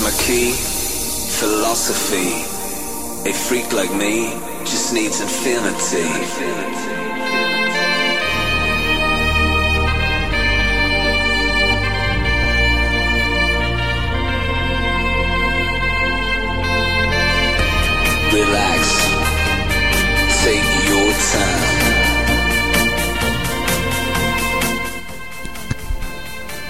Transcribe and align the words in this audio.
Here's 0.00 0.16
my 0.16 0.24
key, 0.24 0.52
philosophy. 1.40 2.32
A 3.28 3.34
freak 3.34 3.70
like 3.74 3.92
me 3.94 4.30
just 4.64 4.94
needs 4.94 5.20
infinity. 5.20 6.06
Relax. 18.32 18.99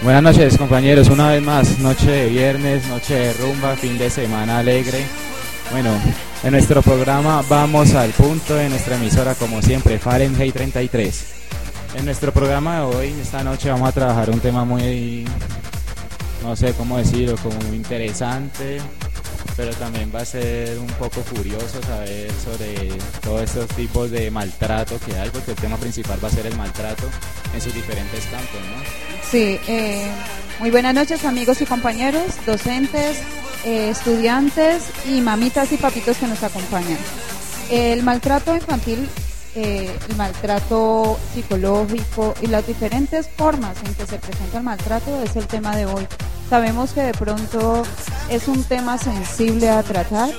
Buenas 0.03 0.23
noches 0.23 0.57
compañeros, 0.57 1.11
una 1.11 1.29
vez 1.29 1.43
más, 1.43 1.79
noche 1.79 2.11
de 2.11 2.29
viernes, 2.31 2.87
noche 2.89 3.15
de 3.17 3.33
rumba, 3.35 3.77
fin 3.77 3.99
de 3.99 4.09
semana 4.09 4.61
alegre. 4.61 5.05
Bueno, 5.71 5.91
en 6.43 6.53
nuestro 6.53 6.81
programa 6.81 7.45
vamos 7.51 7.93
al 7.95 8.09
punto 8.13 8.55
de 8.55 8.71
nuestra 8.71 8.97
emisora 8.97 9.35
como 9.35 9.61
siempre, 9.61 9.99
Fahrenheit 9.99 10.55
33. 10.55 11.25
En 11.97 12.07
nuestro 12.07 12.33
programa 12.33 12.77
de 12.77 12.97
hoy, 12.97 13.15
esta 13.21 13.45
noche 13.45 13.69
vamos 13.69 13.91
a 13.91 13.93
trabajar 13.93 14.31
un 14.31 14.41
tema 14.41 14.65
muy, 14.65 15.27
no 16.43 16.57
sé 16.57 16.73
cómo 16.73 16.97
decirlo, 16.97 17.37
como 17.43 17.57
muy 17.69 17.77
interesante, 17.77 18.79
pero 19.55 19.71
también 19.75 20.11
va 20.15 20.21
a 20.21 20.25
ser 20.25 20.79
un 20.79 20.87
poco 20.87 21.21
curioso 21.21 21.79
saber 21.83 22.31
sobre 22.43 22.89
todos 23.21 23.43
estos 23.43 23.67
tipos 23.77 24.11
de 24.11 24.31
maltrato 24.31 24.99
que 24.99 25.15
hay, 25.15 25.29
porque 25.29 25.51
el 25.51 25.59
tema 25.59 25.77
principal 25.77 26.19
va 26.25 26.29
a 26.29 26.33
ser 26.33 26.47
el 26.47 26.57
maltrato 26.57 27.05
en 27.53 27.61
sus 27.61 27.75
diferentes 27.75 28.25
campos, 28.25 28.61
¿no? 28.67 29.10
Sí, 29.31 29.61
eh, 29.69 30.11
muy 30.59 30.73
buenas 30.73 30.93
noches 30.93 31.25
amigos 31.25 31.61
y 31.61 31.65
compañeros, 31.65 32.25
docentes, 32.47 33.23
eh, 33.65 33.91
estudiantes 33.91 34.83
y 35.07 35.21
mamitas 35.21 35.71
y 35.71 35.77
papitos 35.77 36.17
que 36.17 36.27
nos 36.27 36.43
acompañan. 36.43 36.99
El 37.71 38.03
maltrato 38.03 38.57
infantil, 38.57 39.09
eh, 39.55 39.97
el 40.09 40.17
maltrato 40.17 41.17
psicológico 41.33 42.35
y 42.43 42.49
las 42.49 42.67
diferentes 42.67 43.29
formas 43.29 43.77
en 43.87 43.95
que 43.95 44.05
se 44.05 44.19
presenta 44.19 44.59
el 44.59 44.65
maltrato 44.65 45.23
es 45.23 45.37
el 45.37 45.47
tema 45.47 45.77
de 45.77 45.87
hoy. 45.87 46.09
Sabemos 46.49 46.93
que 46.93 47.03
de 47.03 47.13
pronto 47.13 47.85
es 48.31 48.49
un 48.49 48.65
tema 48.65 48.99
sensible 48.99 49.69
a 49.71 49.85
tratar, 49.85 50.31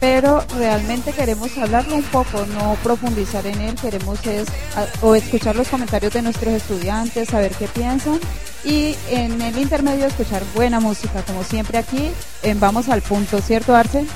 pero 0.00 0.44
realmente 0.56 1.12
queremos 1.12 1.56
hablarlo 1.58 1.94
un 1.94 2.02
poco, 2.04 2.46
no 2.46 2.74
profundizar 2.82 3.46
en 3.46 3.60
él, 3.60 3.74
queremos 3.74 4.18
es 4.26 4.48
o 5.02 5.14
escuchar 5.14 5.54
los 5.54 5.68
comentarios 5.68 6.14
de 6.14 6.22
nuestros 6.22 6.54
estudiantes, 6.54 7.28
saber 7.28 7.52
qué 7.52 7.68
piensan 7.68 8.18
y 8.64 8.96
en 9.10 9.40
el 9.40 9.58
intermedio 9.58 10.06
escuchar 10.06 10.42
buena 10.54 10.80
música, 10.80 11.22
como 11.22 11.44
siempre 11.44 11.78
aquí 11.78 12.10
en 12.42 12.58
Vamos 12.60 12.88
al 12.88 13.02
Punto, 13.02 13.40
¿cierto 13.40 13.74
Arce? 13.74 14.06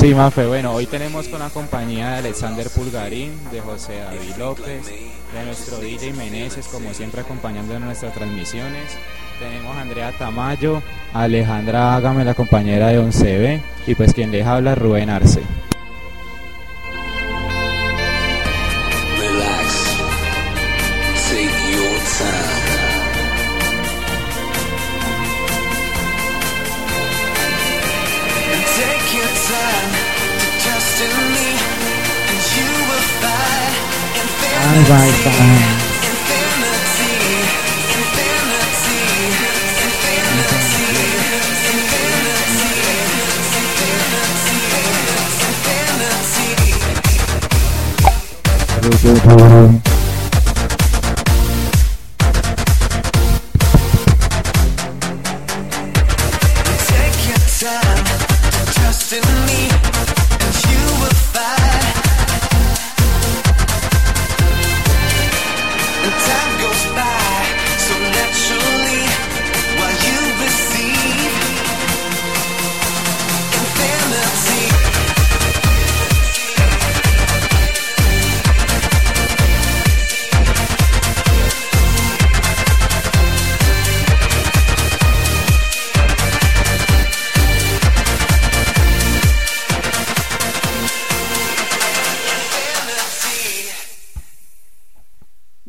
Sí, 0.00 0.14
Mafe, 0.14 0.46
bueno, 0.46 0.72
hoy 0.72 0.86
tenemos 0.86 1.28
con 1.28 1.40
la 1.40 1.48
compañía 1.50 2.10
de 2.10 2.16
Alexander 2.18 2.68
Pulgarín, 2.70 3.32
de 3.50 3.60
José 3.60 3.98
David 3.98 4.36
López, 4.38 4.86
de 4.86 5.44
nuestro 5.44 5.78
DJ 5.78 6.12
Meneses, 6.12 6.66
como 6.68 6.92
siempre 6.92 7.20
acompañando 7.20 7.74
en 7.74 7.84
nuestras 7.84 8.12
transmisiones. 8.14 8.90
Tenemos 9.38 9.76
a 9.76 9.80
Andrea 9.80 10.12
Tamayo, 10.18 10.82
Alejandra 11.12 11.96
Ágame, 11.96 12.24
la 12.24 12.34
compañera 12.34 12.88
de 12.88 13.00
11B, 13.00 13.62
y 13.86 13.94
pues 13.94 14.12
quien 14.12 14.30
les 14.32 14.46
habla, 14.46 14.74
Rubén 14.74 15.10
Arce. 15.10 15.42
Infinity. 34.82 35.92
Infinity. 48.82 49.12
Infinity. 49.14 49.91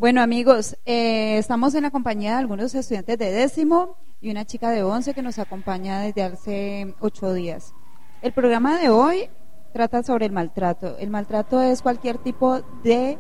Bueno 0.04 0.22
amigos, 0.22 0.76
eh, 0.86 1.38
estamos 1.38 1.74
en 1.76 1.84
la 1.84 1.90
compañía 1.90 2.32
de 2.32 2.40
algunos 2.40 2.76
estudiantes 2.76 3.18
de 3.18 3.32
décimo 3.32 3.96
y 4.20 4.32
una 4.32 4.44
chica 4.44 4.70
de 4.70 4.84
once 4.84 5.14
que 5.14 5.22
nos 5.22 5.40
acompaña 5.40 6.02
desde 6.02 6.24
hace 6.24 6.94
ocho 7.00 7.32
días. 7.32 7.74
El 8.22 8.34
programa 8.34 8.78
de 8.78 8.90
hoy 8.90 9.30
trata 9.72 10.04
sobre 10.04 10.26
el 10.26 10.34
maltrato. 10.34 10.98
El 10.98 11.10
maltrato 11.10 11.62
es 11.62 11.82
cualquier 11.82 12.18
tipo 12.18 12.60
de 12.84 13.18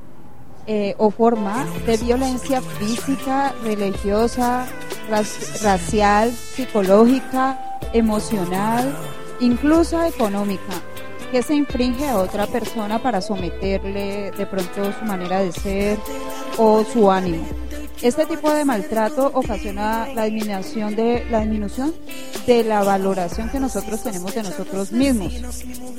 eh, 0.67 0.95
o 0.97 1.09
forma 1.09 1.66
de 1.85 1.95
violencia 1.95 2.61
física, 2.61 3.53
religiosa, 3.63 4.65
raci- 5.09 5.63
racial, 5.63 6.31
psicológica, 6.31 7.79
emocional, 7.94 8.94
incluso 9.39 10.03
económica, 10.03 10.73
que 11.33 11.41
se 11.41 11.55
infringe 11.55 12.07
a 12.07 12.17
otra 12.17 12.45
persona 12.45 12.99
para 12.99 13.19
someterle 13.19 14.29
de 14.38 14.45
pronto 14.45 14.94
su 14.94 15.03
manera 15.03 15.39
de 15.39 15.51
ser 15.51 15.97
o 16.59 16.83
su 16.83 17.09
ánimo. 17.09 17.44
Este 18.03 18.27
tipo 18.27 18.53
de 18.53 18.63
maltrato 18.63 19.31
ocasiona 19.33 20.09
la 20.13 20.25
disminución 20.25 20.95
de 20.95 21.25
la 21.31 21.39
disminución 21.39 21.91
de 22.45 22.63
la 22.63 22.83
valoración 22.83 23.50
que 23.50 23.59
nosotros 23.59 24.03
tenemos 24.03 24.35
de 24.35 24.44
nosotros 24.44 24.91
mismos. 24.91 25.33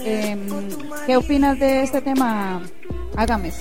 Em, 0.05 0.47
¿Qué 1.05 1.17
opinas 1.17 1.59
de 1.59 1.83
este 1.83 2.01
tema, 2.01 2.63
Ágames? 3.17 3.57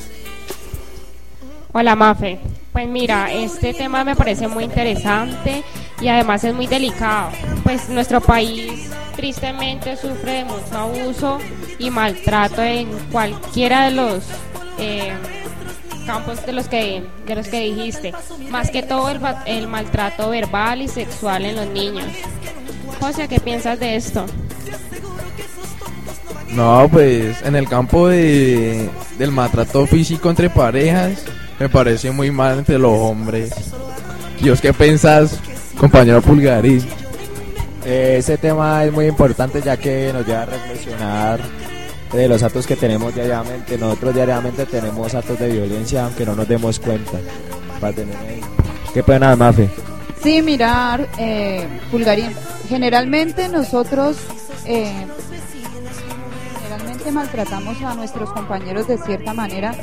Hola 1.72 1.96
Mafe, 1.96 2.38
pues 2.72 2.88
mira, 2.88 3.34
este 3.34 3.74
tema 3.74 4.04
me 4.04 4.16
parece 4.16 4.48
muy 4.48 4.66
interesante 4.66 5.64
y 6.00 6.08
además 6.08 6.44
es 6.44 6.54
muy 6.54 6.68
delicado, 6.68 7.32
pues 7.64 7.90
nuestro 7.90 8.22
país 8.22 8.92
tristemente 9.16 9.96
sufre 9.96 10.34
de 10.34 10.46
mucho 10.46 10.78
abuso 10.78 11.40
y 11.80 11.90
maltrato 11.90 12.62
en 12.62 12.90
cualquiera 13.12 13.86
de 13.86 13.92
los 13.92 14.24
eh, 14.80 15.14
campos 16.06 16.46
de 16.46 16.54
los 16.54 16.68
que 16.68 17.04
de 17.26 17.36
los 17.36 17.48
que 17.48 17.60
dijiste, 17.62 18.14
más 18.50 18.70
que 18.70 18.84
todo 18.84 19.10
el, 19.10 19.20
el 19.46 19.68
maltrato 19.68 20.30
verbal 20.30 20.82
y 20.82 20.88
sexual 20.88 21.46
en 21.46 21.56
los 21.56 21.68
niños. 21.68 22.06
José, 23.00 23.28
¿qué 23.28 23.40
piensas 23.40 23.80
de 23.80 23.96
esto? 23.96 24.26
No, 26.52 26.88
pues 26.92 27.42
en 27.42 27.56
el 27.56 27.68
campo 27.68 28.08
de, 28.08 28.90
del 29.18 29.32
maltrato 29.32 29.88
físico 29.88 30.30
entre 30.30 30.50
parejas 30.50 31.24
me 31.60 31.68
parece 31.68 32.12
muy 32.12 32.30
mal 32.30 32.60
entre 32.60 32.78
los 32.78 32.92
hombres. 32.92 33.52
Dios, 34.40 34.62
¿qué 34.62 34.74
pensás, 34.74 35.40
compañero 35.78 36.22
Pulgarín? 36.22 36.86
Eh, 37.86 38.16
ese 38.20 38.38
tema 38.38 38.84
es 38.86 38.94
muy 38.94 39.08
importante 39.08 39.62
ya 39.62 39.78
que 39.78 40.12
nos 40.14 40.26
lleva 40.26 40.44
a 40.44 40.46
reflexionar 40.46 41.40
de 42.14 42.28
los 42.28 42.44
actos 42.44 42.68
que 42.68 42.76
tenemos 42.76 43.14
diariamente. 43.14 43.78
Nosotros 43.78 44.14
diariamente 44.16 44.66
tenemos 44.66 45.14
actos 45.14 45.40
de 45.40 45.50
violencia 45.50 46.06
aunque 46.06 46.26
no 46.26 46.36
nos 46.36 46.48
demos 46.48 46.80
cuenta. 46.80 47.20
Para 47.80 47.94
tener 47.94 48.16
ahí. 48.18 48.42
¿Qué 48.94 49.04
pena, 49.04 49.36
Mafe? 49.36 49.70
Sí, 50.22 50.42
mirar, 50.42 51.10
eh, 51.18 51.68
Pulgarín. 51.92 52.32
Generalmente 52.70 53.50
nosotros 53.50 54.18
eh, 54.66 55.06
generalmente 56.62 57.12
maltratamos 57.12 57.82
a 57.82 57.94
nuestros 57.96 58.32
compañeros 58.32 58.88
de 58.88 58.98
cierta 59.00 59.34
manera, 59.34 59.76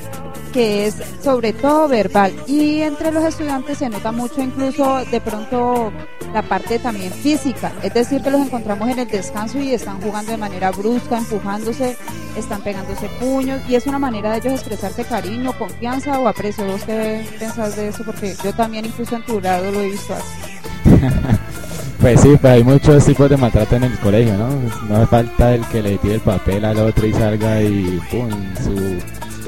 que 0.52 0.86
es 0.86 0.96
sobre 1.22 1.52
todo 1.52 1.88
verbal. 1.88 2.32
Y 2.46 2.82
entre 2.82 3.12
los 3.12 3.24
estudiantes 3.24 3.78
se 3.78 3.88
nota 3.88 4.12
mucho 4.12 4.40
incluso 4.40 5.04
de 5.04 5.20
pronto 5.20 5.92
la 6.32 6.42
parte 6.42 6.78
también 6.78 7.12
física. 7.12 7.72
Es 7.82 7.94
decir, 7.94 8.22
que 8.22 8.30
los 8.30 8.40
encontramos 8.40 8.88
en 8.88 9.00
el 9.00 9.08
descanso 9.08 9.58
y 9.58 9.72
están 9.72 10.00
jugando 10.00 10.32
de 10.32 10.38
manera 10.38 10.70
brusca, 10.70 11.18
empujándose, 11.18 11.96
están 12.36 12.62
pegándose 12.62 13.08
puños. 13.20 13.60
Y 13.68 13.74
es 13.74 13.86
una 13.86 13.98
manera 13.98 14.32
de 14.32 14.38
ellos 14.38 14.54
expresarte 14.54 15.04
cariño, 15.04 15.52
confianza 15.58 16.18
o 16.18 16.28
aprecio. 16.28 16.64
¿Vos 16.66 16.82
qué 16.84 17.24
pensás 17.38 17.76
de 17.76 17.88
eso? 17.88 18.04
Porque 18.04 18.34
yo 18.42 18.52
también 18.54 18.84
incluso 18.84 19.16
en 19.16 19.24
tu 19.24 19.40
grado 19.40 19.70
lo 19.70 19.80
he 19.80 19.90
visto 19.90 20.14
así. 20.14 20.50
Pues 22.00 22.18
sí, 22.22 22.34
pues 22.40 22.54
hay 22.54 22.64
muchos 22.64 23.04
tipos 23.04 23.28
de 23.28 23.36
maltrato 23.36 23.76
en 23.76 23.84
el 23.84 23.98
colegio, 23.98 24.34
¿no? 24.34 24.48
No 24.88 25.06
falta 25.06 25.54
el 25.54 25.62
que 25.66 25.82
le 25.82 25.98
tire 25.98 26.14
el 26.14 26.20
papel 26.22 26.64
al 26.64 26.78
otro 26.78 27.06
y 27.06 27.12
salga 27.12 27.60
y 27.60 28.00
pum, 28.10 28.30
su, 28.64 28.96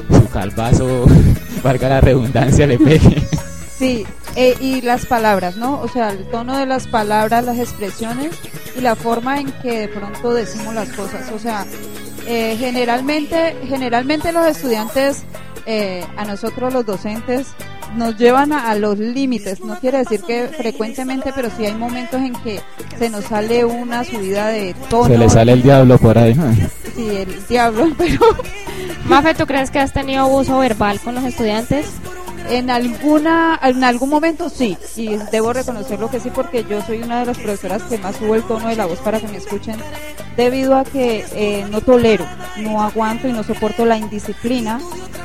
su 0.09 0.29
calvazo, 0.29 1.05
valga 1.63 1.89
la 1.89 2.01
redundancia, 2.01 2.67
le 2.67 2.77
pegue. 2.77 3.27
Sí, 3.77 4.05
eh, 4.35 4.55
y 4.59 4.81
las 4.81 5.05
palabras, 5.05 5.57
¿no? 5.57 5.79
O 5.81 5.87
sea, 5.87 6.09
el 6.09 6.25
tono 6.29 6.57
de 6.57 6.65
las 6.65 6.87
palabras, 6.87 7.43
las 7.45 7.57
expresiones 7.59 8.31
y 8.77 8.81
la 8.81 8.95
forma 8.95 9.39
en 9.39 9.51
que 9.61 9.81
de 9.81 9.87
pronto 9.87 10.33
decimos 10.33 10.73
las 10.73 10.89
cosas. 10.89 11.31
O 11.31 11.39
sea, 11.39 11.65
eh, 12.27 12.55
generalmente, 12.57 13.55
generalmente 13.67 14.31
los 14.31 14.47
estudiantes, 14.47 15.23
eh, 15.65 16.05
a 16.17 16.25
nosotros 16.25 16.73
los 16.73 16.85
docentes, 16.85 17.47
nos 17.95 18.17
llevan 18.17 18.53
a, 18.53 18.71
a 18.71 18.75
los 18.75 18.97
límites. 18.97 19.59
No 19.61 19.79
quiere 19.79 19.99
decir 19.99 20.21
que 20.21 20.47
frecuentemente, 20.47 21.31
pero 21.35 21.49
sí 21.55 21.65
hay 21.65 21.75
momentos 21.75 22.21
en 22.21 22.33
que 22.33 22.59
se 22.97 23.09
nos 23.09 23.25
sale 23.25 23.65
una 23.65 24.03
subida 24.03 24.47
de 24.47 24.73
tono. 24.89 25.09
Se 25.09 25.17
le 25.17 25.29
sale 25.29 25.51
el 25.53 25.61
diablo 25.61 25.97
por 25.97 26.17
ahí. 26.17 26.33
¿no? 26.33 26.53
Sí, 26.95 27.09
el 27.09 27.47
diablo, 27.47 27.91
pero 27.97 28.19
Mafe, 29.05 29.35
¿tú 29.35 29.45
crees 29.45 29.69
que 29.69 29.79
has 29.79 29.91
tenido 29.91 30.23
abuso 30.23 30.57
verbal 30.59 30.99
con 31.01 31.15
los 31.15 31.23
estudiantes? 31.25 31.87
En 32.49 32.69
alguna, 32.69 33.59
en 33.61 33.83
algún 33.83 34.09
momento 34.09 34.49
sí, 34.49 34.77
y 34.95 35.17
debo 35.31 35.53
reconocerlo 35.53 36.09
que 36.09 36.19
sí, 36.19 36.29
porque 36.33 36.65
yo 36.69 36.81
soy 36.81 37.01
una 37.01 37.19
de 37.19 37.25
las 37.27 37.37
profesoras 37.37 37.83
que 37.83 37.97
más 37.97 38.15
subo 38.15 38.35
el 38.35 38.43
tono 38.43 38.69
de 38.69 38.75
la 38.75 38.85
voz 38.85 38.99
para 38.99 39.19
que 39.19 39.27
me 39.27 39.37
escuchen, 39.37 39.77
debido 40.35 40.75
a 40.75 40.83
que 40.83 41.25
eh, 41.33 41.65
no 41.69 41.81
tolero, 41.81 42.25
no 42.57 42.81
aguanto 42.81 43.27
y 43.27 43.33
no 43.33 43.43
soporto 43.43 43.85
la 43.85 43.97
indisciplina, 43.97 44.79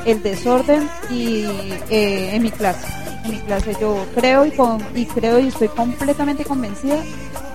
el 0.05 0.21
desorden 0.23 0.89
y 1.09 1.43
eh, 1.89 2.35
en 2.35 2.43
mi 2.43 2.51
clase. 2.51 2.85
En 3.25 3.31
mi 3.31 3.37
clase 3.39 3.75
yo 3.79 4.05
creo 4.15 4.45
y, 4.45 4.51
con, 4.51 4.81
y 4.95 5.05
creo 5.05 5.39
y 5.39 5.47
estoy 5.47 5.67
completamente 5.69 6.45
convencida 6.45 6.97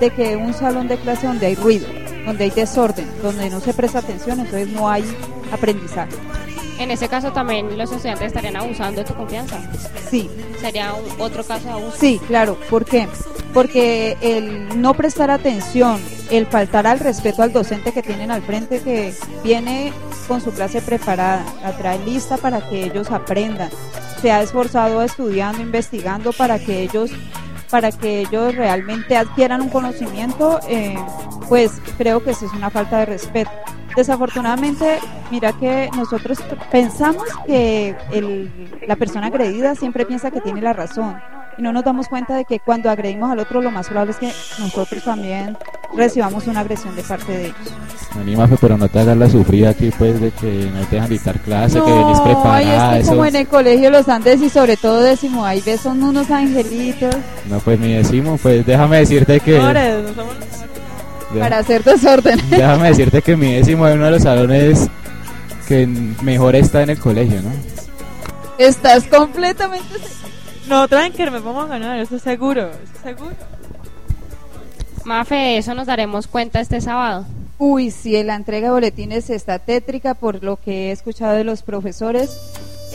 de 0.01 0.11
que 0.11 0.37
un 0.37 0.53
salón 0.53 0.89
de 0.89 0.99
clase 0.99 1.27
donde 1.27 1.47
hay 1.47 1.55
ruido, 1.55 1.87
donde 2.27 2.45
hay 2.45 2.51
desorden, 2.51 3.07
donde 3.23 3.49
no 3.49 3.61
se 3.61 3.73
presta 3.73 4.01
atención, 4.01 4.41
entonces 4.41 4.69
no 4.69 4.91
hay 4.91 5.05
aprendizaje. 5.55 6.13
En 6.79 6.91
ese 6.91 7.09
caso 7.09 7.33
también 7.33 7.79
los 7.79 7.91
estudiantes 7.93 8.27
estarían 8.29 8.57
abusando 8.57 9.01
de 9.01 9.07
tu 9.07 9.15
confianza. 9.15 9.59
Sí, 10.11 10.29
Sería 10.61 10.93
un- 10.95 11.21
otro 11.21 11.45
caso 11.45 11.65
de 11.67 11.71
abuso. 11.73 11.97
Sí, 11.99 12.21
claro. 12.27 12.57
¿Por 12.71 12.85
qué? 12.85 13.07
Porque 13.53 14.17
el 14.21 14.81
no 14.81 14.95
prestar 14.95 15.31
atención, 15.31 16.01
el 16.31 16.47
faltar 16.47 16.87
al 16.87 16.99
respeto 17.01 17.43
al 17.43 17.53
docente 17.53 17.93
que 17.93 18.03
tienen 18.03 18.31
al 18.31 18.43
frente, 18.43 18.81
que 18.81 19.15
viene 19.45 19.93
con 20.27 20.41
su 20.41 20.51
clase 20.53 20.81
preparada, 20.81 21.45
la 21.63 21.77
trae 21.77 21.99
lista 22.05 22.39
para 22.39 22.67
que 22.69 22.85
ellos 22.85 23.11
aprendan, 23.11 23.69
se 24.23 24.33
ha 24.33 24.41
esforzado 24.43 25.03
estudiando, 25.03 25.61
investigando 25.63 26.33
para 26.33 26.59
que 26.59 26.83
ellos 26.83 27.11
para 27.71 27.91
que 27.93 28.21
ellos 28.21 28.55
realmente 28.55 29.17
adquieran 29.17 29.61
un 29.61 29.69
conocimiento, 29.69 30.61
eh, 30.69 30.95
pues 31.49 31.73
creo 31.99 32.23
que 32.23 32.31
eso 32.31 32.47
es 32.47 32.53
una 32.53 32.71
falta 32.71 32.99
de 32.99 33.07
respeto. 33.07 33.51
Desafortunadamente, 33.97 34.99
mira 35.31 35.53
que 35.53 35.89
nosotros 35.97 36.39
pensamos 36.71 37.25
que 37.47 37.95
el- 38.13 38.51
la 38.87 38.97
persona 38.97 39.29
agredida 39.29 39.75
siempre 39.75 40.05
piensa 40.05 40.31
que 40.31 40.41
tiene 40.41 40.61
la 40.61 40.73
razón 40.73 41.17
y 41.57 41.63
no 41.63 41.73
nos 41.73 41.85
damos 41.85 42.09
cuenta 42.09 42.35
de 42.35 42.45
que 42.45 42.59
cuando 42.59 42.91
agredimos 42.91 43.31
al 43.31 43.39
otro 43.39 43.61
lo 43.63 43.71
más 43.71 43.87
probable 43.87 44.11
es 44.13 44.19
que 44.19 44.33
nosotros 44.61 45.05
también 45.05 45.57
recibamos 45.97 46.47
una 46.49 46.61
agresión 46.61 46.97
de 46.97 47.03
parte 47.05 47.31
de 47.33 47.45
ellos. 47.47 47.57
Vení, 48.17 48.37
Mafe, 48.37 48.57
pero 48.61 48.77
no 48.77 48.89
te 48.89 48.99
hagas 49.01 49.17
la 49.17 49.29
sufrida 49.29 49.71
aquí, 49.71 49.91
pues, 49.97 50.21
de 50.21 50.31
que 50.33 50.71
no 50.75 50.81
te 50.87 50.97
dejan 50.97 51.11
dictar 51.11 51.39
clase, 51.41 51.81
que 51.81 51.93
venís 51.93 52.19
preparada. 52.21 52.99
es 52.99 53.05
que 53.05 53.11
como 53.11 53.25
en 53.27 53.37
el 53.37 53.47
colegio 53.49 53.91
los 53.91 54.09
Andes 54.09 54.41
y 54.43 54.49
sobre 54.51 54.77
todo 54.77 55.01
décimo, 55.03 55.45
ahí 55.45 55.61
ves 55.65 55.81
son 55.81 56.03
unos 56.03 56.31
angelitos 56.31 57.15
No, 57.49 57.59
pues, 57.61 57.79
mi 57.79 57.93
decimo, 57.93 58.37
pues, 58.43 58.67
déjame 58.67 58.99
decirte 58.99 59.39
que... 59.41 59.53
Deja- 59.53 59.73
para 61.41 61.59
hacer 61.59 61.83
desorden. 61.85 62.39
Déjame 62.51 62.89
decirte 62.89 63.23
que 63.23 63.37
mi 63.37 63.53
décimo 63.53 63.87
es 63.87 63.95
uno 63.95 64.07
de 64.07 64.11
los 64.13 64.23
salones 64.23 64.89
que 65.67 65.87
mejor 65.87 66.57
está 66.57 66.83
en 66.83 66.91
el 66.91 66.99
colegio, 66.99 67.41
¿no? 67.43 67.51
Estás 68.59 69.05
completamente 69.05 69.85
No, 70.69 70.87
tranquilo, 70.89 71.31
me 71.31 71.41
vamos 71.41 71.65
a 71.65 71.69
ganar, 71.69 71.99
eso 71.99 72.17
es 72.17 72.23
seguro, 72.23 72.63
eso 72.63 72.93
es 72.95 73.01
seguro. 73.03 73.37
Mafe, 75.05 75.35
de 75.35 75.59
eso 75.59 75.75
nos 75.75 75.87
daremos 75.87 76.27
cuenta 76.27 76.61
este 76.61 76.81
sábado. 76.81 77.27
Uy, 77.59 77.91
sí, 77.91 78.23
la 78.23 78.35
entrega 78.35 78.69
de 78.69 78.75
boletines 78.75 79.31
está 79.31 79.59
tétrica 79.59 80.15
por 80.15 80.43
lo 80.43 80.57
que 80.57 80.89
he 80.89 80.93
escuchado 80.93 81.35
de 81.35 81.45
los 81.45 81.63
profesores. 81.63 82.37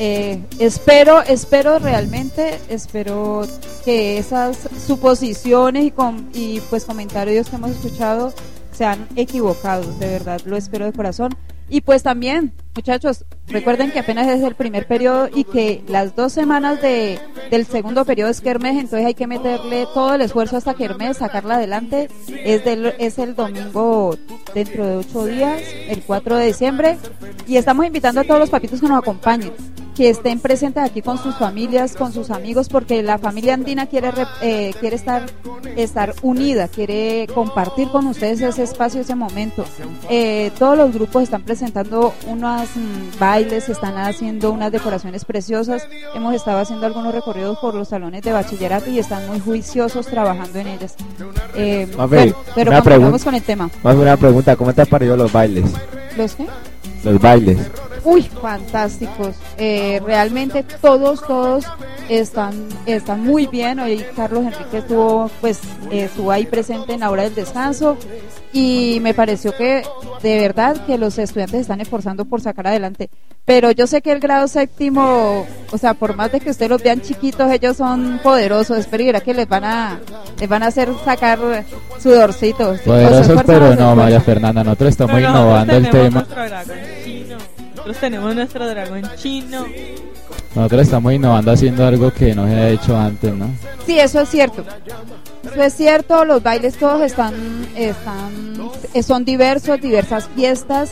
Eh, 0.01 0.42
espero, 0.60 1.22
espero 1.24 1.78
realmente, 1.78 2.57
espero 2.69 3.46
que 3.84 4.18
esas 4.18 4.57
suposiciones 4.88 5.84
y, 5.84 5.92
com- 5.92 6.30
y 6.34 6.62
pues 6.69 6.86
comentarios 6.86 7.50
que 7.50 7.57
hemos 7.57 7.72
escuchado 7.72 8.34
sean 8.72 9.07
equivocados, 9.18 10.00
de 10.00 10.07
verdad, 10.07 10.40
lo 10.46 10.56
espero 10.56 10.86
de 10.86 10.94
corazón. 10.94 11.36
Y 11.72 11.81
pues 11.81 12.01
también, 12.01 12.54
muchachos, 12.75 13.25
recuerden 13.46 13.92
que 13.92 14.00
apenas 14.00 14.28
es 14.28 14.42
el 14.42 14.56
primer 14.56 14.88
periodo 14.88 15.30
y 15.31 15.44
que 15.44 15.84
las 15.88 16.16
dos 16.16 16.31
semanas 16.34 16.81
de, 16.81 17.19
del 17.52 17.68
segundo 17.68 18.06
periodo 18.06 18.31
es 18.31 18.42
Kermés, 18.42 18.75
entonces 18.75 19.06
hay 19.06 19.13
que 19.13 19.28
meterle 19.28 19.86
todo 19.94 20.16
el 20.16 20.22
esfuerzo 20.22 20.57
hasta 20.57 20.74
Kermés, 20.74 21.18
sacarla 21.18 21.56
adelante. 21.56 22.10
Es, 22.44 22.63
del, 22.66 22.95
es 22.98 23.19
el 23.19 23.36
domingo 23.36 24.18
dentro 24.56 24.88
de 24.88 24.95
ocho 24.95 25.26
días, 25.26 25.62
el 25.90 26.02
4 26.02 26.38
de 26.38 26.45
diciembre, 26.47 26.97
y 27.45 27.57
estamos 27.57 27.85
invitando 27.85 28.21
a 28.21 28.23
todos 28.23 28.40
los 28.40 28.50
papitos 28.50 28.80
que 28.81 28.88
nos 28.88 28.97
acompañen, 28.97 29.52
que 29.99 30.09
estén 30.09 30.39
presentes 30.39 30.81
aquí 30.81 31.01
con 31.01 31.18
sus 31.18 31.35
familias, 31.35 31.97
con 31.97 32.13
sus 32.13 32.29
amigos, 32.29 32.69
porque 32.69 33.03
la 33.03 33.18
familia 33.18 33.53
andina 33.53 33.85
quiere, 33.87 34.13
eh, 34.41 34.73
quiere 34.79 34.95
estar, 34.95 35.25
estar 35.75 36.13
unida, 36.21 36.69
quiere 36.69 37.27
compartir 37.33 37.89
con 37.89 38.07
ustedes 38.07 38.39
ese 38.39 38.63
espacio, 38.63 39.01
ese 39.01 39.15
momento. 39.15 39.65
Eh, 40.09 40.51
todos 40.57 40.77
los 40.77 40.94
grupos 40.94 41.23
están 41.23 41.41
presentando 41.41 42.13
unos 42.27 42.69
mm, 42.77 43.19
bailes, 43.19 43.68
están 43.68 43.97
haciendo 43.97 44.53
unas 44.53 44.71
decoraciones 44.71 45.25
preciosas. 45.25 45.85
Hemos 46.15 46.33
estado 46.33 46.59
haciendo 46.59 46.85
algunos 46.85 47.13
recorridos 47.13 47.59
por 47.59 47.75
los 47.75 47.89
salones 47.89 48.21
de 48.21 48.31
bachillerato 48.31 48.89
y 48.89 48.99
están 48.99 49.27
muy 49.27 49.41
juiciosos 49.41 50.07
trabajando 50.07 50.59
en 50.59 50.68
ellas. 50.68 50.95
Eh, 51.56 51.89
Mafe, 51.97 52.33
bueno, 52.56 52.81
pero 52.85 53.01
una 53.01 53.19
con 53.19 53.35
el 53.35 53.44
tema. 53.44 53.69
Más 53.83 53.97
una 53.97 54.15
pregunta, 54.15 54.56
¿cómo 54.56 54.71
te 54.73 54.79
han 54.79 54.87
parecido 54.87 55.18
los 55.18 55.33
bailes? 55.33 55.65
¿Los 56.15 56.35
qué? 56.35 56.47
Los 57.03 57.19
bailes. 57.19 57.57
Uy, 58.03 58.23
fantásticos. 58.23 59.35
Eh, 59.57 60.01
realmente 60.06 60.63
todos, 60.81 61.25
todos 61.25 61.65
están, 62.09 62.68
están 62.85 63.23
muy 63.23 63.47
bien. 63.47 63.79
Hoy 63.79 64.03
Carlos 64.15 64.44
Enrique 64.45 64.77
estuvo, 64.79 65.29
pues, 65.41 65.59
eh, 65.91 66.06
estuvo 66.06 66.31
ahí 66.31 66.45
presente 66.45 66.94
en 66.94 67.01
la 67.01 67.11
hora 67.11 67.23
del 67.23 67.35
descanso 67.35 67.97
y 68.51 68.99
me 69.01 69.13
pareció 69.13 69.56
que 69.56 69.83
de 70.23 70.39
verdad 70.39 70.85
que 70.85 70.97
los 70.97 71.18
estudiantes 71.18 71.61
están 71.61 71.81
esforzando 71.81 72.25
por 72.25 72.41
sacar 72.41 72.68
adelante. 72.68 73.09
Pero 73.45 73.71
yo 73.71 73.87
sé 73.87 74.01
que 74.01 74.11
el 74.11 74.19
grado 74.19 74.47
séptimo, 74.47 75.45
o 75.71 75.77
sea, 75.77 75.95
por 75.95 76.15
más 76.15 76.31
de 76.31 76.39
que 76.39 76.51
ustedes 76.51 76.69
los 76.69 76.83
vean 76.83 77.01
chiquitos, 77.01 77.51
ellos 77.51 77.77
son 77.77 78.19
poderosos. 78.21 78.77
Espero 78.77 79.03
y 79.03 79.21
que 79.21 79.33
les 79.33 79.47
van 79.47 79.63
a, 79.63 79.99
les 80.39 80.47
van 80.47 80.61
a 80.61 80.68
hacer 80.68 80.89
sacar 81.03 81.39
sudorcito. 81.99 82.75
Poderosos, 82.85 83.44
pero 83.45 83.75
no, 83.75 83.95
María 83.95 84.21
Fernanda, 84.21 84.63
nosotros 84.63 84.89
estamos 84.89 85.19
innovando 85.19 85.73
el 85.75 85.89
tema. 85.89 86.25
Nosotros 87.90 88.08
tenemos 88.12 88.36
nuestro 88.36 88.68
dragón 88.68 89.02
chino. 89.16 89.66
Nosotros 90.54 90.81
estamos 90.84 91.12
innovando 91.12 91.52
haciendo 91.52 91.88
algo 91.88 92.14
que 92.14 92.36
no 92.36 92.46
se 92.46 92.54
ha 92.54 92.69
hecho 92.69 92.96
antes, 92.96 93.34
¿no? 93.34 93.50
Sí, 93.84 93.98
eso 93.98 94.22
es 94.22 94.30
cierto. 94.30 94.64
Eso 95.44 95.62
es 95.64 95.74
cierto, 95.74 96.26
los 96.26 96.44
bailes 96.44 96.78
todos 96.78 97.02
están, 97.02 97.34
están, 97.76 98.69
eh, 98.94 99.04
son 99.04 99.26
diversos, 99.26 99.80
diversas 99.81 100.28
fiestas 100.36 100.92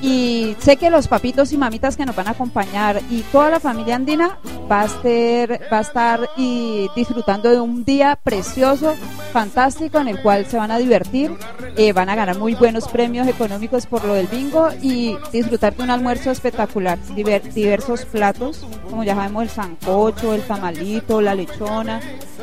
y 0.00 0.54
sé 0.60 0.76
que 0.76 0.90
los 0.90 1.08
papitos 1.08 1.52
y 1.52 1.56
mamitas 1.58 1.96
que 1.96 2.06
nos 2.06 2.14
van 2.14 2.28
a 2.28 2.30
acompañar 2.30 3.00
y 3.10 3.22
toda 3.32 3.50
la 3.50 3.58
familia 3.60 3.96
andina 3.96 4.38
va 4.70 4.82
a 4.82 4.84
estar, 4.84 5.60
va 5.72 5.78
a 5.78 5.80
estar 5.80 6.30
y 6.36 6.88
disfrutando 6.94 7.50
de 7.50 7.60
un 7.60 7.84
día 7.84 8.16
precioso, 8.22 8.94
fantástico, 9.32 9.98
en 9.98 10.08
el 10.08 10.22
cual 10.22 10.46
se 10.46 10.56
van 10.56 10.70
a 10.70 10.78
divertir, 10.78 11.32
eh, 11.76 11.92
van 11.92 12.08
a 12.08 12.14
ganar 12.14 12.38
muy 12.38 12.54
buenos 12.54 12.86
premios 12.88 13.26
económicos 13.26 13.86
por 13.86 14.04
lo 14.04 14.14
del 14.14 14.28
bingo 14.28 14.68
y 14.80 15.16
disfrutar 15.32 15.74
de 15.76 15.82
un 15.82 15.90
almuerzo 15.90 16.30
espectacular, 16.30 16.98
diver- 17.16 17.42
diversos 17.52 18.04
platos, 18.04 18.64
como 18.88 19.02
ya 19.02 19.16
sabemos 19.16 19.42
el 19.42 19.50
sancocho, 19.50 20.34
el 20.34 20.42
tamalito, 20.42 21.20
la 21.20 21.34
lechona, 21.34 22.00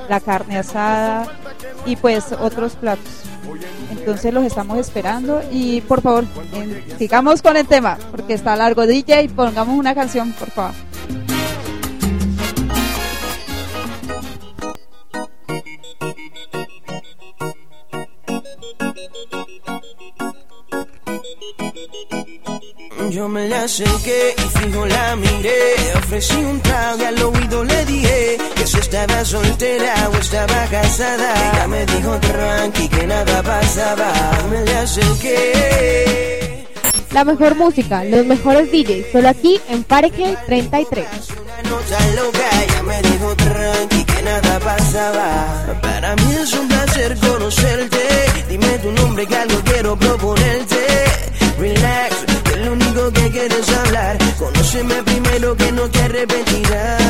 la 0.10 0.20
carne 0.20 0.58
asada 0.58 1.28
y 1.86 1.96
pues 1.96 2.32
otros 2.32 2.74
platos. 2.74 3.24
Entonces 3.92 4.34
los 4.34 4.44
estamos 4.44 4.78
esperando 4.78 5.42
y 5.52 5.82
por 5.82 6.02
favor, 6.02 6.26
sigamos 6.98 7.42
con 7.42 7.58
el 7.58 7.68
tema 7.68 7.98
porque 8.12 8.34
está 8.34 8.56
largo 8.56 8.86
DJ, 8.86 9.30
pongamos 9.30 9.78
una 9.78 9.96
canción, 9.96 10.34
por 10.34 10.50
favor. 10.52 10.74
Yo 23.26 23.30
me 23.30 23.50
la 23.50 23.64
acerqué 23.64 24.36
y 24.38 24.60
fijo 24.60 24.86
la 24.86 25.16
miré. 25.16 25.74
Ofrecí 25.96 26.36
un 26.36 26.62
trago 26.62 27.02
y 27.02 27.06
al 27.06 27.24
oído 27.24 27.64
le 27.64 27.86
dije 27.86 28.38
que 28.56 28.68
si 28.68 28.78
estaba 28.78 29.26
soltera 29.26 30.12
o 30.14 30.16
estaba 30.16 30.68
casada. 30.70 31.34
Ella 31.34 31.68
me 31.68 31.88
dijo 31.88 32.20
tranqui 32.20 32.88
que 32.88 33.08
nada 33.08 33.42
pasaba. 33.42 34.14
Me 34.52 34.64
la 34.66 34.82
acerqué. 34.82 36.68
La 37.14 37.24
mejor 37.24 37.56
música, 37.56 38.04
los 38.04 38.28
mejores 38.28 38.72
DJs, 38.72 39.12
solo 39.12 39.30
aquí 39.30 39.60
en 39.70 39.84
Fahrenheit 39.86 40.38
33. 40.46 41.08
Una 41.42 41.70
nota 41.72 42.00
loca, 42.18 42.48
ella 42.64 42.84
me 42.84 43.02
dijo 43.10 43.36
tranqui 43.38 44.04
que 44.04 44.22
nada 44.22 44.60
pasaba. 44.60 45.80
Para 45.82 46.16
mí 46.16 46.36
es 46.44 46.54
un 46.54 46.68
placer 46.68 47.18
conocerte. 47.18 47.98
Dime 48.50 48.78
tu 48.84 48.92
nombre 48.92 49.26
que 49.26 49.36
algo 49.36 49.60
quiero 49.62 49.98
proponerte. 49.98 50.45
Que 55.54 55.72
no 55.72 55.88
te 55.88 56.02
arrepentirás. 56.02 57.02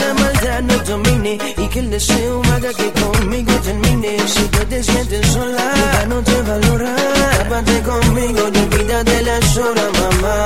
La 0.00 0.14
maldad 0.14 0.62
no 0.62 0.78
domine 0.78 1.38
y 1.58 1.68
que 1.68 1.80
el 1.80 1.90
deseo 1.90 2.40
haga 2.54 2.72
que 2.72 2.90
conmigo 2.90 3.52
termine. 3.62 4.16
Si 4.26 4.44
tú 4.48 4.58
te 4.64 4.82
sientes 4.82 5.26
sola, 5.26 5.74
ya 5.92 6.06
no 6.06 6.22
te 6.22 6.40
valora. 6.40 6.96
Tápate 7.38 7.82
conmigo 7.82 8.50
y 8.54 8.58
olvídate 8.58 9.22
las 9.24 9.56
horas, 9.58 9.90
mamá. 9.92 10.45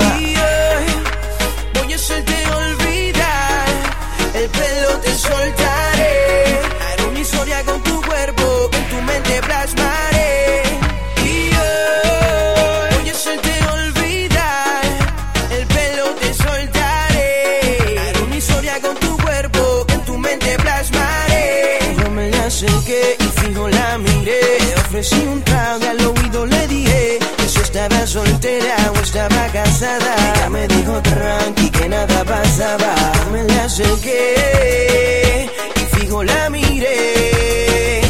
Pasaba. 32.60 32.94
Me 33.32 33.42
la 33.44 33.64
acerqué 33.64 35.48
y 35.76 35.96
fijo 35.96 36.22
la 36.22 36.50
miré. 36.50 38.00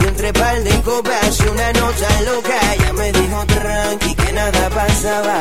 Y 0.00 0.04
entre 0.04 0.32
par 0.32 0.62
de 0.62 0.80
copas 0.82 1.40
y 1.40 1.48
una 1.48 1.72
nota 1.72 2.20
loca, 2.22 2.74
ella 2.74 2.92
me 2.92 3.12
dijo 3.12 3.46
tranqui 3.46 4.14
que 4.14 4.32
nada 4.32 4.70
pasaba. 4.70 5.38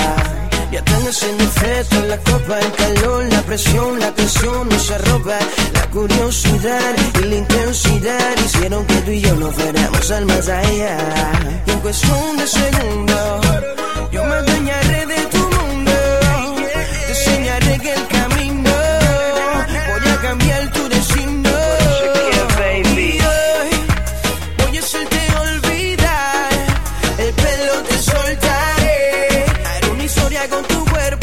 Ya 0.72 0.80
están 0.80 1.08
haciendo 1.08 1.44
efecto 1.44 2.02
la 2.06 2.18
copa, 2.18 2.60
el 2.60 2.72
calor, 2.74 3.26
la 3.32 3.42
presión, 3.42 4.00
la 4.00 4.12
tensión, 4.14 4.68
nuestra 4.70 4.98
ropa, 4.98 5.40
la 5.74 5.90
curiosidad 5.90 6.96
y 7.22 7.24
la 7.26 7.36
intensidad 7.36 8.36
hicieron 8.46 8.86
que 8.86 8.96
tú 8.96 9.12
y 9.12 9.22
yo 9.22 9.36
nos 9.36 9.56
fuéramos 9.56 10.12
al 10.12 10.26
más 10.26 10.48
allá. 10.50 10.98
Y 11.66 11.72
en 11.72 11.80
cuestión 11.80 12.38
de 12.38 12.48
segundos, 12.48 13.46
yo 14.12 14.26
me 14.26 14.36
adueñaré 14.36 15.06
de 15.06 15.26
te 15.26 15.37
que 17.84 17.94
el 17.94 18.08
camino. 18.08 18.72
Voy 19.90 20.08
a 20.14 20.18
cambiar 20.22 20.72
tu 20.72 20.88
destino. 20.90 21.50
Y 22.96 23.22
hoy 23.22 23.72
voy 24.58 24.78
a 24.78 24.80
hacerte 24.80 25.20
olvidar, 25.46 26.50
el 27.20 27.32
pelo 27.34 27.74
te 27.88 27.98
soltaré, 28.12 29.46
haré 29.70 29.88
una 29.92 30.04
historia 30.04 30.42
con 30.50 30.64
tu 30.66 30.80
cuerpo, 30.86 31.17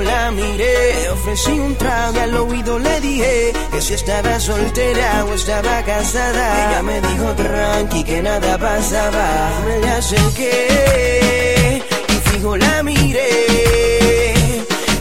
la 0.00 0.30
miré, 0.30 1.10
ofrecí 1.10 1.52
un 1.52 1.74
trago 1.76 2.16
y 2.16 2.20
al 2.20 2.36
oído 2.36 2.78
le 2.78 3.00
dije 3.00 3.52
que 3.70 3.80
si 3.80 3.94
estaba 3.94 4.38
soltera 4.40 5.24
o 5.24 5.34
estaba 5.34 5.82
casada. 5.82 6.70
Ella 6.70 6.82
me 6.82 7.00
dijo 7.00 7.32
tranqui 7.34 8.04
que 8.04 8.22
nada 8.22 8.58
pasaba. 8.58 9.26
Me 9.66 9.78
la 9.80 9.96
acerqué 9.96 11.82
y 12.08 12.30
fijo 12.30 12.56
la 12.56 12.82
miré. 12.82 14.34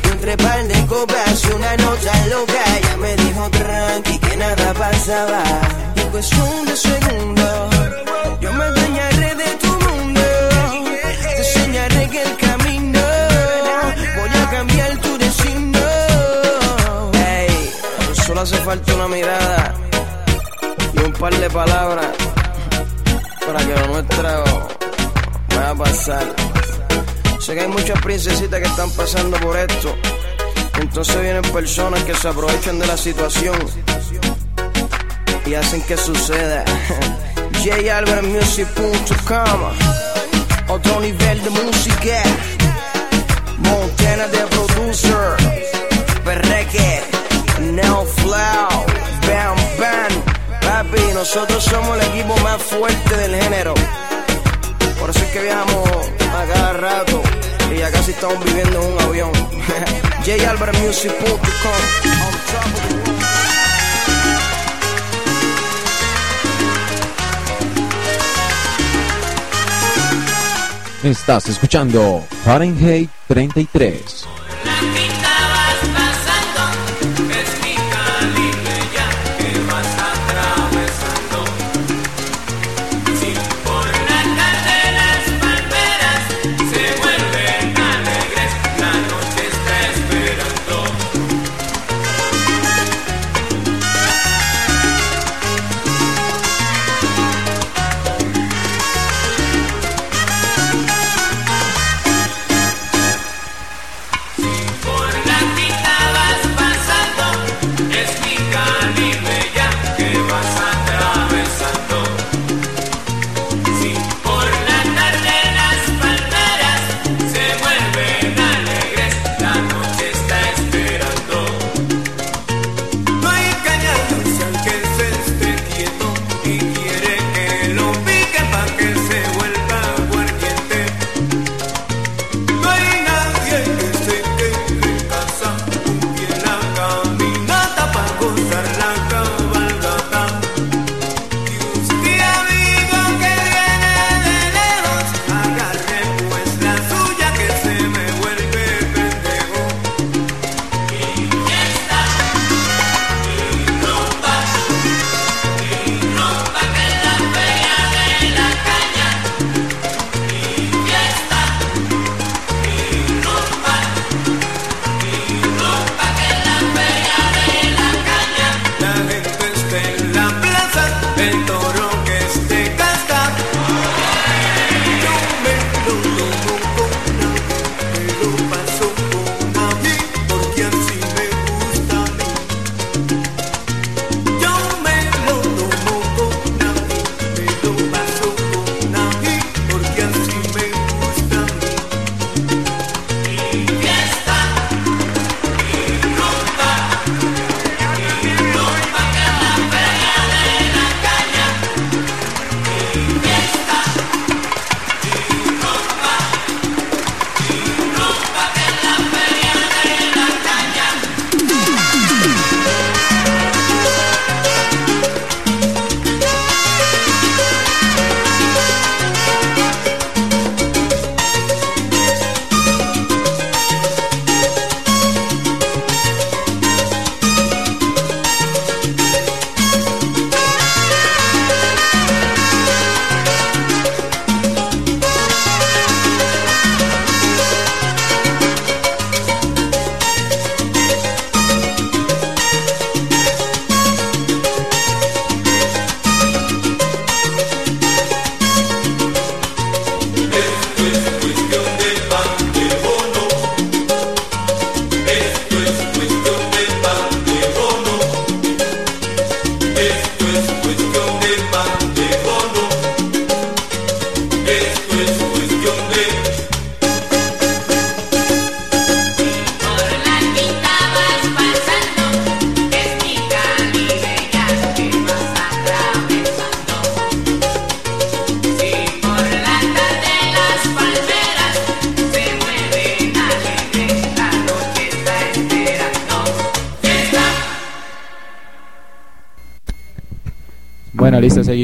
Y 0.03 0.07
entre 0.11 0.37
par 0.37 0.67
de 0.67 0.85
copas 0.85 1.43
y 1.43 1.53
una 1.53 1.77
nota 1.77 2.27
loca, 2.27 2.63
ella 2.77 2.97
me 2.97 3.15
dijo 3.15 3.49
tranqui 3.49 4.19
que 4.19 4.37
nada 4.37 4.73
pasaba. 4.73 5.43
Y 5.95 6.01
en 6.01 6.09
cuestión 6.09 6.65
de 6.65 6.75
yo 8.41 8.53
me 8.53 8.63
adueñaré 8.63 9.35
de 9.35 9.49
tu 9.61 9.67
mundo. 9.67 10.21
Te 11.21 11.37
enseñaré 11.37 12.09
que 12.09 12.21
el 12.21 12.37
camino 12.37 12.64
hace 18.45 18.57
falta 18.57 18.93
una 18.93 19.07
mirada 19.07 19.73
y 20.93 20.99
un 20.99 21.11
par 21.13 21.35
de 21.35 21.49
palabras 21.49 22.05
para 23.43 23.57
que 23.57 23.73
lo 23.73 23.87
nuestro 23.87 24.43
vaya 25.49 25.71
a 25.71 25.75
pasar. 25.75 26.23
Sé 27.39 27.55
que 27.55 27.61
hay 27.61 27.67
muchas 27.67 27.99
princesitas 28.01 28.59
que 28.59 28.67
están 28.67 28.91
pasando 28.91 29.35
por 29.37 29.57
esto. 29.57 29.95
Entonces 30.79 31.19
vienen 31.23 31.41
personas 31.41 32.03
que 32.03 32.13
se 32.13 32.27
aprovechan 32.27 32.77
de 32.77 32.85
la 32.85 32.97
situación 32.97 33.57
y 35.47 35.55
hacen 35.55 35.81
que 35.81 35.97
suceda. 35.97 36.63
JAlbertMusic.com 37.63 39.61
Otro 40.67 40.99
nivel 40.99 41.43
de 41.43 41.49
música. 41.49 42.21
Montana 43.57 44.27
de 44.27 44.37
producer. 44.37 45.35
Perreque. 46.23 47.14
Now 47.75 48.05
Flow. 48.05 48.86
Bam 49.27 49.58
Bam. 49.79 50.13
Papi, 50.62 51.13
nosotros 51.13 51.63
somos 51.63 51.98
el 51.98 52.08
equipo 52.08 52.38
más 52.38 52.62
fuerte 52.62 53.17
del 53.17 53.36
género. 53.36 53.74
Por 55.00 55.10
eso 55.10 55.20
es 55.20 55.32
que 55.32 55.41
viajamos 55.41 55.89
a 56.20 56.53
cada 56.53 56.74
rato. 56.74 57.22
Y 57.74 57.79
ya 57.79 57.91
casi 57.91 58.12
estamos 58.12 58.44
viviendo 58.46 58.82
en 58.82 58.94
un 58.94 59.01
avión. 59.01 59.32
World. 60.25 61.55
Estás 71.03 71.50
escuchando 71.50 72.24
Fahrenheit 72.44 73.12
33. 73.27 74.25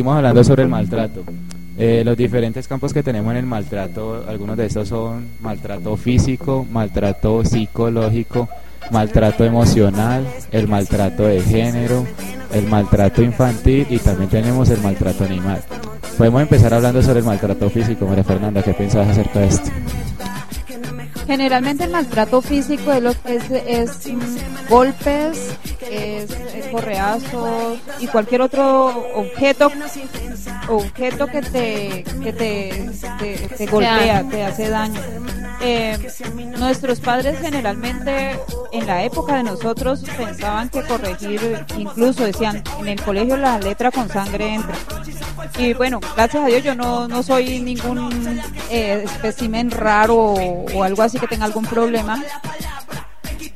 Seguimos 0.02 0.18
hablando 0.18 0.44
sobre 0.44 0.64
el 0.64 0.70
maltrato. 0.70 1.24
Eh, 1.78 2.02
los 2.04 2.18
diferentes 2.18 2.68
campos 2.68 2.92
que 2.92 3.04
tenemos 3.04 3.30
en 3.34 3.38
el 3.38 3.46
maltrato, 3.46 4.26
algunos 4.28 4.58
de 4.58 4.66
estos 4.66 4.88
son 4.88 5.28
maltrato 5.42 5.96
físico, 5.96 6.66
maltrato 6.72 7.46
psicológico, 7.46 8.50
maltrato 8.90 9.46
emocional, 9.46 10.26
el 10.52 10.68
maltrato 10.68 11.26
de 11.26 11.40
género, 11.42 12.08
el 12.52 12.66
maltrato 12.66 13.22
infantil 13.22 13.86
y 13.92 14.00
también 14.00 14.28
tenemos 14.28 14.72
el 14.72 14.82
maltrato 14.82 15.24
animal. 15.24 15.62
Podemos 16.18 16.42
empezar 16.42 16.74
hablando 16.74 17.04
sobre 17.04 17.20
el 17.20 17.26
maltrato 17.26 17.70
físico, 17.70 18.08
María 18.08 18.24
Fernanda, 18.24 18.64
¿qué 18.64 18.74
piensas 18.74 19.08
acerca 19.08 19.42
de 19.42 19.48
esto? 19.50 19.70
Generalmente 21.28 21.84
el 21.84 21.92
maltrato 21.92 22.42
físico 22.42 22.92
es, 22.92 23.04
es, 23.26 23.52
es, 23.52 24.12
mm, 24.12 24.68
golpes, 24.68 25.56
es 25.80 26.32
eh, 26.32 26.70
correazos 26.72 27.78
y 28.02 28.08
cualquier 28.08 28.42
otro 28.42 28.88
objeto 29.16 29.72
objeto 30.68 31.28
que 31.28 31.42
te 31.42 32.04
que 32.24 32.34
te, 32.34 32.90
te- 33.20 33.48
te 33.58 33.66
golpea, 33.68 34.24
te 34.30 34.44
hace 34.44 34.70
daño. 34.70 35.00
Eh, 35.64 35.98
nuestros 36.58 37.00
padres 37.00 37.40
generalmente 37.40 38.40
en 38.72 38.88
la 38.88 39.04
época 39.04 39.36
de 39.36 39.44
nosotros 39.44 40.04
pensaban 40.18 40.70
que 40.70 40.82
corregir, 40.84 41.66
incluso 41.78 42.24
decían 42.26 42.64
en 42.80 42.88
el 42.88 43.02
colegio 43.02 43.38
la 43.38 43.60
letra 43.60 43.92
con 43.92 44.10
sangre 44.10 44.56
entra. 44.56 44.76
Y 45.60 45.74
bueno, 45.74 46.00
gracias 46.16 46.44
a 46.44 46.48
Dios 46.48 46.64
yo 46.64 46.74
no, 46.74 47.08
no 47.08 47.22
soy 47.22 47.60
ningún 47.60 48.42
eh, 48.72 49.04
espécimen 49.06 49.70
raro 49.70 50.16
o, 50.16 50.66
o 50.74 50.84
algo 50.84 51.04
así 51.04 51.20
que 51.20 51.28
tenga 51.28 51.46
algún 51.46 51.66
problema. 51.66 52.24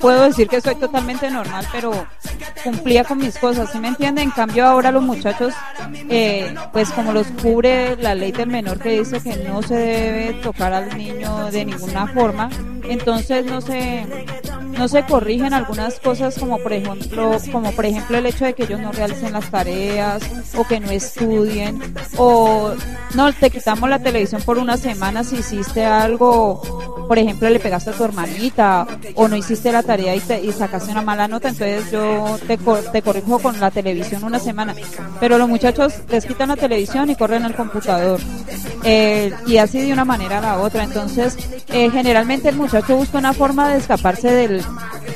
Puedo 0.05 0.21
decir 0.21 0.47
que 0.47 0.61
soy 0.61 0.75
totalmente 0.75 1.31
normal, 1.31 1.65
pero 1.71 2.05
cumplía 2.63 3.03
con 3.03 3.17
mis 3.17 3.39
cosas, 3.39 3.71
¿sí 3.71 3.79
me 3.79 3.87
entienden? 3.87 4.25
En 4.25 4.29
cambio 4.29 4.67
ahora 4.67 4.91
los 4.91 5.01
muchachos, 5.01 5.51
eh, 6.11 6.53
pues 6.71 6.91
como 6.91 7.11
los 7.11 7.25
cubre 7.41 7.95
la 7.95 8.13
ley 8.13 8.31
del 8.31 8.49
menor 8.49 8.77
que 8.77 8.99
dice 8.99 9.19
que 9.19 9.35
no 9.37 9.63
se 9.63 9.73
debe 9.73 10.33
tocar 10.43 10.73
al 10.73 10.95
niño 10.95 11.49
de 11.49 11.65
ninguna 11.65 12.05
forma, 12.05 12.51
entonces 12.89 13.45
no 13.45 13.61
se 13.61 14.05
no 14.77 14.87
se 14.87 15.03
corrigen 15.03 15.53
algunas 15.53 15.99
cosas 15.99 16.37
como 16.37 16.57
por 16.59 16.73
ejemplo 16.73 17.37
como 17.51 17.71
por 17.71 17.85
ejemplo 17.85 18.17
el 18.17 18.25
hecho 18.25 18.45
de 18.45 18.53
que 18.53 18.63
ellos 18.63 18.79
no 18.79 18.91
realicen 18.91 19.33
las 19.33 19.49
tareas 19.49 20.21
o 20.55 20.65
que 20.67 20.79
no 20.79 20.91
estudien 20.91 21.81
o 22.17 22.73
no 23.13 23.33
te 23.33 23.49
quitamos 23.49 23.89
la 23.89 23.99
televisión 23.99 24.41
por 24.41 24.57
una 24.57 24.77
semana 24.77 25.23
si 25.23 25.37
hiciste 25.37 25.85
algo 25.85 26.61
por 27.07 27.17
ejemplo 27.17 27.49
le 27.49 27.59
pegaste 27.59 27.91
a 27.91 27.93
tu 27.93 28.03
hermanita 28.03 28.85
o 29.15 29.27
no 29.27 29.35
hiciste 29.35 29.71
la 29.71 29.83
tarea 29.83 30.15
y, 30.15 30.19
te, 30.19 30.43
y 30.43 30.51
sacaste 30.51 30.91
una 30.91 31.01
mala 31.01 31.27
nota 31.27 31.49
entonces 31.49 31.91
yo 31.91 32.37
te, 32.45 32.57
te 32.91 33.01
corrijo 33.01 33.39
con 33.39 33.59
la 33.59 33.71
televisión 33.71 34.23
una 34.23 34.39
semana 34.39 34.75
pero 35.19 35.37
los 35.37 35.47
muchachos 35.47 35.93
les 36.09 36.25
quitan 36.25 36.49
la 36.49 36.57
televisión 36.57 37.09
y 37.09 37.15
corren 37.15 37.45
al 37.45 37.55
computador 37.55 38.19
eh, 38.83 39.33
y 39.47 39.57
así 39.57 39.81
de 39.81 39.91
una 39.91 40.05
manera 40.05 40.37
a 40.37 40.41
la 40.41 40.57
otra. 40.59 40.83
Entonces, 40.83 41.35
eh, 41.69 41.89
generalmente 41.89 42.49
el 42.49 42.55
muchacho 42.55 42.74
busca 42.93 43.17
una 43.17 43.33
forma 43.33 43.69
de 43.69 43.77
escaparse 43.77 44.31
del, 44.31 44.63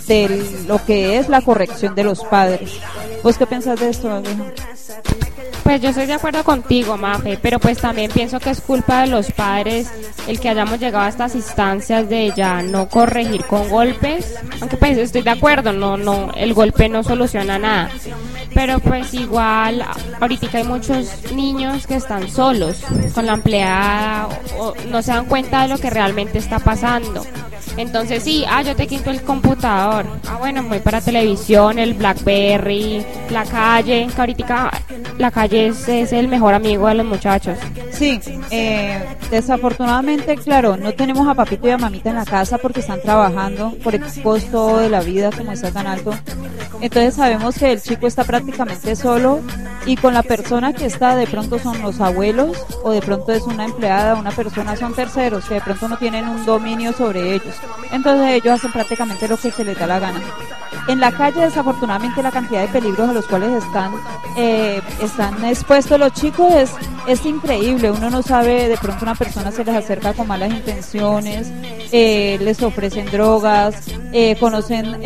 de 0.07 0.63
lo 0.67 0.83
que 0.85 1.17
es 1.17 1.29
la 1.29 1.41
corrección 1.41 1.95
de 1.95 2.03
los 2.03 2.23
padres. 2.25 2.79
¿Vos 3.23 3.37
qué 3.37 3.45
pensás 3.45 3.79
de 3.79 3.89
esto? 3.89 4.21
Pues 5.63 5.81
yo 5.81 5.89
estoy 5.89 6.07
de 6.07 6.13
acuerdo 6.13 6.43
contigo, 6.43 6.97
Mafe, 6.97 7.37
pero 7.39 7.59
pues 7.59 7.77
también 7.77 8.09
pienso 8.09 8.39
que 8.39 8.49
es 8.49 8.59
culpa 8.59 9.01
de 9.01 9.07
los 9.07 9.31
padres 9.31 9.87
el 10.27 10.39
que 10.39 10.49
hayamos 10.49 10.79
llegado 10.79 11.05
a 11.05 11.09
estas 11.09 11.35
instancias 11.35 12.09
de 12.09 12.33
ya 12.35 12.63
no 12.63 12.89
corregir 12.89 13.45
con 13.45 13.69
golpes, 13.69 14.33
aunque 14.61 14.77
pues 14.77 14.97
estoy 14.97 15.21
de 15.21 15.29
acuerdo, 15.29 15.71
no, 15.71 15.95
no, 15.95 16.31
el 16.35 16.55
golpe 16.55 16.89
no 16.89 17.03
soluciona 17.03 17.59
nada, 17.59 17.91
pero 18.55 18.79
pues 18.79 19.13
igual 19.13 19.85
ahorita 20.19 20.57
hay 20.57 20.63
muchos 20.63 21.31
niños 21.33 21.85
que 21.85 21.95
están 21.95 22.29
solos 22.29 22.77
con 23.13 23.27
la 23.27 23.33
empleada 23.33 24.27
o 24.57 24.73
no 24.89 25.03
se 25.03 25.11
dan 25.11 25.25
cuenta 25.25 25.61
de 25.61 25.67
lo 25.67 25.77
que 25.77 25.91
realmente 25.91 26.39
está 26.39 26.57
pasando. 26.57 27.23
Entonces 27.77 28.23
sí, 28.23 28.45
ah, 28.49 28.61
yo 28.61 28.75
te 28.75 28.87
quito 28.87 29.09
el 29.09 29.21
computador. 29.21 30.05
Ah, 30.27 30.37
bueno, 30.37 30.63
voy 30.63 30.79
para 30.79 31.01
televisión, 31.01 31.79
el 31.79 31.93
Blackberry, 31.93 33.05
la 33.29 33.45
calle, 33.45 34.07
que 34.13 34.21
ahorita 34.21 34.71
la 35.17 35.31
calle 35.31 35.67
es, 35.67 35.87
el 36.13 36.27
mejor 36.27 36.53
amigo 36.53 36.87
de 36.87 36.95
los 36.95 37.05
muchachos. 37.05 37.57
Sí, 37.91 38.19
eh, 38.51 39.03
desafortunadamente, 39.29 40.35
claro, 40.37 40.77
no 40.77 40.93
tenemos 40.93 41.27
a 41.27 41.33
papito 41.33 41.67
y 41.67 41.71
a 41.71 41.77
mamita 41.77 42.09
en 42.09 42.15
la 42.15 42.25
casa 42.25 42.57
porque 42.57 42.79
están 42.79 43.01
trabajando 43.01 43.75
por 43.83 43.95
el 43.95 44.03
costo 44.23 44.77
de 44.77 44.89
la 44.89 45.01
vida 45.01 45.31
como 45.31 45.51
está 45.51 45.71
tan 45.71 45.87
alto. 45.87 46.13
Entonces 46.81 47.15
sabemos 47.15 47.57
que 47.57 47.73
el 47.73 47.81
chico 47.81 48.07
está 48.07 48.23
prácticamente 48.23 48.95
solo 48.95 49.41
y 49.85 49.97
con 49.97 50.13
la 50.13 50.23
persona 50.23 50.73
que 50.73 50.85
está 50.85 51.15
de 51.15 51.27
pronto 51.27 51.59
son 51.59 51.81
los 51.81 51.99
abuelos 51.99 52.57
o 52.83 52.91
de 52.91 53.01
pronto 53.01 53.31
es 53.31 53.43
una 53.43 53.65
empleada, 53.65 54.15
una 54.15 54.31
persona, 54.31 54.75
son 54.75 54.93
terceros 54.93 55.45
que 55.45 55.55
de 55.55 55.61
pronto 55.61 55.87
no 55.87 55.97
tienen 55.97 56.27
un 56.27 56.45
dominio 56.45 56.93
sobre 56.93 57.35
ellos. 57.35 57.48
Entonces 57.91 58.33
ellos 58.33 58.55
hacen 58.55 58.71
prácticamente 58.71 59.27
lo 59.27 59.37
que 59.37 59.51
se 59.51 59.63
les 59.63 59.77
da 59.77 59.87
la 59.87 59.99
gana. 59.99 60.21
En 60.87 60.99
la 60.99 61.11
calle 61.11 61.41
desafortunadamente 61.41 62.23
la 62.23 62.31
cantidad 62.31 62.61
de 62.61 62.67
peligros 62.67 63.09
a 63.09 63.13
los 63.13 63.27
cuales 63.27 63.63
están, 63.63 63.93
eh, 64.35 64.81
están 65.01 65.45
expuestos 65.45 65.99
los 65.99 66.13
chicos 66.13 66.51
es, 66.53 66.71
es 67.07 67.25
increíble. 67.25 67.91
Uno 67.91 68.09
no 68.09 68.23
sabe, 68.23 68.67
de 68.67 68.77
pronto 68.77 69.03
una 69.03 69.13
persona 69.13 69.51
se 69.51 69.63
les 69.63 69.75
acerca 69.75 70.13
con 70.13 70.27
malas 70.27 70.49
intenciones, 70.49 71.51
eh, 71.91 72.39
les 72.41 72.61
ofrecen 72.63 73.05
drogas, 73.11 73.75
eh, 74.13 74.35
conocen 74.39 74.99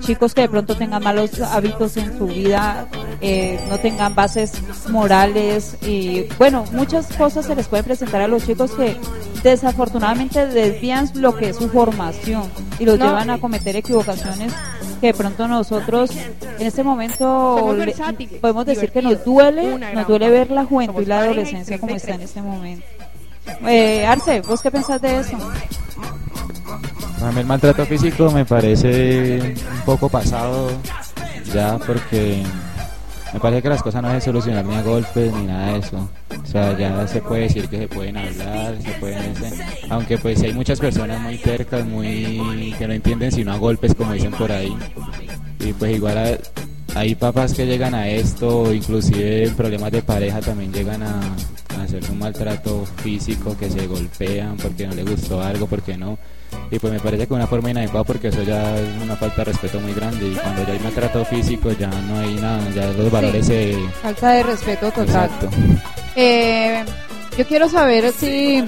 chicos 0.00 0.34
que 0.34 0.42
de 0.42 0.48
pronto 0.48 0.76
tengan 0.76 1.02
malos 1.02 1.40
hábitos 1.40 1.96
en 1.96 2.18
su 2.18 2.26
vida, 2.26 2.88
no 3.68 3.78
tengan 3.78 4.16
bases 4.16 4.52
morales 4.88 5.76
y 5.82 6.26
bueno, 6.38 6.64
muchas 6.72 7.06
cosas 7.16 7.46
se 7.46 7.54
les 7.54 7.68
puede 7.68 7.84
presentar 7.84 8.20
a 8.20 8.26
los 8.26 8.44
chicos 8.44 8.72
que 8.72 8.96
desafortunadamente 9.50 10.46
desvían 10.46 11.08
lo 11.14 11.36
que 11.36 11.50
es 11.50 11.56
su 11.56 11.68
formación 11.68 12.44
y 12.78 12.84
los 12.84 12.98
No. 12.98 13.06
llevan 13.06 13.30
a 13.30 13.38
cometer 13.38 13.76
equivocaciones 13.76 14.52
que 15.00 15.08
de 15.08 15.14
pronto 15.14 15.46
nosotros 15.48 16.10
en 16.58 16.66
este 16.66 16.82
momento 16.82 17.74
le- 17.76 17.94
podemos 18.40 18.64
decir 18.66 18.90
que 18.90 19.02
nos 19.02 19.24
duele, 19.24 19.78
nos 19.94 20.06
duele 20.06 20.30
ver 20.30 20.50
la 20.50 20.64
juventud 20.64 21.02
y 21.02 21.06
la 21.06 21.20
adolescencia 21.20 21.78
como 21.78 21.94
está 21.94 22.12
en 22.12 22.18
33. 22.18 22.30
este 22.30 22.42
momento. 22.42 22.86
Eh, 23.68 24.06
Arce, 24.06 24.40
¿vos 24.40 24.62
qué 24.62 24.70
pensás 24.70 25.00
de 25.02 25.18
eso? 25.20 25.36
A 27.22 27.30
mí 27.32 27.40
el 27.40 27.46
maltrato 27.46 27.84
físico 27.86 28.30
me 28.30 28.44
parece 28.44 29.38
un 29.40 29.80
poco 29.84 30.08
pasado 30.08 30.70
ya 31.52 31.78
porque 31.78 32.42
me 33.34 33.40
parece 33.40 33.62
que 33.62 33.68
las 33.68 33.82
cosas 33.82 34.02
no 34.02 34.10
se 34.12 34.20
solucionar 34.22 34.64
ni 34.64 34.74
a 34.74 34.82
golpes 34.82 35.32
ni 35.34 35.42
nada 35.46 35.72
de 35.72 35.78
eso. 35.80 36.08
O 36.42 36.46
sea, 36.46 36.78
ya 36.78 37.06
se 37.08 37.20
puede 37.20 37.42
decir 37.42 37.68
que 37.68 37.78
se 37.78 37.88
pueden 37.88 38.16
hablar, 38.16 38.76
se 38.82 38.90
pueden... 38.92 39.34
se- 39.36 39.52
Aunque 39.90 40.16
pues 40.18 40.40
hay 40.42 40.52
muchas 40.54 40.80
personas 40.80 41.20
muy 41.20 41.36
tercas, 41.38 41.84
muy 41.84 42.74
que 42.78 42.86
no 42.86 42.94
entienden 42.94 43.30
sino 43.32 43.52
a 43.52 43.56
golpes 43.58 43.94
como 43.94 44.12
dicen 44.12 44.30
por 44.32 44.50
ahí. 44.52 44.74
Y 45.60 45.72
pues 45.74 45.96
igual 45.96 46.16
a- 46.18 46.38
hay 46.98 47.14
papás 47.16 47.54
que 47.54 47.66
llegan 47.66 47.92
a 47.94 48.08
esto, 48.08 48.72
inclusive 48.72 49.44
en 49.48 49.54
problemas 49.54 49.90
de 49.90 50.00
pareja 50.02 50.40
también 50.40 50.72
llegan 50.72 51.02
a, 51.02 51.20
a 51.76 51.82
hacer 51.82 52.02
un 52.10 52.20
maltrato 52.20 52.86
físico, 53.02 53.56
que 53.58 53.68
se 53.68 53.86
golpean 53.88 54.56
porque 54.58 54.86
no 54.86 54.94
les 54.94 55.04
gustó 55.10 55.42
algo, 55.42 55.66
porque 55.66 55.96
no. 55.96 56.16
Y 56.70 56.78
pues 56.78 56.92
me 56.92 57.00
parece 57.00 57.26
que 57.26 57.34
una 57.34 57.46
forma 57.46 57.70
inadecuada 57.70 58.04
porque 58.04 58.28
eso 58.28 58.42
ya 58.42 58.76
es 58.76 59.02
una 59.02 59.16
falta 59.16 59.36
de 59.36 59.44
respeto 59.44 59.80
muy 59.80 59.92
grande 59.92 60.28
y 60.28 60.34
cuando 60.34 60.66
ya 60.66 60.72
hay 60.72 60.78
maltrato 60.80 61.24
físico 61.24 61.72
ya 61.72 61.88
no 61.88 62.18
hay 62.18 62.34
nada, 62.34 62.68
ya 62.74 62.86
los 62.92 63.10
valores 63.10 63.46
se... 63.46 63.76
Falta 64.02 64.32
de 64.32 64.42
respeto 64.42 64.90
total. 64.90 65.06
Exacto. 65.06 65.48
Eh, 66.16 66.84
yo 67.36 67.46
quiero 67.46 67.68
saber 67.68 68.12
si 68.12 68.64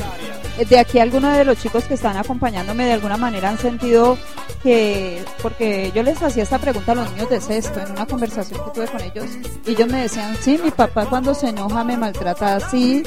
de 0.64 0.78
aquí 0.78 0.98
algunos 0.98 1.36
de 1.36 1.44
los 1.44 1.58
chicos 1.58 1.84
que 1.84 1.94
están 1.94 2.16
acompañándome 2.16 2.86
de 2.86 2.94
alguna 2.94 3.16
manera 3.16 3.50
han 3.50 3.58
sentido 3.58 4.16
que, 4.62 5.22
porque 5.42 5.92
yo 5.94 6.02
les 6.02 6.22
hacía 6.22 6.42
esta 6.42 6.58
pregunta 6.58 6.92
a 6.92 6.94
los 6.94 7.12
niños 7.12 7.30
de 7.30 7.40
sexto 7.40 7.80
en 7.80 7.90
una 7.92 8.06
conversación 8.06 8.60
que 8.64 8.70
tuve 8.70 8.86
con 8.86 9.00
ellos 9.00 9.26
ellos 9.66 9.88
me 9.88 10.02
decían, 10.02 10.36
sí, 10.40 10.58
mi 10.62 10.70
papá 10.70 11.06
cuando 11.06 11.34
se 11.34 11.48
enoja 11.48 11.82
me 11.82 11.96
maltrata 11.96 12.56
así 12.56 13.02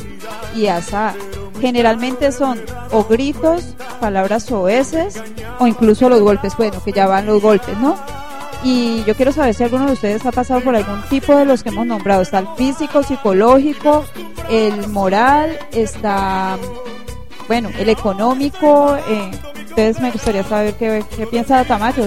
y 0.55 0.67
asá. 0.67 1.13
Generalmente 1.61 2.31
son 2.31 2.59
o 2.91 3.03
gritos, 3.03 3.75
palabras 3.99 4.43
soeces 4.43 5.21
o 5.59 5.67
incluso 5.67 6.09
los 6.09 6.21
golpes, 6.21 6.55
bueno, 6.57 6.81
que 6.83 6.91
ya 6.91 7.07
van 7.07 7.25
los 7.25 7.41
golpes, 7.41 7.77
¿no? 7.77 7.95
Y 8.63 9.03
yo 9.05 9.15
quiero 9.15 9.31
saber 9.31 9.53
si 9.53 9.63
alguno 9.63 9.87
de 9.87 9.93
ustedes 9.93 10.25
ha 10.25 10.31
pasado 10.31 10.61
por 10.61 10.75
algún 10.75 11.01
tipo 11.03 11.35
de 11.35 11.45
los 11.45 11.63
que 11.63 11.69
hemos 11.69 11.85
nombrado. 11.85 12.21
Está 12.21 12.39
el 12.39 12.47
físico, 12.57 13.03
psicológico, 13.03 14.03
el 14.49 14.89
moral, 14.89 15.57
está, 15.71 16.57
bueno, 17.49 17.69
el 17.79 17.89
económico. 17.89 18.95
Eh, 19.07 19.31
entonces 19.57 19.99
me 19.99 20.11
gustaría 20.11 20.43
saber 20.43 20.75
qué, 20.75 21.03
qué 21.17 21.25
piensa 21.25 21.65
Tamayo. 21.65 22.05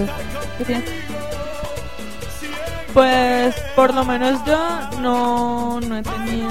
Pues 2.93 3.53
por 3.75 3.93
lo 3.93 4.05
menos 4.05 4.39
yo 4.45 4.57
no, 5.01 5.81
no 5.81 5.97
he 5.97 6.01
tenido 6.01 6.49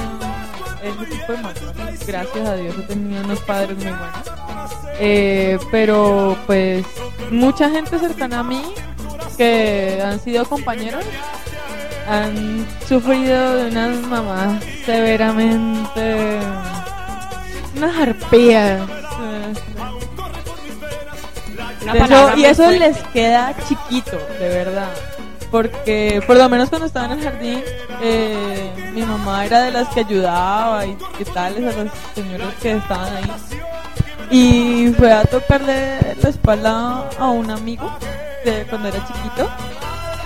ese 0.82 1.06
tipo 1.10 1.32
de 1.32 1.38
maltrato. 1.38 1.80
Gracias 2.06 2.46
a 2.46 2.54
Dios 2.54 2.74
he 2.78 2.82
tenido 2.82 3.24
unos 3.24 3.40
padres 3.40 3.76
muy 3.76 3.86
buenos. 3.86 4.78
Eh, 5.00 5.58
pero 5.70 6.36
pues 6.46 6.84
mucha 7.30 7.70
gente 7.70 7.98
cercana 7.98 8.40
a 8.40 8.42
mí 8.42 8.62
que 9.38 10.02
han 10.04 10.20
sido 10.20 10.44
compañeros 10.44 11.04
han 12.06 12.66
sufrido 12.86 13.56
de 13.56 13.70
unas 13.70 13.96
mamás 14.06 14.62
severamente 14.84 16.40
unas. 17.74 19.58
Una 21.82 21.92
eso- 21.94 21.98
palabra 21.98 22.36
y 22.36 22.44
eso 22.44 22.70
les 22.70 22.96
queda 23.08 23.54
chiquito, 23.68 24.16
de 24.38 24.48
verdad. 24.48 24.90
Porque 25.50 26.22
por 26.26 26.36
lo 26.36 26.48
menos 26.48 26.68
cuando 26.70 26.86
estaba 26.86 27.06
en 27.06 27.12
el 27.18 27.24
jardín, 27.24 27.62
eh, 28.00 28.70
mi 28.94 29.02
mamá 29.02 29.44
era 29.44 29.62
de 29.62 29.70
las 29.70 29.88
que 29.88 30.00
ayudaba 30.00 30.86
y, 30.86 30.96
y 31.18 31.24
tales 31.24 31.74
a 31.74 31.82
los 31.82 31.92
señores 32.14 32.46
que 32.62 32.72
estaban 32.76 33.14
ahí. 33.16 33.30
Y 34.30 34.94
fue 34.96 35.12
a 35.12 35.24
tocarle 35.24 35.98
la 36.22 36.28
espalda 36.30 37.08
a 37.18 37.26
un 37.28 37.50
amigo 37.50 37.92
de 38.46 38.64
cuando 38.70 38.88
era 38.88 39.04
chiquito. 39.06 39.50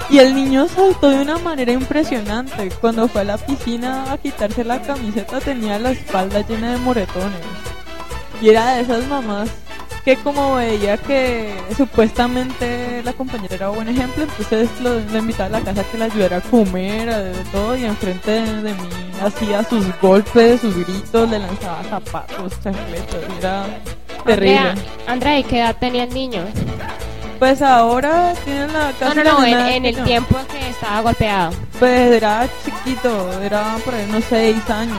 Y 0.09 0.19
el 0.19 0.35
niño 0.35 0.69
saltó 0.69 1.09
de 1.09 1.23
una 1.23 1.38
manera 1.38 1.73
impresionante. 1.73 2.71
Cuando 2.81 3.09
fue 3.09 3.23
a 3.23 3.25
la 3.25 3.38
piscina 3.38 4.12
a 4.12 4.19
quitarse 4.19 4.64
la 4.64 4.81
camiseta 4.81 5.40
tenía 5.40 5.79
la 5.79 5.90
espalda 5.90 6.47
llena 6.47 6.73
de 6.73 6.79
moretones. 6.79 7.40
Y 8.40 8.51
era 8.51 8.75
de 8.75 8.83
esas 8.83 9.07
mamás 9.09 9.51
que 10.07 10.16
como 10.19 10.55
veía 10.55 10.97
que 10.97 11.53
supuestamente 11.77 13.03
la 13.03 13.12
compañera 13.12 13.57
era 13.57 13.69
buen 13.71 13.88
ejemplo, 13.88 14.23
entonces 14.23 14.71
lo, 14.81 15.01
lo 15.01 15.19
invitaba 15.19 15.47
a 15.47 15.59
la 15.59 15.61
casa 15.62 15.83
que 15.83 15.99
la 15.99 16.05
ayudara 16.05 16.37
a 16.37 16.40
comer, 16.42 17.11
a 17.11 17.19
de 17.19 17.45
todo, 17.51 17.77
y 17.77 17.85
enfrente 17.85 18.31
de, 18.31 18.62
de 18.62 18.73
mí 18.75 18.88
hacía 19.21 19.64
sus 19.64 19.85
golpes, 20.01 20.61
sus 20.61 20.77
gritos, 20.77 21.29
le 21.29 21.40
lanzaba 21.40 21.83
zapatos, 21.83 22.53
chancletos, 22.62 23.16
era 23.40 23.66
terrible. 24.25 24.59
Andrea, 24.59 24.75
Andrea, 25.09 25.38
¿y 25.40 25.42
qué 25.42 25.59
edad 25.59 25.77
tenía 25.77 26.05
el 26.05 26.14
niño? 26.14 26.45
Pues 27.38 27.61
ahora 27.62 28.33
tiene 28.44 28.66
la 28.68 28.88
No, 28.88 28.99
casi 28.99 29.18
no, 29.18 29.25
no, 29.40 29.44
en, 29.66 29.85
el 29.85 30.05
tiempo 30.05 30.37
que 30.51 30.70
estaba 30.70 31.01
golpeado. 31.03 31.53
Pues 31.79 32.12
era 32.12 32.46
chiquito, 32.64 33.42
era 33.42 33.77
por 33.85 33.94
ahí 33.94 34.07
unos 34.09 34.25
6 34.29 34.70
años, 34.70 34.99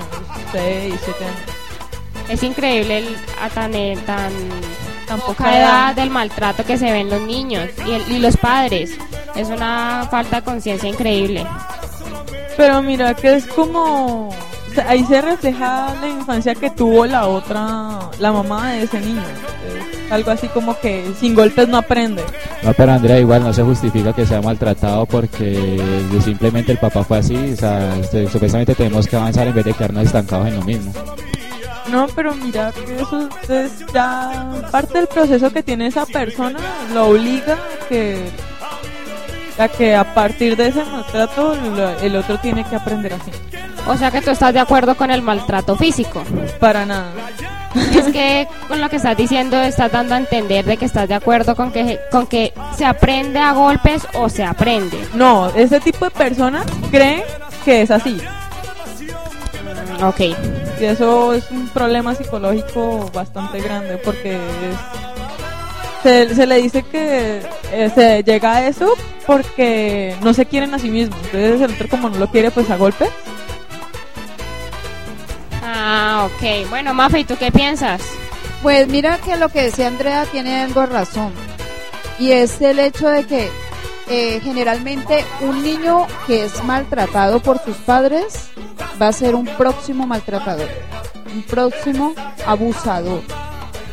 6, 0.52 0.94
7 1.04 1.26
años. 1.26 2.30
Es 2.30 2.44
increíble 2.44 2.98
el, 3.00 3.18
a 3.42 3.50
tan, 3.50 3.74
eh, 3.74 3.98
tan, 4.06 4.32
Tan 5.08 5.20
poca 5.22 5.34
poca 5.34 5.58
edad 5.58 5.62
edad. 5.88 5.96
del 5.96 6.10
maltrato 6.10 6.66
que 6.66 6.78
se 6.78 6.92
ven 6.92 7.10
los 7.10 7.22
niños 7.22 7.70
y, 7.86 7.92
el- 7.94 8.12
y 8.12 8.20
los 8.20 8.36
padres. 8.38 8.92
Es 9.36 9.48
una 9.48 10.08
falta 10.12 10.38
de 10.38 10.44
conciencia 10.44 10.90
increíble. 10.90 11.46
Pero 12.58 12.82
mira 12.82 13.14
que 13.14 13.36
es 13.36 13.46
como... 13.48 14.30
ahí 14.88 15.06
se 15.06 15.22
refleja 15.22 15.94
la 16.02 16.08
infancia 16.08 16.54
que 16.56 16.70
tuvo 16.70 17.06
la 17.06 17.28
otra, 17.28 18.00
la 18.20 18.32
mamá 18.32 18.72
de 18.74 18.84
ese 18.84 19.00
niño. 19.00 19.24
Es 19.24 19.97
algo 20.10 20.32
así 20.32 20.48
como 20.48 20.80
que 20.80 21.06
sin 21.20 21.36
golpes 21.36 21.68
no 21.68 21.78
aprende. 21.78 22.24
No, 22.64 22.74
pero 22.74 22.94
Andrea, 22.94 23.20
igual 23.20 23.44
no 23.44 23.54
se 23.54 23.64
justifica 23.64 24.14
que 24.14 24.26
sea 24.26 24.42
maltratado 24.42 25.06
porque 25.06 25.82
simplemente 26.24 26.72
el 26.72 26.78
papá 26.78 27.04
fue 27.04 27.20
así. 27.20 27.36
O 27.36 27.56
sea, 27.56 27.96
este, 28.00 28.28
supuestamente 28.30 28.76
tenemos 28.76 29.08
que 29.08 29.16
avanzar 29.16 29.48
en 29.48 29.56
vez 29.56 29.66
de 29.66 29.74
quedarnos 29.74 30.06
estancados 30.06 30.48
en 30.48 30.56
lo 30.56 30.62
mismo. 30.64 30.94
No, 31.90 32.08
pero 32.16 32.36
mira 32.36 32.74
eso 33.00 33.30
es 33.48 33.86
ya 33.94 34.68
parte 34.72 34.98
del 34.98 35.08
proceso 35.08 35.52
que 35.52 35.64
tiene 35.64 35.88
esa 35.88 36.06
persona, 36.06 36.60
lo 36.94 37.08
obliga 37.08 37.54
a 37.54 37.88
que, 37.88 38.30
a 39.58 39.68
que 39.68 39.96
a 39.96 40.14
partir 40.14 40.56
de 40.56 40.68
ese 40.68 40.84
maltrato 40.86 41.54
el 42.02 42.16
otro 42.16 42.38
tiene 42.40 42.64
que 42.64 42.76
aprender 42.76 43.14
así. 43.14 43.32
O 43.88 43.96
sea 43.98 44.12
que 44.12 44.22
tú 44.22 44.32
estás 44.32 44.54
de 44.54 44.60
acuerdo 44.60 44.96
con 44.96 45.12
el 45.12 45.22
maltrato 45.22 45.76
físico. 45.76 46.24
Para 46.60 46.86
nada. 46.86 47.12
Es 47.94 48.06
que 48.12 48.48
con 48.68 48.82
lo 48.82 48.90
que 48.90 48.96
estás 48.96 49.16
diciendo 49.16 49.62
estás 49.62 49.92
dando 49.92 50.16
a 50.16 50.18
entender 50.18 50.66
de 50.66 50.78
que 50.78 50.86
estás 50.86 51.08
de 51.08 51.14
acuerdo 51.16 51.56
con 51.56 51.72
que 51.72 52.00
con 52.12 52.26
que 52.28 52.54
se 52.76 52.86
aprende 52.86 53.40
a 53.40 53.54
golpes 53.54 54.08
o 54.16 54.30
se 54.30 54.44
aprende. 54.44 54.98
No, 55.14 55.50
ese 55.56 55.80
tipo 55.80 56.06
de 56.06 56.12
personas 56.12 56.66
creen 56.92 57.24
que 57.64 57.82
es 57.84 57.92
así. 57.92 58.20
Ok. 60.04 60.20
Y 60.80 60.86
eso 60.86 61.34
es 61.34 61.50
un 61.52 61.68
problema 61.70 62.14
psicológico 62.16 63.10
bastante 63.14 63.60
grande 63.62 63.98
porque 63.98 64.36
es- 64.36 65.17
se, 66.08 66.36
se 66.36 66.48
le 66.48 66.62
dice 66.62 66.84
que 66.84 67.42
eh, 67.74 67.92
se 67.94 68.24
llega 68.24 68.56
a 68.56 68.68
eso 68.68 68.94
porque 69.26 70.16
no 70.22 70.34
se 70.34 70.46
quieren 70.46 70.74
a 70.74 70.80
sí 70.80 70.90
mismos. 70.90 71.20
Entonces 71.26 71.62
el 71.62 71.74
otro 71.74 71.90
como 71.90 72.10
no 72.10 72.18
lo 72.18 72.32
quiere 72.32 72.50
pues 72.50 72.70
a 72.70 72.78
golpe. 72.78 73.10
Ah, 75.62 76.30
ok. 76.32 76.70
Bueno, 76.70 76.94
Mafe, 76.94 77.20
¿y 77.20 77.24
tú 77.26 77.36
qué 77.38 77.52
piensas? 77.52 78.02
Pues 78.64 78.88
mira 78.88 79.18
que 79.18 79.36
lo 79.36 79.50
que 79.50 79.64
decía 79.64 79.88
Andrea 79.88 80.26
tiene 80.32 80.64
algo 80.64 80.82
de 80.82 80.88
razón. 80.88 81.34
Y 82.20 82.32
es 82.32 82.62
el 82.62 82.80
hecho 82.80 83.10
de 83.10 83.26
que 83.26 83.50
eh, 84.10 84.40
generalmente 84.42 85.26
un 85.42 85.62
niño 85.62 86.08
que 86.26 86.46
es 86.46 86.64
maltratado 86.64 87.42
por 87.42 87.62
sus 87.62 87.76
padres 87.78 88.48
va 89.00 89.10
a 89.10 89.14
ser 89.14 89.36
un 89.36 89.46
próximo 89.46 90.08
maltratador, 90.08 90.70
un 91.34 91.44
próximo 91.44 92.16
abusador. 92.46 93.22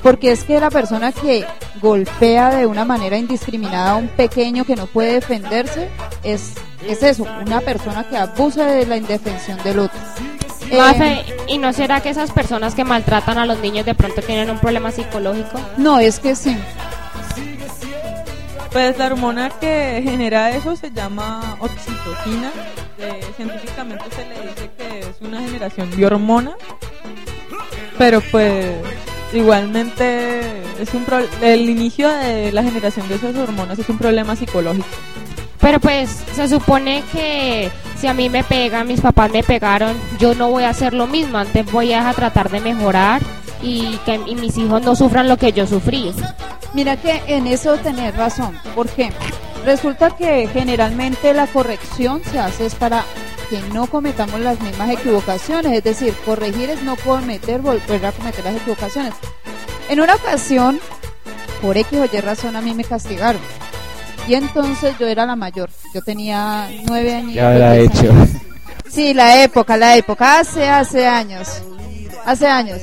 Porque 0.04 0.32
es 0.32 0.44
que 0.44 0.60
la 0.60 0.68
persona 0.68 1.12
que 1.12 1.46
golpea 1.80 2.50
de 2.50 2.66
una 2.66 2.84
manera 2.84 3.16
indiscriminada 3.16 3.92
a 3.92 3.96
un 3.96 4.08
pequeño 4.08 4.66
que 4.66 4.76
no 4.76 4.86
puede 4.86 5.14
defenderse 5.14 5.88
es, 6.22 6.52
es 6.86 7.02
eso, 7.02 7.26
una 7.44 7.62
persona 7.62 8.04
que 8.04 8.18
abusa 8.18 8.66
de 8.66 8.84
la 8.84 8.98
indefensión 8.98 9.58
del 9.64 9.78
otro. 9.78 9.98
Eh, 10.70 10.76
Mafe, 10.76 11.24
¿y 11.48 11.56
no 11.56 11.72
será 11.72 12.02
que 12.02 12.10
esas 12.10 12.32
personas 12.32 12.74
que 12.74 12.84
maltratan 12.84 13.38
a 13.38 13.46
los 13.46 13.60
niños 13.60 13.86
de 13.86 13.94
pronto 13.94 14.20
tienen 14.20 14.50
un 14.50 14.58
problema 14.58 14.90
psicológico? 14.90 15.58
no, 15.78 15.98
es 15.98 16.20
que 16.20 16.36
sí. 16.36 16.54
Pues 18.70 18.98
la 18.98 19.06
hormona 19.06 19.48
que 19.58 20.02
genera 20.04 20.50
eso 20.50 20.76
se 20.76 20.90
llama 20.90 21.56
oxitocina. 21.60 22.52
Eh, 22.98 23.20
científicamente 23.36 24.04
se 24.14 24.26
le 24.26 24.48
dice 24.48 24.70
que 24.76 24.98
es 24.98 25.16
una 25.22 25.40
generación 25.40 25.90
de 25.90 26.04
hormona. 26.04 26.56
Pero 27.96 28.20
pues 28.20 28.74
igualmente 29.35 30.62
es 30.81 30.92
un 30.94 31.05
pro- 31.05 31.27
el 31.42 31.68
inicio 31.68 32.09
de 32.09 32.53
la 32.53 32.62
generación 32.62 33.09
de 33.09 33.16
esas 33.16 33.35
hormonas 33.37 33.79
es 33.79 33.88
un 33.88 33.99
problema 33.99 34.37
psicológico. 34.37 34.87
Pero 35.61 35.81
pues 35.81 36.23
se 36.35 36.47
supone 36.49 37.03
que 37.12 37.70
si 37.99 38.07
a 38.07 38.12
mí 38.14 38.29
me 38.29 38.44
pegan, 38.44 38.87
mis 38.87 39.01
papás 39.01 39.31
me 39.31 39.42
pegaron, 39.42 39.97
yo 40.18 40.35
no 40.35 40.51
voy 40.51 40.64
a 40.64 40.70
hacer 40.70 40.92
lo 40.92 41.07
mismo. 41.07 41.38
Antes 41.38 41.70
voy 41.73 41.92
a 41.94 42.12
tratar 42.12 42.51
de 42.51 42.61
mejorar 42.61 43.23
y 43.62 43.97
que 44.05 44.20
y 44.27 44.35
mis 44.35 44.59
hijos 44.59 44.83
no 44.83 44.94
sufran 44.94 45.27
lo 45.29 45.37
que 45.38 45.53
yo 45.53 45.66
sufrí. 45.66 46.12
Mira 46.75 46.97
que 46.97 47.23
en 47.29 47.47
eso 47.47 47.77
tenés 47.79 48.14
razón. 48.16 48.59
¿Por 48.75 48.88
qué? 48.88 49.11
Resulta 49.64 50.14
que 50.14 50.46
generalmente 50.53 51.33
la 51.33 51.46
corrección 51.46 52.22
se 52.31 52.38
hace 52.38 52.66
es 52.66 52.74
para 52.74 53.05
que 53.48 53.61
no 53.72 53.87
cometamos 53.87 54.40
las 54.40 54.61
mismas 54.61 54.90
equivocaciones. 54.90 55.72
Es 55.72 55.85
decir, 55.85 56.14
corregir 56.24 56.70
es 56.70 56.83
no 56.83 56.96
cometer, 56.96 57.61
volver 57.61 58.05
a 58.05 58.12
cometer 58.12 58.44
las 58.44 58.57
equivocaciones. 58.57 59.14
En 59.88 60.00
una 60.00 60.14
ocasión, 60.16 60.81
por 61.62 61.77
X 61.77 61.98
o 61.98 62.05
Y 62.05 62.20
razón, 62.20 62.57
a 62.57 62.61
mí 62.61 62.74
me 62.74 62.85
castigaron. 62.85 63.40
Y 64.29 64.35
entonces 64.35 64.96
yo 64.98 65.07
era 65.07 65.27
la 65.27 65.37
mayor. 65.37 65.70
Yo 65.94 66.03
tenía 66.03 66.68
nueve 66.87 67.14
años. 67.14 67.35
Ya 67.35 67.50
habrá 67.50 67.77
hecho. 67.77 68.12
Sí, 68.88 69.12
la 69.12 69.42
época, 69.42 69.77
la 69.77 69.96
época, 69.96 70.40
hace, 70.40 70.68
hace 70.68 71.07
años, 71.07 71.62
hace 72.24 72.46
años. 72.46 72.81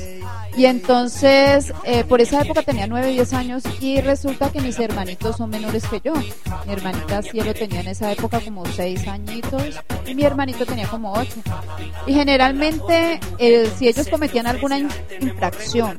Y 0.56 0.66
entonces, 0.66 1.72
eh, 1.84 2.04
por 2.04 2.20
esa 2.20 2.42
época 2.42 2.62
tenía 2.62 2.86
9, 2.86 3.08
10 3.12 3.32
años 3.32 3.62
y 3.80 4.00
resulta 4.02 4.50
que 4.50 4.60
mis 4.60 4.78
hermanitos 4.78 5.36
son 5.38 5.48
menores 5.50 5.84
que 5.86 6.00
yo. 6.04 6.12
Mi 6.14 6.72
hermanita 6.72 7.22
cielo 7.22 7.54
tenía 7.54 7.80
en 7.80 7.88
esa 7.88 8.12
época 8.12 8.38
como 8.40 8.66
6 8.66 9.08
añitos 9.08 9.62
y 10.06 10.14
mi 10.14 10.24
hermanito 10.24 10.66
tenía 10.66 10.86
como 10.88 11.12
8. 11.14 11.36
Y 12.06 12.12
generalmente, 12.12 13.18
eh, 13.38 13.70
si 13.78 13.88
ellos 13.88 14.08
cometían 14.08 14.46
alguna 14.46 14.78
in- 14.78 14.90
infracción 15.20 15.98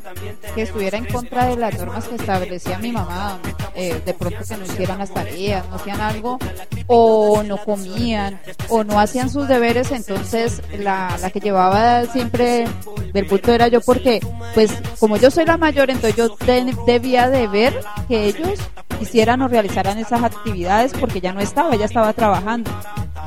que 0.54 0.62
estuviera 0.62 0.98
en 1.00 1.06
contra 1.06 1.46
de 1.48 1.56
las 1.58 1.76
normas 1.78 2.08
que 2.08 2.16
establecía 2.16 2.78
mi 2.78 2.92
mamá, 2.92 3.40
eh, 3.76 4.00
de 4.06 4.14
pronto 4.14 4.38
que 4.48 4.56
no 4.56 4.66
hicieran 4.66 5.00
las 5.00 5.12
tareas, 5.12 5.68
no 5.70 5.76
hacían 5.78 6.00
algo, 6.00 6.38
o 6.86 7.42
no 7.44 7.58
comían, 7.58 8.40
o 8.70 8.84
no 8.84 9.00
hacían 9.00 9.32
sus 9.32 9.48
deberes, 9.48 9.92
entonces 9.92 10.62
la, 10.78 11.18
la 11.22 11.30
que 11.32 11.40
llevaba 11.40 12.06
siempre 12.06 12.66
del 13.14 13.26
bulto 13.26 13.52
era 13.52 13.68
yo 13.68 13.82
porque, 13.82 14.20
pues 14.54 14.72
como 15.00 15.18
yo 15.18 15.32
soy 15.32 15.46
la 15.46 15.58
mayor, 15.58 15.90
entonces 15.90 16.16
yo 16.16 16.36
de- 16.46 16.76
debía 16.86 17.30
de 17.30 17.48
ver 17.48 17.80
que 18.08 18.26
ellos 18.26 18.60
hicieran 19.02 19.42
o 19.42 19.48
realizaran 19.48 19.98
esas 19.98 20.24
actividades 20.24 20.94
porque 20.94 21.20
ya 21.22 21.34
no 21.34 21.40
estaba, 21.42 21.74
ella 21.76 21.86
estaba 21.86 22.14
trabajando. 22.14 22.72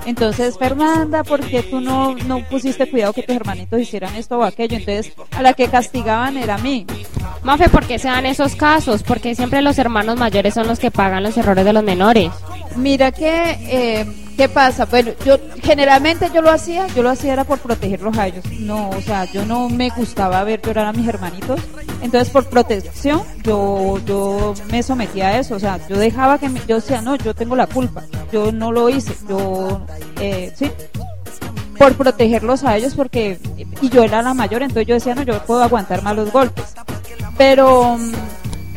Entonces, 0.04 0.56
Fernanda, 0.56 1.24
¿por 1.24 1.40
qué 1.40 1.64
tú 1.64 1.80
no, 1.80 2.14
no 2.14 2.38
pusiste 2.48 2.88
cuidado 2.88 3.12
que 3.12 3.24
tus 3.24 3.34
hermanitos 3.34 3.80
hicieran 3.80 4.14
esto 4.14 4.38
o 4.38 4.44
aquello? 4.44 4.76
Entonces, 4.76 5.12
a 5.36 5.42
la 5.42 5.52
que 5.52 5.66
castigaban 5.66 6.36
era 6.36 6.54
a 6.54 6.58
mí. 6.58 6.86
Mafe, 7.42 7.68
¿por 7.68 7.84
qué 7.86 7.98
se 7.98 8.06
dan 8.06 8.24
esos 8.24 8.54
casos? 8.54 9.02
Porque 9.02 9.34
siempre 9.34 9.62
los 9.62 9.78
hermanos 9.78 10.16
mayores 10.16 10.54
son 10.54 10.68
los 10.68 10.78
que 10.78 10.92
pagan 10.92 11.24
los 11.24 11.36
errores 11.36 11.64
de 11.64 11.72
los 11.72 11.82
menores. 11.82 12.30
Mira 12.76 13.10
que, 13.12 13.56
eh, 13.62 14.06
¿qué 14.36 14.48
pasa? 14.48 14.84
Bueno, 14.86 15.12
yo 15.24 15.38
generalmente 15.62 16.30
yo 16.34 16.42
lo 16.42 16.50
hacía, 16.50 16.86
yo 16.88 17.02
lo 17.02 17.10
hacía 17.10 17.32
era 17.32 17.44
por 17.44 17.58
protegerlos 17.58 18.16
a 18.18 18.26
ellos. 18.26 18.44
No, 18.60 18.90
o 18.90 19.00
sea, 19.00 19.24
yo 19.24 19.44
no 19.46 19.68
me 19.68 19.88
gustaba 19.90 20.42
ver 20.44 20.60
llorar 20.62 20.86
a 20.86 20.92
mis 20.92 21.08
hermanitos. 21.08 21.60
Entonces, 22.02 22.30
por 22.30 22.46
protección, 22.46 23.22
yo, 23.42 23.98
yo 24.06 24.54
me 24.70 24.82
sometía 24.82 25.28
a 25.28 25.38
eso. 25.38 25.54
O 25.54 25.58
sea, 25.58 25.78
yo 25.88 25.96
dejaba 25.98 26.38
que, 26.38 26.48
mi- 26.48 26.60
yo 26.68 26.76
decía, 26.76 27.00
no, 27.00 27.16
yo 27.16 27.34
tengo 27.34 27.56
la 27.56 27.66
culpa. 27.66 28.02
Yo 28.30 28.52
no 28.52 28.70
lo 28.72 28.88
hice. 28.90 29.14
Yo, 29.28 29.80
eh, 30.20 30.52
sí. 30.56 30.70
Por 31.78 31.94
protegerlos 31.94 32.64
a 32.64 32.76
ellos 32.76 32.94
porque, 32.94 33.38
y 33.82 33.88
yo 33.90 34.02
era 34.02 34.22
la 34.22 34.32
mayor, 34.32 34.62
entonces 34.62 34.86
yo 34.86 34.94
decía, 34.94 35.14
no, 35.14 35.22
yo 35.22 35.42
puedo 35.44 35.62
aguantar 35.62 36.02
más 36.02 36.16
los 36.16 36.30
golpes. 36.32 36.64
Pero, 37.36 37.98
mm, 37.98 38.12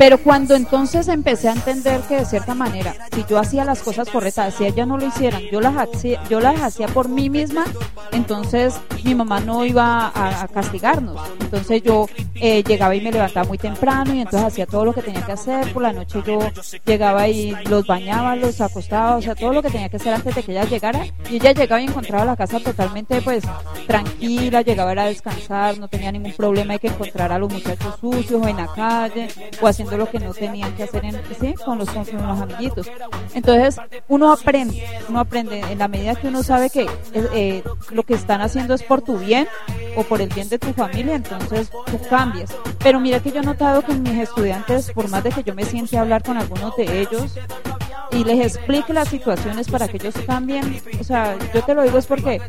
pero 0.00 0.16
cuando 0.16 0.54
entonces 0.54 1.08
empecé 1.08 1.50
a 1.50 1.52
entender 1.52 2.00
que 2.08 2.16
de 2.16 2.24
cierta 2.24 2.54
manera, 2.54 2.94
si 3.14 3.22
yo 3.28 3.38
hacía 3.38 3.66
las 3.66 3.82
cosas 3.82 4.08
correctas, 4.08 4.54
si 4.54 4.64
ellas 4.64 4.88
no 4.88 4.96
lo 4.96 5.06
hicieran, 5.06 5.42
yo 5.52 5.60
las 5.60 5.76
hacía, 5.76 6.22
yo 6.30 6.40
las 6.40 6.58
hacía 6.62 6.88
por 6.88 7.10
mí 7.10 7.28
misma, 7.28 7.66
entonces 8.10 8.80
mi 9.04 9.14
mamá 9.14 9.40
no 9.40 9.62
iba 9.62 10.06
a, 10.08 10.42
a 10.44 10.48
castigarnos. 10.48 11.20
Entonces 11.40 11.82
yo 11.82 12.06
eh, 12.36 12.62
llegaba 12.62 12.94
y 12.94 13.02
me 13.02 13.12
levantaba 13.12 13.46
muy 13.46 13.58
temprano 13.58 14.14
y 14.14 14.20
entonces 14.20 14.46
hacía 14.46 14.64
todo 14.64 14.86
lo 14.86 14.94
que 14.94 15.02
tenía 15.02 15.20
que 15.26 15.32
hacer. 15.32 15.70
Por 15.72 15.82
la 15.82 15.92
noche 15.92 16.22
yo 16.26 16.38
llegaba 16.86 17.28
y 17.28 17.50
los 17.68 17.86
bañaba, 17.86 18.36
los 18.36 18.60
acostaba, 18.62 19.16
o 19.16 19.22
sea, 19.22 19.34
todo 19.34 19.52
lo 19.52 19.62
que 19.62 19.68
tenía 19.68 19.90
que 19.90 19.96
hacer 19.96 20.14
antes 20.14 20.34
de 20.34 20.42
que 20.42 20.52
ella 20.52 20.64
llegara. 20.64 21.04
Y 21.28 21.36
ella 21.36 21.52
llegaba 21.52 21.82
y 21.82 21.84
encontraba 21.84 22.24
la 22.24 22.36
casa 22.36 22.58
totalmente 22.60 23.20
pues 23.20 23.44
tranquila, 23.86 24.62
llegaba 24.62 24.92
a 24.92 25.06
descansar, 25.06 25.76
no 25.78 25.88
tenía 25.88 26.10
ningún 26.10 26.32
problema 26.32 26.74
de 26.74 26.78
que 26.78 26.88
encontrara 26.88 27.34
a 27.34 27.38
los 27.38 27.52
muchachos 27.52 27.96
sucios 28.00 28.42
o 28.42 28.48
en 28.48 28.56
la 28.56 28.68
calle 28.68 29.28
o 29.60 29.66
haciendo 29.66 29.89
lo 29.98 30.10
que 30.10 30.18
no 30.18 30.32
tenían 30.32 30.74
que 30.74 30.84
hacer 30.84 31.04
en, 31.04 31.20
¿sí? 31.40 31.54
con, 31.54 31.78
los, 31.78 31.88
con 31.90 32.26
los 32.26 32.40
amiguitos. 32.40 32.90
Entonces 33.34 33.76
uno 34.08 34.32
aprende, 34.32 34.84
uno 35.08 35.20
aprende 35.20 35.60
en 35.60 35.78
la 35.78 35.88
medida 35.88 36.14
que 36.14 36.28
uno 36.28 36.42
sabe 36.42 36.70
que 36.70 36.82
eh, 36.82 36.88
eh, 37.34 37.62
lo 37.90 38.02
que 38.02 38.14
están 38.14 38.40
haciendo 38.40 38.74
es 38.74 38.82
por 38.82 39.02
tu 39.02 39.18
bien 39.18 39.48
o 39.96 40.02
por 40.04 40.20
el 40.20 40.28
bien 40.28 40.48
de 40.48 40.58
tu 40.58 40.72
familia, 40.72 41.14
entonces 41.14 41.70
tú 41.70 42.00
cambias. 42.08 42.54
Pero 42.78 43.00
mira 43.00 43.20
que 43.20 43.32
yo 43.32 43.40
he 43.40 43.44
notado 43.44 43.82
que 43.82 43.92
mis 43.92 44.18
estudiantes, 44.18 44.90
por 44.92 45.08
más 45.08 45.24
de 45.24 45.30
que 45.30 45.42
yo 45.42 45.54
me 45.54 45.64
siente 45.64 45.98
a 45.98 46.02
hablar 46.02 46.22
con 46.22 46.36
algunos 46.36 46.76
de 46.76 47.00
ellos 47.00 47.36
y 48.12 48.24
les 48.24 48.54
explique 48.54 48.92
las 48.92 49.08
situaciones 49.08 49.68
para 49.68 49.88
que 49.88 49.96
ellos 49.96 50.14
cambien, 50.26 50.80
o 50.98 51.04
sea, 51.04 51.36
yo 51.54 51.62
te 51.62 51.74
lo 51.74 51.82
digo 51.82 51.98
es 51.98 52.06
porque 52.06 52.40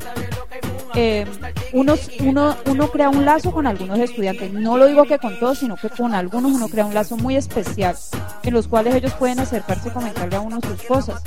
eh, 0.96 1.26
uno, 1.74 1.96
uno, 2.20 2.56
uno 2.66 2.88
crea 2.90 3.10
un 3.10 3.26
lazo 3.26 3.52
con 3.52 3.68
algunos 3.68 4.00
estudiantes. 4.00 4.52
No 4.54 4.78
lo 4.78 4.88
digo 4.88 5.06
que 5.06 5.20
con 5.20 5.40
todos, 5.40 5.60
sino 5.60 5.76
que 5.76 5.90
con 5.90 6.14
algunos 6.14 6.52
uno 6.52 6.68
crea 6.68 6.86
un 6.86 6.94
lazo 6.94 7.18
muy 7.18 7.36
especial, 7.36 7.96
en 8.44 8.54
los 8.54 8.68
cuales 8.68 8.96
ellos 8.96 9.14
pueden 9.14 9.40
acercarse 9.40 9.90
y 9.90 9.92
comentarle 9.92 10.36
a 10.36 10.42
uno 10.42 10.60
sus 10.62 10.82
cosas. 10.84 11.22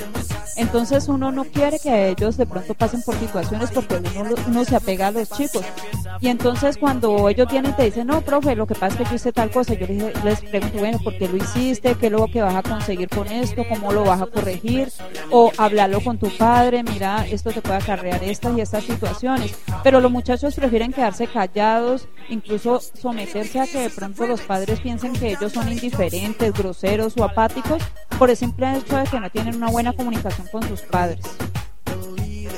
Entonces 0.55 1.09
uno 1.09 1.31
no 1.31 1.43
quiere 1.43 1.79
que 1.79 2.09
ellos 2.09 2.37
de 2.37 2.45
pronto 2.45 2.73
pasen 2.73 3.01
por 3.01 3.15
situaciones 3.15 3.71
porque 3.71 3.95
uno, 3.95 4.35
uno 4.47 4.63
se 4.63 4.75
apega 4.75 5.07
a 5.07 5.11
los 5.11 5.29
chicos. 5.29 5.65
Y 6.21 6.29
entonces 6.29 6.77
cuando 6.77 7.27
ellos 7.27 7.47
vienen 7.51 7.71
y 7.71 7.73
te 7.75 7.83
dicen, 7.83 8.07
no, 8.07 8.21
profe, 8.21 8.55
lo 8.55 8.65
que 8.65 8.73
pasa 8.73 8.87
es 8.87 8.97
que 8.97 9.03
yo 9.03 9.15
hice 9.15 9.33
tal 9.33 9.51
cosa, 9.51 9.73
yo 9.73 9.85
les, 9.85 10.23
les 10.23 10.41
pregunto, 10.41 10.77
bueno, 10.77 10.97
¿por 11.03 11.17
qué 11.17 11.27
lo 11.27 11.35
hiciste? 11.35 11.95
¿Qué 11.95 12.05
es 12.05 12.11
lo 12.11 12.27
que 12.27 12.41
vas 12.41 12.55
a 12.55 12.63
conseguir 12.63 13.09
con 13.09 13.27
esto? 13.27 13.63
¿Cómo 13.67 13.91
lo 13.91 14.05
vas 14.05 14.21
a 14.21 14.27
corregir? 14.27 14.91
O 15.29 15.51
hablarlo 15.57 15.99
con 16.01 16.17
tu 16.17 16.29
padre, 16.29 16.83
mira, 16.83 17.25
esto 17.27 17.51
te 17.51 17.61
puede 17.61 17.77
acarrear 17.77 18.23
estas 18.23 18.57
y 18.57 18.61
estas 18.61 18.85
situaciones. 18.85 19.54
Pero 19.83 19.99
los 19.99 20.11
muchachos 20.11 20.55
prefieren 20.55 20.91
quedarse 20.91 21.27
callados, 21.27 22.07
incluso 22.29 22.79
someterse 22.79 23.59
a 23.59 23.67
que 23.67 23.79
de 23.79 23.89
pronto 23.89 24.25
los 24.25 24.41
padres 24.41 24.79
piensen 24.79 25.13
que 25.13 25.31
ellos 25.31 25.51
son 25.51 25.71
indiferentes, 25.71 26.53
groseros 26.53 27.15
o 27.17 27.23
apáticos 27.23 27.81
por 28.17 28.29
el 28.29 28.37
simple 28.37 28.77
hecho 28.77 28.97
de 28.97 29.03
que 29.05 29.19
no 29.19 29.29
tienen 29.29 29.55
una 29.55 29.69
buena 29.69 29.93
comunicación 29.93 30.47
con 30.51 30.67
sus 30.67 30.81
padres. 30.81 31.19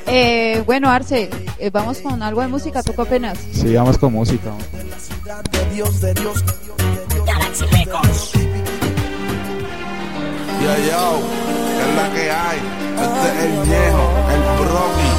Eh, 0.10 0.64
bueno, 0.66 0.90
Arce, 0.90 1.30
eh, 1.60 1.70
vamos 1.70 2.00
con 2.00 2.24
algo 2.24 2.42
de 2.42 2.48
música, 2.48 2.82
¿tú 2.82 2.94
qué 2.94 3.02
opinas? 3.02 3.38
Sí, 3.52 3.76
vamos 3.76 3.98
con 3.98 4.14
música. 4.14 4.54
de 5.52 5.76
Dios, 5.76 6.00
de 6.00 6.14
Dios. 6.14 6.44
Galaxy 7.26 7.66
Records. 7.66 8.32
Yo, 10.62 10.74
yo, 10.90 11.20
¿qué 11.76 11.90
es 11.90 11.96
la 11.96 12.14
que 12.14 12.32
hay? 12.32 12.60
Este 13.02 13.28
es 13.28 13.44
el 13.44 13.52
viejo, 13.68 14.04
el 14.32 14.42
Brocky, 14.60 15.17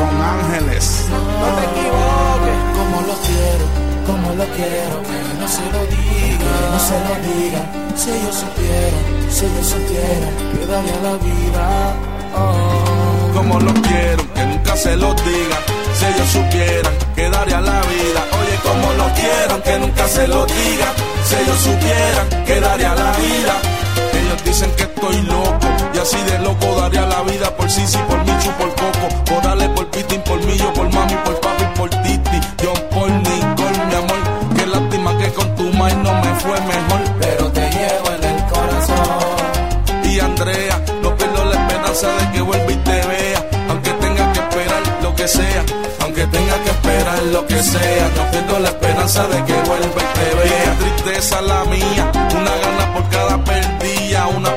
con 0.00 0.22
ángeles. 0.22 1.04
No 1.10 1.48
te 1.56 1.62
equivoques, 1.70 2.58
como 2.78 2.96
lo 3.08 3.14
quiero, 3.28 3.64
como 4.08 4.28
lo 4.40 4.46
quiero, 4.56 4.96
que 5.08 5.18
no 5.40 5.46
se 5.56 5.64
lo 5.74 5.80
diga, 5.96 6.48
que 6.56 6.66
no 6.72 6.80
se 6.88 6.96
lo 7.06 7.14
diga. 7.28 7.62
Si 8.00 8.10
ellos 8.16 8.36
supieran, 8.42 9.04
si 9.34 9.44
ellos 9.46 9.66
supieran, 9.74 10.34
que 10.52 10.62
daría 10.72 10.98
la 11.06 11.14
vida. 11.28 11.64
Oh. 12.34 13.34
Como 13.34 13.60
lo 13.60 13.72
quiero, 13.88 14.22
que 14.34 14.44
nunca 14.46 14.76
se 14.76 14.96
los 14.96 15.14
diga. 15.24 15.58
Si 15.96 16.04
ellos 16.06 16.28
supieran 16.38 16.94
que 17.14 17.30
daría 17.30 17.60
la 17.60 17.80
vida. 17.92 18.20
Oye, 18.40 18.56
como 18.68 18.92
lo 19.00 19.06
quiero, 19.20 19.62
que 19.62 19.78
nunca 19.78 20.08
se 20.08 20.28
los 20.28 20.46
diga. 20.46 20.88
Si 21.26 21.34
ellos 21.34 21.58
supieran 21.58 22.44
que 22.46 22.60
daría 22.60 22.94
la 22.94 23.12
vida. 23.24 23.54
Ellos 24.18 24.44
dicen 24.44 24.70
que 24.76 24.84
estoy 24.84 25.16
loco. 25.22 25.69
Así 26.00 26.16
de 26.22 26.38
loco 26.38 26.66
daría 26.80 27.04
la 27.04 27.20
vida 27.24 27.54
por 27.54 27.68
Sisi, 27.70 27.98
por 27.98 28.18
Michu, 28.24 28.50
por 28.52 28.70
Coco. 28.74 29.24
Por 29.26 29.46
Ale, 29.46 29.68
por 29.68 29.86
Pitín, 29.90 30.22
por 30.22 30.42
Millo, 30.44 30.72
por 30.72 30.90
Mami, 30.90 31.14
por 31.26 31.38
Papi, 31.40 31.64
por 31.76 31.90
Titi. 31.90 32.40
Yo 32.62 32.72
por 32.88 33.10
Nicole, 33.10 33.84
mi 33.86 33.94
amor. 33.94 34.20
Qué 34.56 34.66
lástima 34.66 35.18
que 35.18 35.30
con 35.32 35.54
tu 35.56 35.64
mai 35.74 35.94
no 35.96 36.14
me 36.14 36.34
fue 36.40 36.58
mejor. 36.62 37.00
Pero 37.20 37.52
te 37.52 37.70
llevo 37.70 38.10
en 38.16 38.24
el 38.24 38.44
corazón. 38.46 39.00
Y 40.04 40.20
Andrea, 40.20 40.82
no 41.02 41.14
pierdo 41.16 41.44
la 41.44 41.60
esperanza 41.60 42.08
de 42.16 42.30
que 42.32 42.40
vuelva 42.40 42.72
y 42.72 42.76
te 42.76 43.06
vea. 43.06 43.48
Aunque 43.68 43.90
tenga 43.90 44.32
que 44.32 44.40
esperar 44.40 44.82
lo 45.02 45.14
que 45.14 45.28
sea. 45.28 45.64
Aunque 46.00 46.26
tenga 46.28 46.56
que 46.64 46.70
esperar 46.70 47.22
lo 47.24 47.46
que 47.46 47.62
sea. 47.62 48.10
No 48.16 48.30
pierdo 48.30 48.58
la 48.58 48.68
esperanza 48.70 49.26
de 49.28 49.44
que 49.44 49.52
vuelva 49.52 50.00
y 50.00 50.18
te 50.18 50.34
vea. 50.48 50.76
Tristeza 50.78 51.42
la 51.42 51.64
mía. 51.66 52.10
Una 52.14 52.56
gana 52.56 52.94
por 52.94 53.08
cada 53.10 53.44
perdida. 53.44 54.26
Una 54.28 54.50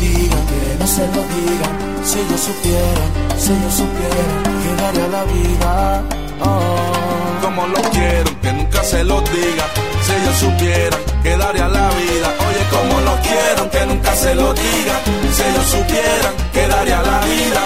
digan, 0.00 0.46
que 0.46 0.76
no 0.78 0.86
se 0.86 1.06
lo 1.06 1.22
digan. 1.34 1.74
Si 2.04 2.18
yo 2.30 2.38
supiera, 2.38 3.04
si 3.38 3.52
yo 3.62 3.70
supiera, 3.70 4.34
que 4.62 4.82
daría 4.82 5.08
la 5.08 5.24
vida. 5.24 6.02
Oh. 6.40 7.42
Como 7.42 7.66
lo 7.66 7.82
quiero, 7.90 8.40
que 8.40 8.52
nunca 8.52 8.82
se 8.84 9.04
lo 9.04 9.20
digan. 9.20 9.70
Si 10.06 10.12
yo 10.24 10.32
supieran 10.34 11.00
que 11.22 11.36
daría 11.36 11.68
la 11.68 11.88
vida, 11.88 12.28
oye, 12.46 12.62
como 12.70 13.00
lo 13.00 13.16
quiero, 13.22 13.70
que 13.70 13.86
nunca 13.86 14.14
se 14.14 14.34
lo 14.34 14.52
digan. 14.52 15.00
Si 15.32 15.42
ellos 15.42 15.66
supieran 15.66 16.34
que 16.52 16.68
daría 16.68 17.00
la 17.02 17.20
vida, 17.20 17.62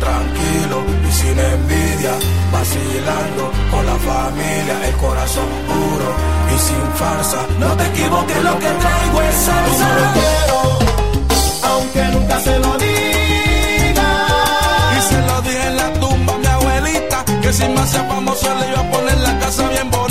tranquilo 0.00 1.03
sin 1.14 1.38
envidia, 1.38 2.14
vacilando 2.52 3.44
con 3.70 3.86
la 3.86 3.96
familia, 4.10 4.74
el 4.88 4.96
corazón 4.96 5.48
puro 5.68 6.08
y 6.54 6.58
sin 6.66 6.84
farsa. 7.00 7.40
No 7.58 7.70
te 7.76 7.84
equivoques, 7.86 8.42
lo 8.42 8.58
que 8.58 8.70
traigo 8.82 9.22
es 9.22 9.34
salsa. 9.46 9.88
Tú 10.14 10.52
no 10.52 10.84
aunque 11.70 12.02
nunca 12.14 12.40
se 12.40 12.58
lo 12.58 12.72
diga. 12.84 14.08
Y 14.96 15.00
se 15.10 15.18
lo 15.28 15.42
dije 15.42 15.66
en 15.66 15.76
la 15.76 15.92
tumba 15.94 16.34
a 16.34 16.38
mi 16.38 16.46
abuelita, 16.46 17.24
que 17.42 17.52
si 17.52 17.64
me 17.68 17.80
hacía 17.80 18.04
famoso 18.04 18.48
le 18.60 18.68
iba 18.68 18.80
a 18.80 18.90
poner 18.90 19.18
la 19.18 19.38
casa 19.38 19.68
bien 19.68 19.90
bonita. 19.90 20.03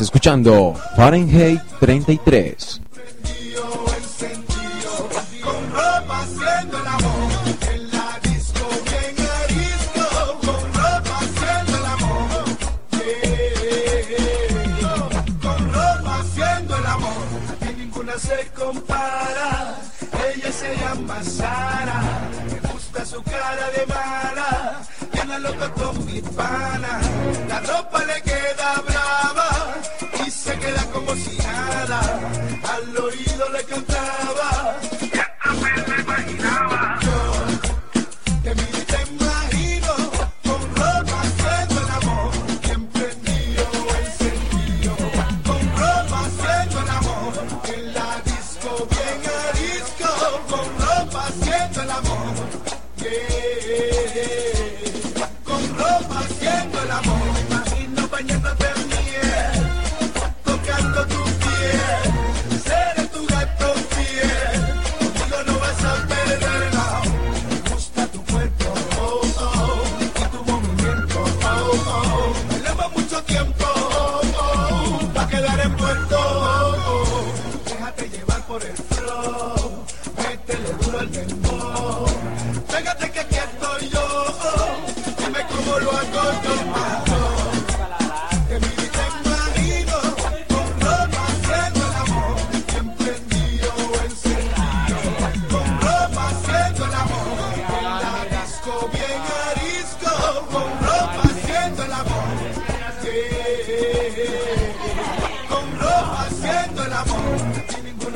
escuchando 0.00 0.74
Fahrenheit 0.96 1.60
33. 1.80 2.69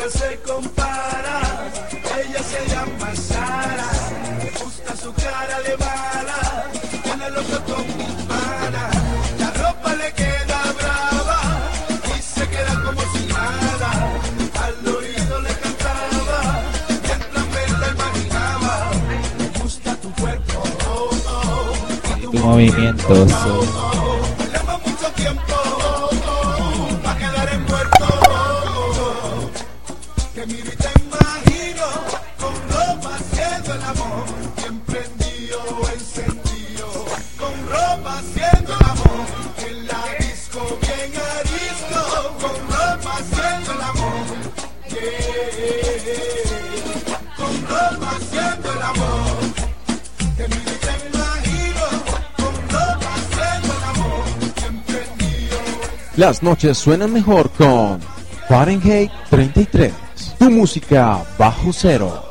nunca 0.05 0.19
se 0.19 0.39
compara. 0.41 1.71
Ella 2.19 2.43
se 2.43 2.69
llama 2.69 3.15
Sara, 3.15 3.91
me 4.43 4.51
gusta 4.51 4.97
su 4.97 5.13
cara 5.15 5.61
de 5.63 5.77
bala, 5.77 6.67
una 7.13 7.29
loca 7.31 7.59
con 7.65 7.87
mi 7.97 8.05
pana. 8.29 8.91
La 9.39 9.51
ropa 9.51 9.95
le 9.95 10.13
queda 10.13 10.73
brava 10.79 11.41
y 12.17 12.23
se 12.23 12.49
queda 12.49 12.83
como 12.85 13.01
si 13.13 13.27
nada. 13.27 13.91
Al 14.63 14.95
oído 14.95 15.41
le 15.41 15.55
cantaba, 15.63 16.63
mientras 17.03 17.47
me 17.49 17.79
la 17.79 17.89
imaginaba. 17.89 18.91
Me 19.39 19.59
gusta 19.61 19.97
tu 19.97 20.13
cuerpo, 20.15 20.63
oh, 20.89 21.11
oh, 21.29 22.19
y 22.19 22.23
tu 22.23 22.33
movimiento. 22.35 23.13
Oh, 23.13 23.67
oh. 23.79 23.84
Las 56.17 56.45
noches 56.45 56.79
suenan 56.79 57.13
mejor 57.13 57.51
con 57.51 58.01
Fahrenheit 58.49 59.11
33. 59.31 59.93
Tu 60.39 60.51
música 60.51 61.25
bajo 61.37 61.73
cero. 61.73 62.23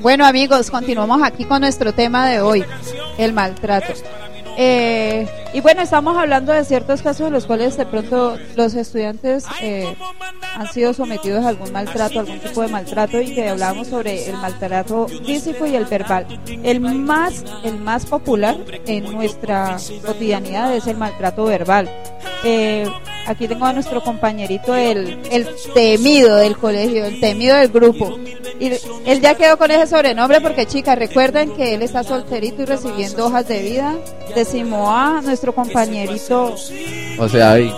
Bueno 0.00 0.24
amigos, 0.24 0.70
continuamos 0.70 1.20
aquí 1.24 1.44
con 1.44 1.60
nuestro 1.60 1.92
tema 1.92 2.28
de 2.28 2.40
hoy, 2.40 2.64
el 3.18 3.32
maltrato. 3.32 3.92
Eh, 4.56 5.28
y 5.52 5.60
bueno, 5.60 5.82
estamos 5.82 6.16
hablando 6.16 6.52
de 6.52 6.64
ciertos 6.64 7.02
casos 7.02 7.26
en 7.26 7.32
los 7.32 7.46
cuales 7.46 7.76
de 7.76 7.86
pronto 7.86 8.36
los 8.56 8.74
estudiantes 8.74 9.44
eh, 9.62 9.94
han 10.58 10.66
sido 10.72 10.92
sometidos 10.92 11.44
a 11.44 11.50
algún 11.50 11.70
maltrato, 11.72 12.18
algún 12.18 12.40
tipo 12.40 12.62
de 12.62 12.68
maltrato 12.68 13.20
y 13.20 13.32
que 13.32 13.48
hablábamos 13.48 13.86
sobre 13.86 14.28
el 14.28 14.36
maltrato 14.38 15.06
físico 15.06 15.66
y 15.66 15.76
el 15.76 15.84
verbal. 15.84 16.26
El 16.64 16.80
más, 16.80 17.44
el 17.62 17.78
más 17.78 18.04
popular 18.06 18.56
en 18.86 19.04
nuestra 19.12 19.76
cotidianidad 20.04 20.74
es 20.74 20.88
el 20.88 20.96
maltrato 20.96 21.44
verbal. 21.44 21.88
Eh, 22.42 22.90
aquí 23.26 23.46
tengo 23.46 23.66
a 23.66 23.72
nuestro 23.72 24.02
compañerito, 24.02 24.74
el, 24.74 25.20
el 25.30 25.46
temido 25.74 26.36
del 26.36 26.56
colegio, 26.56 27.04
el 27.04 27.20
temido 27.20 27.56
del 27.56 27.68
grupo. 27.68 28.18
Y 28.58 28.72
él 29.06 29.20
ya 29.20 29.36
quedó 29.36 29.58
con 29.58 29.70
ese 29.70 29.86
sobrenombre 29.86 30.40
porque, 30.40 30.66
chicas, 30.66 30.98
recuerden 30.98 31.52
que 31.52 31.74
él 31.74 31.82
está 31.82 32.02
solterito 32.02 32.62
y 32.62 32.64
recibiendo 32.64 33.26
hojas 33.26 33.46
de 33.46 33.62
vida. 33.62 33.94
Decimos 34.34 34.88
a 34.90 35.20
nuestro 35.22 35.54
compañerito, 35.54 36.56
sea, 36.56 37.52
ahí. 37.52 37.72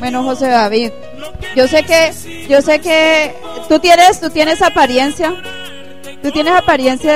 bueno, 0.00 0.22
José 0.24 0.48
David. 0.48 0.92
Yo 1.56 1.66
sé 1.66 1.84
que, 1.84 2.12
yo 2.50 2.60
sé 2.60 2.80
que 2.80 3.34
tú 3.66 3.78
tienes, 3.78 4.20
tú 4.20 4.28
tienes 4.28 4.60
apariencia, 4.60 5.34
tú 6.22 6.30
tienes 6.30 6.52
apariencia 6.52 7.14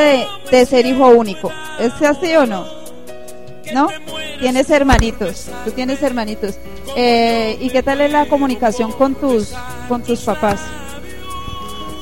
de, 0.51 0.65
ser 0.65 0.87
hijo 0.87 1.09
único. 1.09 1.53
¿Es 1.79 1.93
así 2.01 2.35
o 2.37 2.47
no? 2.47 2.65
¿No? 3.75 3.89
Tienes 4.41 4.71
hermanitos, 4.71 5.51
tú 5.67 5.73
tienes 5.73 6.03
hermanitos. 6.03 6.55
Eh, 6.97 7.59
¿Y 7.61 7.69
qué 7.69 7.83
tal 7.83 8.01
es 8.01 8.11
la 8.11 8.25
comunicación 8.25 8.93
con 8.93 9.15
tus, 9.15 9.53
con 9.91 10.03
tus 10.03 10.21
papás? 10.21 10.61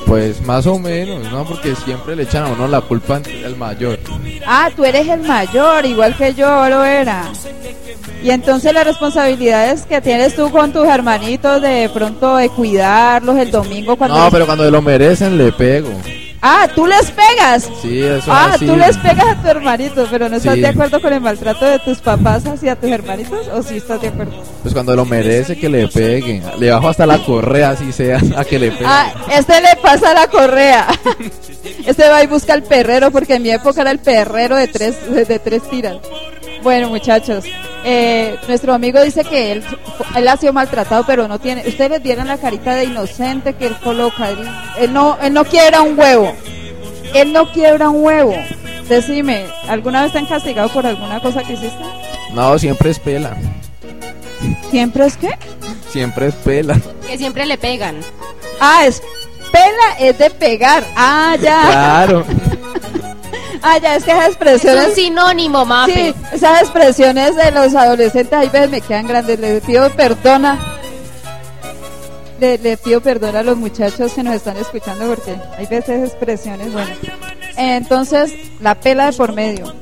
Pues 0.09 0.41
más 0.41 0.67
o 0.67 0.79
menos, 0.79 1.31
¿no? 1.31 1.45
Porque 1.45 1.77
siempre 1.77 2.17
le 2.17 2.23
echan 2.23 2.45
a 2.45 2.49
uno 2.49 2.67
la 2.67 2.81
culpa 2.81 3.21
al 3.45 3.57
mayor. 3.57 3.99
Ah, 4.47 4.71
tú 4.75 4.83
eres 4.87 5.07
el 5.07 5.21
mayor, 5.21 5.85
igual 5.85 6.17
que 6.17 6.33
yo 6.33 6.67
lo 6.71 6.83
era. 6.83 7.31
Y 8.23 8.31
entonces 8.31 8.73
las 8.73 8.87
responsabilidades 8.87 9.85
que 9.85 10.01
tienes 10.01 10.35
tú 10.35 10.51
con 10.51 10.73
tus 10.73 10.87
hermanitos 10.87 11.61
de 11.61 11.91
pronto 11.93 12.37
de 12.37 12.49
cuidarlos 12.49 13.37
el 13.37 13.51
domingo 13.51 13.97
cuando... 13.97 14.19
No, 14.19 14.31
pero 14.31 14.47
cuando 14.47 14.69
lo 14.71 14.81
merecen 14.81 15.37
le 15.37 15.53
pego. 15.53 15.91
Ah, 16.51 16.67
tú 16.75 16.87
les 16.87 17.11
pegas. 17.11 17.69
Sí, 17.83 18.01
eso 18.03 18.33
Ah, 18.33 18.53
así. 18.55 18.67
tú 18.67 18.75
les 18.77 18.97
pegas 18.97 19.27
a 19.27 19.43
tu 19.43 19.49
hermanito, 19.49 20.07
pero 20.11 20.29
no 20.31 20.37
estás 20.37 20.55
Sí. 20.55 20.61
de 20.63 20.69
acuerdo 20.69 21.01
con 21.01 21.13
el 21.13 21.21
maltrato 21.21 21.65
de 21.67 21.79
tus 21.81 21.99
papás 21.99 22.47
hacia 22.47 22.75
tus 22.77 22.91
hermanitos 22.91 23.47
o 23.49 23.63
sí 23.63 23.77
estás 23.77 24.01
de 24.01 24.09
acuerdo? 24.09 24.33
Pues 24.63 24.73
cuando 24.73 24.97
lo 24.97 25.05
merece 25.05 25.57
que 25.59 25.69
le 25.69 25.89
peguen. 25.89 26.43
Le 26.59 26.71
bajo 26.71 26.89
hasta 26.89 27.05
la 27.07 27.19
correa, 27.19 27.71
así 27.71 27.93
sea, 27.93 28.21
a 28.37 28.45
que 28.45 28.59
le 28.59 28.71
peguen. 28.71 28.87
Ah, 28.87 29.13
este 29.37 29.61
le 29.61 29.77
pasa 29.83 30.15
la 30.15 30.27
correa. 30.29 30.87
este 31.87 32.09
va 32.09 32.23
y 32.23 32.27
busca 32.27 32.55
el 32.55 32.63
perrero 32.63 33.11
porque 33.11 33.35
en 33.35 33.43
mi 33.43 33.51
época 33.51 33.83
era 33.83 33.91
el 33.91 33.99
perrero 33.99 34.57
de 34.57 34.69
tres 34.69 34.97
de, 35.11 35.25
de 35.25 35.39
tres 35.39 35.63
tiras. 35.71 35.97
Bueno, 36.63 36.89
muchachos, 36.89 37.45
eh, 37.85 38.37
nuestro 38.49 38.75
amigo 38.75 39.01
dice 39.03 39.25
que 39.25 39.53
él, 39.53 39.65
él 40.17 40.29
ha 40.29 40.37
sido 40.37 40.53
maltratado, 40.53 41.05
pero 41.07 41.29
no 41.29 41.39
tiene. 41.39 41.67
Ustedes 41.67 42.03
vieron 42.03 42.27
la 42.27 42.39
carita 42.39 42.75
de 42.75 42.85
inocente 42.85 43.55
que 43.55 43.67
él 43.67 43.77
coloca. 43.83 44.29
Él, 44.31 44.39
él 44.79 44.93
no, 44.93 45.17
él 45.23 45.33
no 45.33 45.45
quiebra 45.45 45.83
un 45.83 45.99
huevo. 45.99 46.35
Él 47.15 47.33
no 47.33 47.51
quiebra 47.53 47.89
un 47.89 48.05
huevo. 48.05 48.35
Decime, 48.89 49.47
¿alguna 49.69 50.03
vez 50.03 50.13
te 50.13 50.19
han 50.19 50.27
castigado 50.27 50.69
por 50.71 50.87
alguna 50.87 51.21
cosa 51.21 51.43
que 51.43 51.53
hiciste? 51.53 51.79
No, 52.33 52.59
siempre 52.59 52.91
es 52.91 52.99
pela. 52.99 53.37
¿Siempre 54.71 55.07
es 55.07 55.17
qué? 55.17 55.31
Siempre 55.91 56.29
es 56.29 56.35
pela. 56.37 56.79
Que 57.07 57.19
siempre 57.19 57.47
le 57.47 57.59
pegan. 57.59 57.97
Ah, 58.61 58.87
es 58.87 59.03
pela, 59.53 59.99
es 60.01 60.19
de 60.19 60.31
pegar. 60.31 60.85
Ah, 60.97 61.37
ya. 61.41 61.63
Claro. 61.71 62.25
Ah, 63.71 63.79
ya, 63.79 63.97
es 63.97 64.05
que 64.05 64.13
esas 64.13 64.29
expresiones. 64.29 64.83
Es 64.83 64.89
un 64.89 64.95
sinónimo, 64.95 65.65
Mafe. 65.65 65.93
Sí, 65.93 66.15
esas 66.33 66.63
expresiones 66.63 67.37
de 67.37 67.51
los 67.51 67.75
adolescentes, 67.75 68.33
hay 68.33 68.49
veces 68.49 68.71
me 68.71 68.81
quedan 68.81 69.07
grandes. 69.07 69.39
Les 69.39 69.63
pido 69.63 69.91
perdona. 69.91 70.59
Le, 72.41 72.57
le 72.59 72.77
pido 72.77 73.01
perdón 73.01 73.37
a 73.37 73.43
los 73.43 73.57
muchachos 73.57 74.13
que 74.13 74.23
nos 74.23 74.35
están 74.35 74.57
escuchando 74.57 75.07
porque 75.07 75.37
hay 75.59 75.67
veces 75.67 76.09
expresiones, 76.09 76.73
bueno. 76.73 76.91
Entonces, 77.57 78.33
la 78.61 78.77
pela 78.77 79.11
de 79.11 79.13
por 79.13 79.33
medio. 79.33 79.75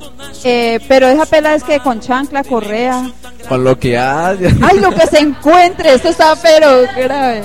Eh, 0.43 0.81
pero 0.89 1.07
esa 1.07 1.27
pela 1.27 1.55
es 1.55 1.63
que 1.63 1.79
con 1.81 2.01
chancla, 2.01 2.43
correa. 2.43 3.11
Con 3.49 3.63
lo 3.63 3.79
que 3.79 3.99
haya. 3.99 4.51
Ay, 4.63 4.81
lo 4.81 4.93
que 4.95 5.07
se 5.07 5.19
encuentre. 5.19 5.95
Esto 5.95 6.09
está 6.09 6.35
pero 6.37 6.83
grave. 6.97 7.43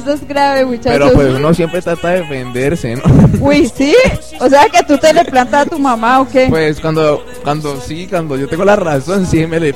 Esto 0.00 0.12
es 0.14 0.26
grave, 0.26 0.64
muchachos. 0.64 0.92
Pero 0.92 1.12
pues 1.12 1.34
uno 1.34 1.52
siempre 1.52 1.82
trata 1.82 2.08
de 2.08 2.20
defenderse, 2.20 2.96
¿no? 2.96 3.02
Uy, 3.46 3.70
sí. 3.74 3.94
O 4.40 4.48
sea 4.48 4.66
que 4.70 4.82
tú 4.82 4.96
te 4.96 5.12
le 5.12 5.26
plantas 5.26 5.66
a 5.66 5.70
tu 5.70 5.78
mamá 5.78 6.22
o 6.22 6.28
qué. 6.28 6.46
Pues 6.48 6.80
cuando, 6.80 7.22
cuando 7.44 7.78
sí, 7.78 8.06
cuando 8.08 8.34
yo 8.38 8.48
tengo 8.48 8.64
la 8.64 8.76
razón, 8.76 9.26
sí 9.26 9.46
me 9.46 9.60
le 9.60 9.74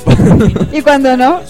Y 0.72 0.80
cuando 0.80 1.14
no. 1.14 1.42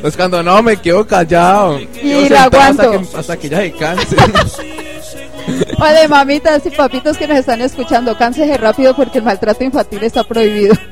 Pues 0.00 0.16
cuando 0.16 0.42
no, 0.42 0.60
me 0.64 0.76
quedo 0.78 1.06
callado. 1.06 1.78
Lo 1.78 2.20
sentado 2.20 2.60
aguanto. 2.60 2.82
Hasta 2.82 2.98
que, 2.98 3.16
hasta 3.18 3.36
que 3.36 3.46
ella 3.46 3.60
se 3.60 3.72
canse. 3.72 4.16
Oye, 5.80 6.08
mamitas 6.08 6.66
y 6.66 6.70
papitos 6.70 7.16
que 7.16 7.28
nos 7.28 7.38
están 7.38 7.60
escuchando, 7.60 8.18
cánsese 8.18 8.56
rápido 8.58 8.96
porque 8.96 9.18
el 9.18 9.24
maltrato 9.24 9.62
infantil 9.62 10.02
está 10.02 10.24
prohibido. 10.24 10.74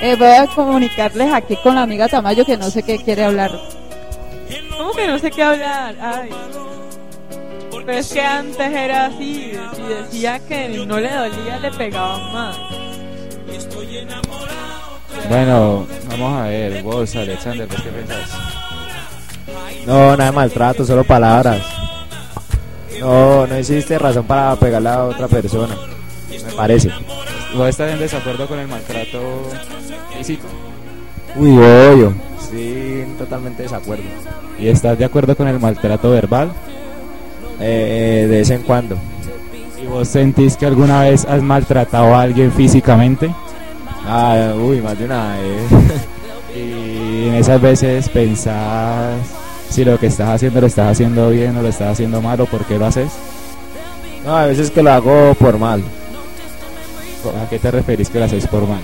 Eh, 0.00 0.14
voy 0.16 0.28
a 0.28 0.46
comunicarles 0.46 1.32
aquí 1.32 1.56
con 1.56 1.74
la 1.74 1.82
amiga 1.82 2.06
Tamayo 2.06 2.44
que 2.44 2.56
no 2.56 2.70
sé 2.70 2.84
qué 2.84 2.98
quiere 2.98 3.24
hablar. 3.24 3.50
¿Cómo 4.76 4.92
que 4.92 5.06
no 5.06 5.18
sé 5.18 5.30
qué 5.30 5.42
hablar? 5.42 5.96
Ay. 6.00 6.30
Pero 7.86 7.98
es 7.98 8.12
que 8.12 8.20
antes 8.20 8.72
era 8.72 9.06
así. 9.06 9.52
Si 9.74 9.82
decía 9.82 10.40
que 10.40 10.68
no 10.68 10.98
le 10.98 11.12
dolía, 11.12 11.58
le 11.60 11.70
pegaban 11.70 12.32
más. 12.32 12.58
Bueno, 15.28 15.86
vamos 16.10 16.40
a 16.40 16.46
ver, 16.46 16.82
vos, 16.82 17.14
Alexander, 17.16 17.66
¿vos 17.66 17.80
qué 17.80 17.90
pensás? 17.90 18.30
No, 19.86 20.16
nada 20.16 20.30
de 20.30 20.32
maltrato, 20.32 20.84
solo 20.84 21.04
palabras. 21.04 21.62
No, 23.00 23.46
no 23.46 23.54
existe 23.54 23.98
razón 23.98 24.26
para 24.26 24.56
pegarle 24.56 24.88
a 24.88 25.04
otra 25.04 25.28
persona. 25.28 25.76
Me 26.28 26.52
parece. 26.54 26.90
¿Vos 27.54 27.68
estás 27.68 27.92
en 27.92 28.00
desacuerdo 28.00 28.48
con 28.48 28.58
el 28.58 28.66
maltrato 28.66 29.20
físico? 30.16 30.46
Uy, 31.38 31.50
obvio. 31.58 32.14
Sí, 32.50 33.04
totalmente 33.18 33.64
desacuerdo. 33.64 34.04
¿Y 34.58 34.68
estás 34.68 34.98
de 34.98 35.04
acuerdo 35.04 35.36
con 35.36 35.48
el 35.48 35.60
maltrato 35.60 36.10
verbal? 36.10 36.50
Eh, 37.60 38.26
de 38.28 38.38
vez 38.38 38.50
en 38.50 38.62
cuando. 38.62 38.96
¿Y 39.82 39.86
vos 39.86 40.08
sentís 40.08 40.56
que 40.56 40.66
alguna 40.66 41.02
vez 41.02 41.24
has 41.24 41.42
maltratado 41.42 42.14
a 42.14 42.22
alguien 42.22 42.50
físicamente? 42.52 43.30
Ah, 44.06 44.54
uy, 44.56 44.80
más 44.80 44.98
de 44.98 45.04
una 45.04 45.36
vez. 45.36 45.70
Y 46.56 47.28
en 47.28 47.34
esas 47.34 47.60
veces 47.60 48.08
pensás 48.08 49.20
si 49.68 49.84
lo 49.84 49.98
que 49.98 50.06
estás 50.06 50.30
haciendo 50.30 50.62
lo 50.62 50.66
estás 50.66 50.92
haciendo 50.92 51.28
bien 51.28 51.54
o 51.54 51.60
lo 51.60 51.68
estás 51.68 51.92
haciendo 51.92 52.22
mal 52.22 52.40
o 52.40 52.46
por 52.46 52.64
qué 52.64 52.78
lo 52.78 52.86
haces. 52.86 53.12
No, 54.24 54.34
a 54.34 54.46
veces 54.46 54.70
que 54.70 54.82
lo 54.82 54.90
hago 54.90 55.34
por 55.34 55.58
mal. 55.58 55.82
¿A 57.44 57.48
qué 57.50 57.58
te 57.58 57.70
referís 57.70 58.08
que 58.08 58.18
lo 58.18 58.24
haces 58.24 58.46
por 58.46 58.66
mal? 58.66 58.80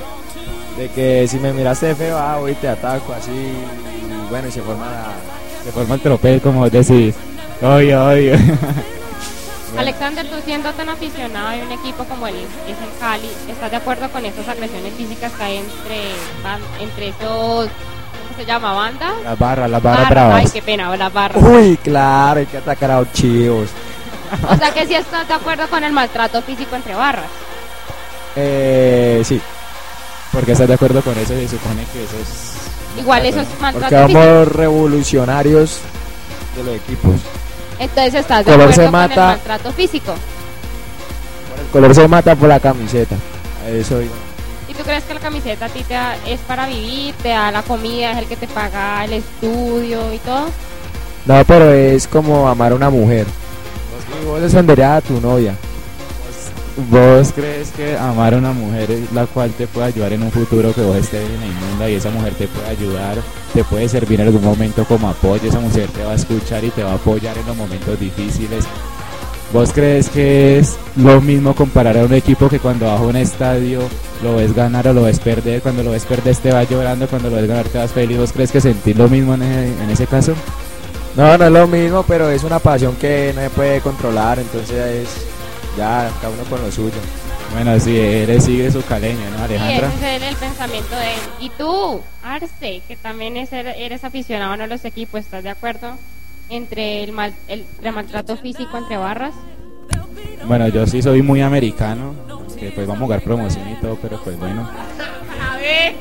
De 0.77 0.89
que 0.89 1.27
si 1.29 1.39
me 1.39 1.53
miraste 1.53 1.95
feo, 1.95 2.17
ah, 2.17 2.39
voy 2.39 2.53
y 2.53 2.55
te 2.55 2.69
ataco 2.69 3.13
así. 3.13 3.31
Y 3.31 4.31
bueno, 4.31 4.49
y 4.49 4.53
se 4.53 4.63
forma 4.63 4.87
la... 4.87 5.13
Se 5.65 5.71
forma 5.71 5.95
el 5.95 6.01
tropel 6.01 6.41
como 6.41 6.69
decís. 6.69 7.15
Oye, 7.61 7.97
oye. 7.97 8.39
Alexander, 9.79 10.27
tú 10.29 10.37
siendo 10.45 10.73
tan 10.73 10.89
aficionado 10.89 11.51
de 11.51 11.63
un 11.63 11.73
equipo 11.73 12.05
como 12.05 12.27
el 12.27 12.35
es 12.35 12.77
el 12.79 12.99
Cali, 13.01 13.31
¿estás 13.49 13.71
de 13.71 13.77
acuerdo 13.77 14.11
con 14.11 14.25
estas 14.27 14.49
agresiones 14.49 14.93
físicas 14.95 15.33
que 15.33 15.43
hay 15.43 15.57
entre, 15.59 16.03
entre 16.81 17.09
esos, 17.09 17.69
¿cómo 17.69 18.37
se 18.37 18.45
llama? 18.45 18.75
¿Bandas? 18.75 19.15
Las 19.25 19.39
barras, 19.39 19.71
las 19.71 19.83
barras 19.83 20.09
Barras, 20.09 20.11
bravas. 20.11 20.45
Ay, 20.45 20.51
qué 20.53 20.63
pena, 20.63 20.95
las 20.97 21.13
barras. 21.13 21.43
Uy, 21.43 21.79
claro, 21.83 22.41
hay 22.41 22.47
que 22.47 22.59
atacar 22.59 22.91
a 22.91 23.01
los 23.01 23.13
chivos. 23.13 23.71
O 24.49 24.57
sea 24.57 24.73
que 24.73 24.87
sí 24.87 24.95
estás 24.95 25.27
de 25.29 25.35
acuerdo 25.35 25.67
con 25.69 25.83
el 25.85 25.93
maltrato 25.93 26.43
físico 26.43 26.77
entre 26.77 26.95
barras. 26.95 27.27
Eh, 28.37 29.23
sí. 29.25 29.41
Porque 30.33 30.53
estás 30.53 30.69
de 30.69 30.75
acuerdo 30.75 31.03
con 31.03 31.13
eso, 31.19 31.29
se 31.35 31.49
supone 31.49 31.85
que 31.93 32.05
eso 32.05 32.17
es. 32.23 33.01
Igual 33.01 33.27
eso 33.27 33.41
es 33.41 33.47
Porque 33.49 33.63
maltrato 33.63 33.97
somos 34.09 34.25
físico. 34.45 34.45
revolucionarios 34.59 35.79
de 36.57 36.65
los 36.65 36.77
equipos. 36.77 37.13
Entonces 37.79 38.15
estás 38.15 38.39
de 38.45 38.53
Color 38.53 38.61
acuerdo 38.71 38.73
se 38.73 38.91
con 38.91 39.01
el 39.03 39.17
maltrato 39.17 39.73
físico. 39.73 40.15
El 41.61 41.67
color 41.73 41.95
se 41.95 42.09
mata 42.09 42.35
por 42.37 42.49
la 42.49 42.61
camiseta. 42.61 43.15
Eso 43.71 43.99
digo. 43.99 44.13
¿Y 44.69 44.75
tú 44.75 44.83
crees 44.85 45.05
que 45.05 45.15
la 45.15 45.21
camiseta 45.21 45.67
a 45.67 45.69
ti 45.69 45.83
te 45.85 45.95
da- 45.95 46.17
es 46.27 46.41
para 46.41 46.67
vivir, 46.67 47.15
te 47.23 47.29
da 47.31 47.51
la 47.51 47.63
comida, 47.63 48.13
es 48.13 48.19
el 48.19 48.27
que 48.27 48.37
te 48.37 48.47
paga 48.49 49.05
el 49.05 49.15
estudio 49.15 50.13
y 50.13 50.19
todo? 50.19 50.47
No, 51.27 51.45
pero 51.45 51.71
es 51.73 52.07
como 52.09 52.49
amar 52.49 52.73
a 52.73 52.75
una 52.75 52.91
mujer. 52.91 53.27
Vos, 53.27 54.27
vos 54.27 54.41
defenderías 54.43 54.99
a 54.99 55.01
tu 55.01 55.21
novia. 55.21 55.55
¿Vos 56.91 57.33
crees 57.35 57.71
que 57.71 57.99
amar 57.99 58.33
a 58.33 58.39
una 58.39 58.53
mujer 58.53 58.91
es 58.91 59.13
la 59.13 59.27
cual 59.27 59.51
te 59.51 59.67
puede 59.67 59.89
ayudar 59.89 60.15
en 60.15 60.23
un 60.23 60.31
futuro 60.31 60.73
que 60.73 60.81
vos 60.81 60.97
estés 60.97 61.29
en 61.29 61.41
la 61.41 61.47
inmunda 61.47 61.91
y 61.91 61.95
esa 61.95 62.09
mujer 62.09 62.33
te 62.33 62.49
puede 62.49 62.67
ayudar, 62.67 63.19
te 63.53 63.63
puede 63.63 63.89
servir 63.91 64.21
en 64.23 64.29
algún 64.29 64.43
momento 64.43 64.85
como 64.87 65.11
apoyo, 65.11 65.47
esa 65.47 65.61
mujer 65.61 65.91
te 65.91 66.03
va 66.03 66.13
a 66.13 66.15
escuchar 66.15 66.65
y 66.65 66.71
te 66.71 66.83
va 66.83 66.93
a 66.93 66.95
apoyar 66.95 67.37
en 67.37 67.47
los 67.47 67.57
momentos 67.57 68.01
difíciles? 68.01 68.65
¿Vos 69.53 69.71
crees 69.75 70.09
que 70.09 70.59
es 70.59 70.79
lo 70.97 71.21
mismo 71.21 71.55
comparar 71.55 71.99
a 71.99 72.05
un 72.07 72.15
equipo 72.15 72.49
que 72.49 72.59
cuando 72.59 72.87
vas 72.87 73.01
a 73.01 73.05
un 73.05 73.17
estadio 73.17 73.81
lo 74.23 74.37
ves 74.37 74.55
ganar 74.55 74.89
o 74.89 74.95
lo 74.95 75.03
ves 75.03 75.21
perder? 75.21 75.61
Cuando 75.61 75.83
lo 75.83 75.91
ves 75.91 76.07
perder 76.07 76.35
te 76.37 76.53
vas 76.53 76.71
llorando, 76.71 77.07
cuando 77.07 77.29
lo 77.29 77.37
ves 77.37 77.49
ganar 77.49 77.67
te 77.69 77.77
vas 77.77 77.93
feliz. 77.93 78.17
¿Vos 78.17 78.33
crees 78.33 78.51
que 78.51 78.63
sentir 78.63 78.97
lo 78.97 79.11
mismo 79.11 79.35
en 79.35 79.43
ese, 79.43 79.83
en 79.83 79.91
ese 79.91 80.07
caso? 80.07 80.33
No, 81.17 81.37
no 81.37 81.45
es 81.45 81.53
lo 81.53 81.67
mismo, 81.69 82.03
pero 82.09 82.31
es 82.31 82.43
una 82.45 82.61
pasión 82.61 82.97
que 82.97 83.33
no 83.35 83.43
se 83.43 83.51
puede 83.51 83.81
controlar, 83.83 84.39
entonces 84.39 84.71
es 84.71 85.09
ya 85.77 86.11
cada 86.21 86.33
uno 86.35 86.45
con 86.45 86.61
lo 86.63 86.71
suyo. 86.71 86.93
Bueno, 87.55 87.79
sí, 87.81 87.99
eres 87.99 88.45
sigue 88.45 88.71
su 88.71 88.83
caleño, 88.85 89.21
¿no, 89.31 89.41
Y 89.41 89.45
Alejandra? 89.45 89.89
ese 89.95 90.17
es 90.17 90.23
el, 90.23 90.37
pensamiento 90.37 90.97
de 90.97 91.13
él. 91.15 91.21
Y 91.41 91.51
tú, 91.51 92.01
Arce, 92.25 92.81
que 92.89 92.97
también 92.97 93.37
es- 93.37 93.53
eres 93.53 94.05
aficionado 94.05 94.53
a 94.63 94.67
los 94.67 94.85
equipos, 94.85 95.21
¿estás 95.21 95.43
de 95.43 95.51
acuerdo? 95.51 95.97
Entre 96.49 97.05
el, 97.05 97.13
mal- 97.13 97.35
el, 97.49 97.65
el 97.83 97.93
maltrato 97.93 98.37
físico 98.37 98.77
entre 98.79 98.97
barras. 98.97 99.35
Bueno, 100.47 100.69
yo 100.69 100.87
sí 100.87 101.03
soy 101.03 101.23
muy 101.23 101.41
americano, 101.43 102.15
que 102.59 102.71
pues 102.71 102.87
vamos 102.87 103.03
a 103.03 103.05
jugar 103.07 103.23
promoción 103.23 103.69
y 103.69 103.75
todo, 103.77 103.97
pero 104.01 104.19
pues 104.23 104.39
bueno. 104.39 104.69
A 105.41 105.57
ver. 105.57 105.95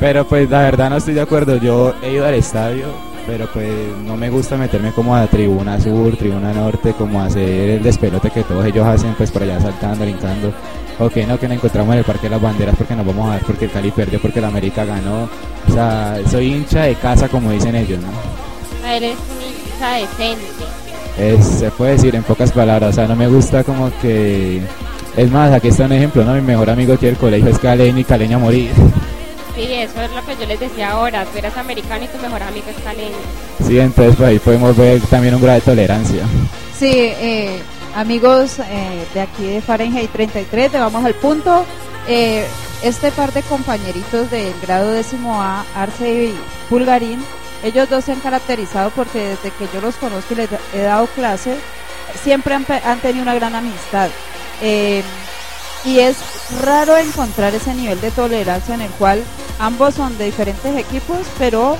Pero 0.00 0.26
pues 0.26 0.50
la 0.50 0.60
verdad 0.62 0.90
no 0.90 0.96
estoy 0.96 1.14
de 1.14 1.20
acuerdo. 1.20 1.56
Yo 1.58 1.94
he 2.02 2.12
ido 2.12 2.26
al 2.26 2.34
estadio, 2.34 2.86
pero 3.26 3.46
pues 3.52 3.68
no 4.04 4.16
me 4.16 4.28
gusta 4.30 4.56
meterme 4.56 4.92
como 4.92 5.14
a 5.14 5.26
tribuna 5.26 5.80
sur, 5.80 6.16
tribuna 6.16 6.52
norte, 6.52 6.92
como 6.92 7.20
a 7.20 7.26
hacer 7.26 7.70
el 7.70 7.82
despelote 7.82 8.30
que 8.30 8.42
todos 8.42 8.64
ellos 8.66 8.86
hacen, 8.86 9.14
pues 9.14 9.30
por 9.30 9.42
allá 9.42 9.60
saltando, 9.60 10.04
brincando. 10.04 10.52
O 10.98 11.08
que 11.08 11.26
no, 11.26 11.38
que 11.38 11.48
nos 11.48 11.56
encontramos 11.56 11.92
en 11.94 11.98
el 12.00 12.04
Parque 12.04 12.24
de 12.26 12.30
las 12.30 12.40
Banderas 12.42 12.76
porque 12.76 12.94
nos 12.94 13.06
vamos 13.06 13.28
a 13.30 13.34
ver 13.34 13.42
porque 13.46 13.64
el 13.64 13.70
Cali 13.70 13.90
perdió, 13.90 14.20
porque 14.20 14.38
el 14.40 14.44
América 14.44 14.84
ganó. 14.84 15.28
O 15.68 15.72
sea, 15.72 16.18
soy 16.30 16.52
hincha 16.52 16.82
de 16.82 16.94
casa, 16.96 17.28
como 17.28 17.50
dicen 17.50 17.74
ellos, 17.74 17.98
¿no? 18.00 18.88
Eres 18.88 19.14
un 19.16 19.74
hincha 19.76 19.94
decente. 19.94 20.44
Es- 21.18 21.44
se 21.60 21.70
puede 21.70 21.92
decir 21.92 22.14
en 22.14 22.22
pocas 22.22 22.52
palabras, 22.52 22.90
o 22.90 22.92
sea, 22.92 23.06
no 23.06 23.16
me 23.16 23.26
gusta 23.28 23.64
como 23.64 23.90
que... 24.00 24.60
Es 25.16 25.30
más, 25.30 25.52
aquí 25.52 25.68
está 25.68 25.84
un 25.84 25.92
ejemplo, 25.92 26.24
¿no? 26.24 26.34
Mi 26.34 26.40
mejor 26.40 26.70
amigo 26.70 26.94
aquí 26.94 27.06
del 27.06 27.16
colegio 27.16 27.48
es 27.50 27.58
caleño 27.58 27.98
y 27.98 28.04
caleño 28.04 28.36
a 28.36 28.40
morir. 28.40 28.70
Sí, 29.54 29.72
eso 29.74 30.00
es 30.00 30.10
lo 30.12 30.24
que 30.24 30.36
yo 30.36 30.46
les 30.46 30.60
decía 30.60 30.92
ahora. 30.92 31.24
Tú 31.24 31.38
eres 31.38 31.56
americano 31.56 32.04
y 32.04 32.08
tu 32.08 32.18
mejor 32.18 32.42
amigo 32.42 32.66
es 32.68 32.82
caleño. 32.82 33.16
Sí, 33.66 33.78
entonces 33.78 34.16
pues 34.16 34.28
ahí 34.28 34.38
podemos 34.38 34.76
ver 34.76 35.00
también 35.02 35.34
un 35.34 35.42
grado 35.42 35.58
de 35.58 35.64
tolerancia. 35.64 36.24
Sí, 36.78 36.90
eh, 36.92 37.60
amigos 37.94 38.58
eh, 38.60 39.06
de 39.12 39.20
aquí 39.20 39.44
de 39.44 39.60
Fahrenheit 39.60 40.10
33, 40.10 40.72
te 40.72 40.78
vamos 40.78 41.04
al 41.04 41.14
punto. 41.14 41.64
Eh, 42.08 42.46
este 42.82 43.12
par 43.12 43.32
de 43.32 43.42
compañeritos 43.42 44.30
del 44.30 44.52
grado 44.60 44.90
décimo 44.90 45.40
A, 45.40 45.64
Arce 45.76 46.24
y 46.24 46.34
Pulgarín, 46.68 47.22
ellos 47.62 47.88
dos 47.88 48.04
se 48.04 48.12
han 48.12 48.20
caracterizado 48.20 48.90
porque 48.90 49.20
desde 49.20 49.50
que 49.50 49.68
yo 49.72 49.80
los 49.80 49.94
conozco 49.96 50.34
y 50.34 50.38
les 50.38 50.48
he 50.74 50.82
dado 50.82 51.06
clases, 51.06 51.58
siempre 52.24 52.54
han 52.54 52.98
tenido 53.00 53.22
una 53.22 53.34
gran 53.34 53.54
amistad. 53.54 54.10
Eh, 54.60 55.02
y 55.84 55.98
es 56.00 56.16
raro 56.64 56.96
encontrar 56.96 57.54
ese 57.54 57.74
nivel 57.74 58.00
de 58.00 58.10
tolerancia 58.10 58.74
en 58.74 58.82
el 58.82 58.90
cual 58.92 59.22
ambos 59.58 59.94
son 59.94 60.16
de 60.18 60.26
diferentes 60.26 60.76
equipos, 60.76 61.18
pero, 61.38 61.76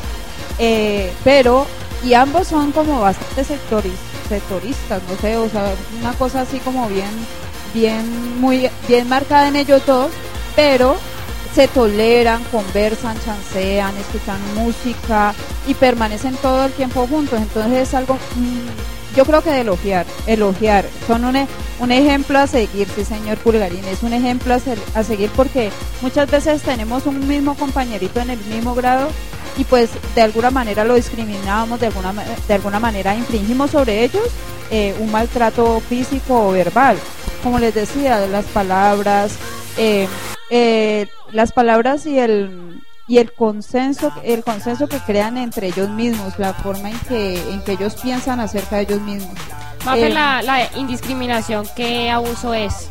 eh, 0.58 1.12
pero, 1.24 1.66
y 2.04 2.14
ambos 2.14 2.48
son 2.48 2.72
como 2.72 3.00
bastante 3.00 3.44
sectoris, 3.44 3.92
sectoristas, 4.28 5.02
no 5.08 5.16
sé, 5.16 5.36
o 5.36 5.48
sea, 5.48 5.72
una 6.00 6.12
cosa 6.14 6.42
así 6.42 6.58
como 6.58 6.88
bien, 6.88 7.10
bien, 7.74 8.40
muy, 8.40 8.68
bien 8.88 9.08
marcada 9.08 9.48
en 9.48 9.56
ellos 9.56 9.82
dos, 9.86 10.10
pero 10.56 10.96
se 11.54 11.68
toleran, 11.68 12.42
conversan, 12.44 13.16
chancean, 13.24 13.94
escuchan 13.98 14.38
música 14.54 15.34
y 15.66 15.74
permanecen 15.74 16.34
todo 16.36 16.64
el 16.64 16.72
tiempo 16.72 17.06
juntos. 17.06 17.38
Entonces 17.40 17.88
es 17.88 17.94
algo, 17.94 18.18
yo 19.14 19.24
creo 19.24 19.42
que 19.42 19.50
de 19.50 19.60
elogiar, 19.60 20.06
elogiar. 20.26 20.84
Son 21.06 21.24
un, 21.24 21.36
e- 21.36 21.48
un 21.80 21.90
ejemplo 21.92 22.38
a 22.38 22.46
seguir, 22.46 22.88
sí 22.94 23.04
señor 23.04 23.38
Pulgarín, 23.38 23.84
es 23.86 24.02
un 24.02 24.12
ejemplo 24.12 24.54
a, 24.54 24.58
se- 24.58 24.76
a 24.94 25.02
seguir 25.02 25.30
porque 25.36 25.70
muchas 26.00 26.30
veces 26.30 26.62
tenemos 26.62 27.06
un 27.06 27.26
mismo 27.26 27.54
compañerito 27.56 28.20
en 28.20 28.30
el 28.30 28.38
mismo 28.46 28.74
grado 28.74 29.08
y 29.58 29.64
pues 29.64 29.90
de 30.14 30.22
alguna 30.22 30.50
manera 30.50 30.84
lo 30.84 30.94
discriminamos, 30.94 31.78
de 31.80 31.86
alguna, 31.88 32.12
de 32.48 32.54
alguna 32.54 32.80
manera 32.80 33.14
infringimos 33.14 33.70
sobre 33.72 34.04
ellos 34.04 34.24
eh, 34.70 34.94
un 35.00 35.10
maltrato 35.12 35.80
físico 35.88 36.48
o 36.48 36.52
verbal. 36.52 36.96
Como 37.42 37.58
les 37.58 37.74
decía, 37.74 38.26
las 38.28 38.44
palabras, 38.46 39.32
eh, 39.76 40.06
eh, 40.48 41.06
las 41.32 41.52
palabras 41.52 42.06
y 42.06 42.18
el 42.18 42.80
y 43.08 43.18
el 43.18 43.32
consenso 43.32 44.12
el 44.24 44.44
consenso 44.44 44.88
que 44.88 44.98
crean 45.00 45.36
entre 45.36 45.68
ellos 45.68 45.88
mismos 45.90 46.38
la 46.38 46.54
forma 46.54 46.90
en 46.90 46.98
que 47.00 47.34
en 47.52 47.62
que 47.62 47.72
ellos 47.72 47.96
piensan 48.00 48.40
acerca 48.40 48.76
de 48.76 48.82
ellos 48.82 49.00
mismos 49.00 49.34
Mafe, 49.84 50.06
Eh, 50.06 50.10
la, 50.10 50.42
la 50.42 50.68
indiscriminación, 50.76 51.66
¿qué 51.74 52.10
abuso 52.10 52.54
es? 52.54 52.88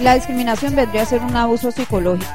la 0.00 0.14
discriminación 0.14 0.74
vendría 0.74 1.02
a 1.02 1.06
ser 1.06 1.20
un 1.22 1.36
abuso 1.36 1.70
psicológico. 1.70 2.26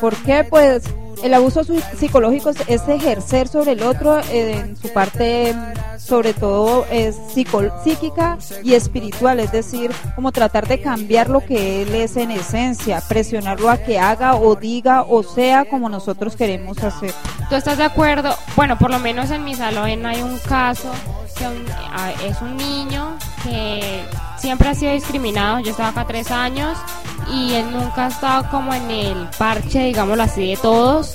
¿Por 0.00 0.16
qué? 0.24 0.44
Pues 0.44 0.82
el 1.22 1.34
abuso 1.34 1.62
psicológico 1.98 2.50
es- 2.66 2.88
ejercer 2.88 3.46
sobre 3.48 3.72
el 3.72 3.82
otro 3.82 4.20
en 4.30 4.76
su 4.76 4.88
parte, 4.92 5.54
sobre 5.98 6.34
todo 6.34 6.84
es 6.90 7.16
psíquica 7.32 8.38
y 8.64 8.74
espiritual, 8.74 9.38
es 9.38 9.52
decir, 9.52 9.92
como 10.16 10.32
tratar 10.32 10.66
de 10.66 10.80
cambiar 10.80 11.30
lo 11.30 11.40
que 11.40 11.82
él 11.82 11.94
es 11.94 12.16
en 12.16 12.32
esencia, 12.32 13.00
presionarlo 13.08 13.70
a 13.70 13.76
que 13.78 13.98
haga 14.00 14.34
o 14.34 14.56
diga 14.56 15.02
o 15.02 15.22
sea 15.22 15.64
como 15.64 15.88
nosotros 15.88 16.34
queremos 16.34 16.82
hacer. 16.82 17.14
¿Tú 17.48 17.54
estás 17.54 17.78
de 17.78 17.84
acuerdo? 17.84 18.34
Bueno, 18.56 18.76
por 18.78 18.90
lo 18.90 18.98
menos 18.98 19.30
en 19.30 19.44
mi 19.44 19.54
salón 19.54 20.04
hay 20.06 20.22
un 20.22 20.38
caso 20.40 20.90
que 21.38 21.46
un- 21.46 21.66
a- 21.92 22.12
es 22.26 22.40
un 22.42 22.56
niño 22.56 23.16
que 23.44 24.02
siempre 24.38 24.68
ha 24.70 24.74
sido 24.74 24.92
discriminado. 24.92 25.60
Yo 25.60 25.70
estaba 25.70 25.90
acá 25.90 26.04
tres 26.06 26.30
años 26.32 26.76
y 27.30 27.54
él 27.54 27.70
nunca 27.72 28.06
ha 28.06 28.08
estado 28.08 28.48
como 28.50 28.72
en 28.74 28.90
el 28.90 29.28
parche, 29.38 29.84
digámoslo 29.84 30.22
así, 30.22 30.50
de 30.50 30.56
todos. 30.56 31.14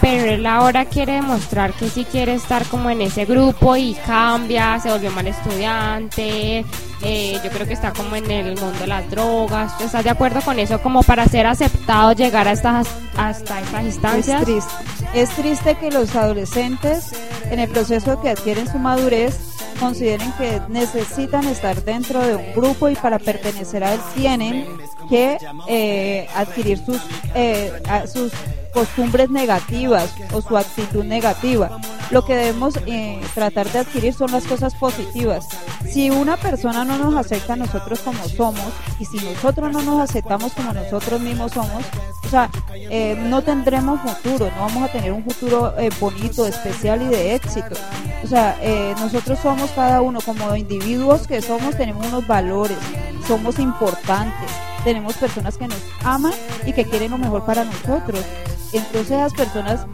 Pero 0.00 0.24
él 0.32 0.44
ahora 0.44 0.84
quiere 0.84 1.14
demostrar 1.14 1.72
que 1.72 1.88
sí 1.88 2.04
quiere 2.04 2.34
estar 2.34 2.66
como 2.66 2.90
en 2.90 3.00
ese 3.00 3.24
grupo 3.24 3.74
y 3.76 3.94
cambia, 3.94 4.78
se 4.80 4.90
volvió 4.90 5.10
mal 5.12 5.26
estudiante. 5.26 6.64
eh, 7.02 7.40
yo 7.42 7.50
creo 7.50 7.66
que 7.66 7.72
está 7.74 7.92
como 7.92 8.14
en 8.16 8.30
el 8.30 8.58
mundo 8.60 8.78
de 8.80 8.86
las 8.86 9.08
drogas. 9.10 9.78
¿Tú 9.78 9.84
¿Estás 9.84 10.04
de 10.04 10.10
acuerdo 10.10 10.40
con 10.42 10.58
eso? 10.58 10.80
Como 10.82 11.02
para 11.02 11.26
ser 11.26 11.46
aceptado 11.46 12.12
llegar 12.12 12.48
a 12.48 12.52
estas, 12.52 12.86
hasta 13.16 13.60
estas 13.60 13.84
instancias. 13.84 14.40
Es 14.40 14.46
triste. 14.46 14.74
Es 15.14 15.30
triste 15.30 15.74
que 15.76 15.90
los 15.90 16.14
adolescentes, 16.16 17.12
en 17.50 17.60
el 17.60 17.70
proceso 17.70 18.20
que 18.20 18.30
adquieren 18.30 18.70
su 18.70 18.78
madurez, 18.78 19.38
consideren 19.78 20.32
que 20.32 20.60
necesitan 20.68 21.46
estar 21.46 21.82
dentro 21.84 22.20
de 22.20 22.36
un 22.36 22.52
grupo 22.54 22.88
y 22.88 22.96
para 22.96 23.18
pertenecer 23.18 23.84
a 23.84 23.94
él 23.94 24.00
tienen 24.16 24.66
que 25.08 25.38
eh, 25.68 26.28
adquirir 26.34 26.78
sus, 26.78 27.00
eh, 27.34 27.72
sus 28.12 28.32
costumbres 28.72 29.30
negativas 29.30 30.12
o 30.32 30.42
su 30.42 30.56
actitud 30.56 31.04
negativa, 31.04 31.78
lo 32.10 32.24
que 32.24 32.34
debemos 32.34 32.74
eh, 32.86 33.20
tratar 33.34 33.70
de 33.70 33.78
adquirir 33.78 34.12
son 34.12 34.32
las 34.32 34.44
cosas 34.44 34.74
positivas. 34.74 35.46
Si 35.88 36.10
una 36.10 36.36
persona 36.36 36.84
no 36.84 36.98
nos 36.98 37.14
acepta 37.14 37.52
a 37.52 37.56
nosotros 37.56 38.00
como 38.00 38.28
somos 38.28 38.72
y 38.98 39.04
si 39.04 39.16
nosotros 39.18 39.70
no 39.72 39.80
nos 39.82 40.00
aceptamos 40.00 40.52
como 40.52 40.72
nosotros 40.72 41.20
mismos 41.20 41.52
somos, 41.52 41.84
o 42.24 42.28
sea, 42.28 42.50
eh, 42.74 43.16
no 43.16 43.42
tendremos 43.42 44.00
futuro, 44.00 44.50
no 44.56 44.62
vamos 44.62 44.82
a 44.82 44.92
tener 44.92 45.12
un 45.12 45.22
futuro 45.22 45.74
eh, 45.78 45.90
bonito, 46.00 46.46
especial 46.46 47.02
y 47.02 47.06
de 47.06 47.34
éxito. 47.34 47.76
O 48.24 48.26
sea, 48.26 48.56
eh, 48.60 48.94
nosotros 48.98 49.38
somos 49.40 49.70
cada 49.70 50.00
uno 50.00 50.20
como 50.20 50.56
individuos 50.56 51.26
que 51.26 51.40
somos, 51.42 51.76
tenemos 51.76 52.06
unos 52.06 52.26
valores, 52.26 52.78
somos 53.26 53.58
importantes, 53.58 54.50
tenemos 54.84 55.16
personas 55.16 55.56
que 55.56 55.66
nos 55.66 55.82
aman 56.02 56.34
y 56.66 56.72
que 56.72 56.84
quieren 56.84 57.10
lo 57.10 57.18
mejor 57.18 57.44
para 57.44 57.64
nosotros. 57.64 58.24
Entonces 58.72 59.12
esas 59.12 59.32
personas, 59.34 59.86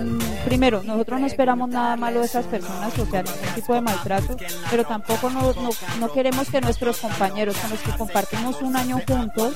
mm, 0.00 0.44
primero, 0.44 0.82
nosotros 0.82 1.20
no 1.20 1.26
esperamos 1.26 1.68
nada 1.68 1.96
malo 1.96 2.18
de 2.18 2.26
esas 2.26 2.44
personas, 2.46 2.98
o 2.98 3.06
sea, 3.06 3.22
ningún 3.22 3.54
tipo 3.54 3.74
de 3.74 3.80
maltrato, 3.80 4.36
pero 4.70 4.84
tampoco 4.84 5.30
no, 5.30 5.52
no, 5.52 5.70
no 6.00 6.12
queremos 6.12 6.50
que 6.50 6.60
nuestros 6.60 6.98
compañeros 6.98 7.56
con 7.56 7.70
los 7.70 7.78
que 7.78 7.92
compartimos 7.92 8.60
un 8.60 8.76
año 8.76 9.00
juntos 9.06 9.54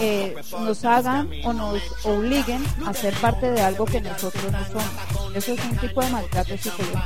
eh, 0.00 0.34
nos 0.58 0.84
hagan 0.86 1.28
o 1.44 1.52
nos 1.52 1.82
obliguen 2.04 2.64
a 2.86 2.94
ser 2.94 3.12
parte 3.14 3.50
de 3.50 3.60
algo 3.60 3.84
que 3.84 4.00
nosotros 4.00 4.50
no 4.50 4.64
somos. 4.64 5.36
Eso 5.36 5.52
es 5.52 5.62
un 5.62 5.76
tipo 5.76 6.00
de 6.00 6.08
maltrato 6.08 6.56
psicológico. 6.56 7.00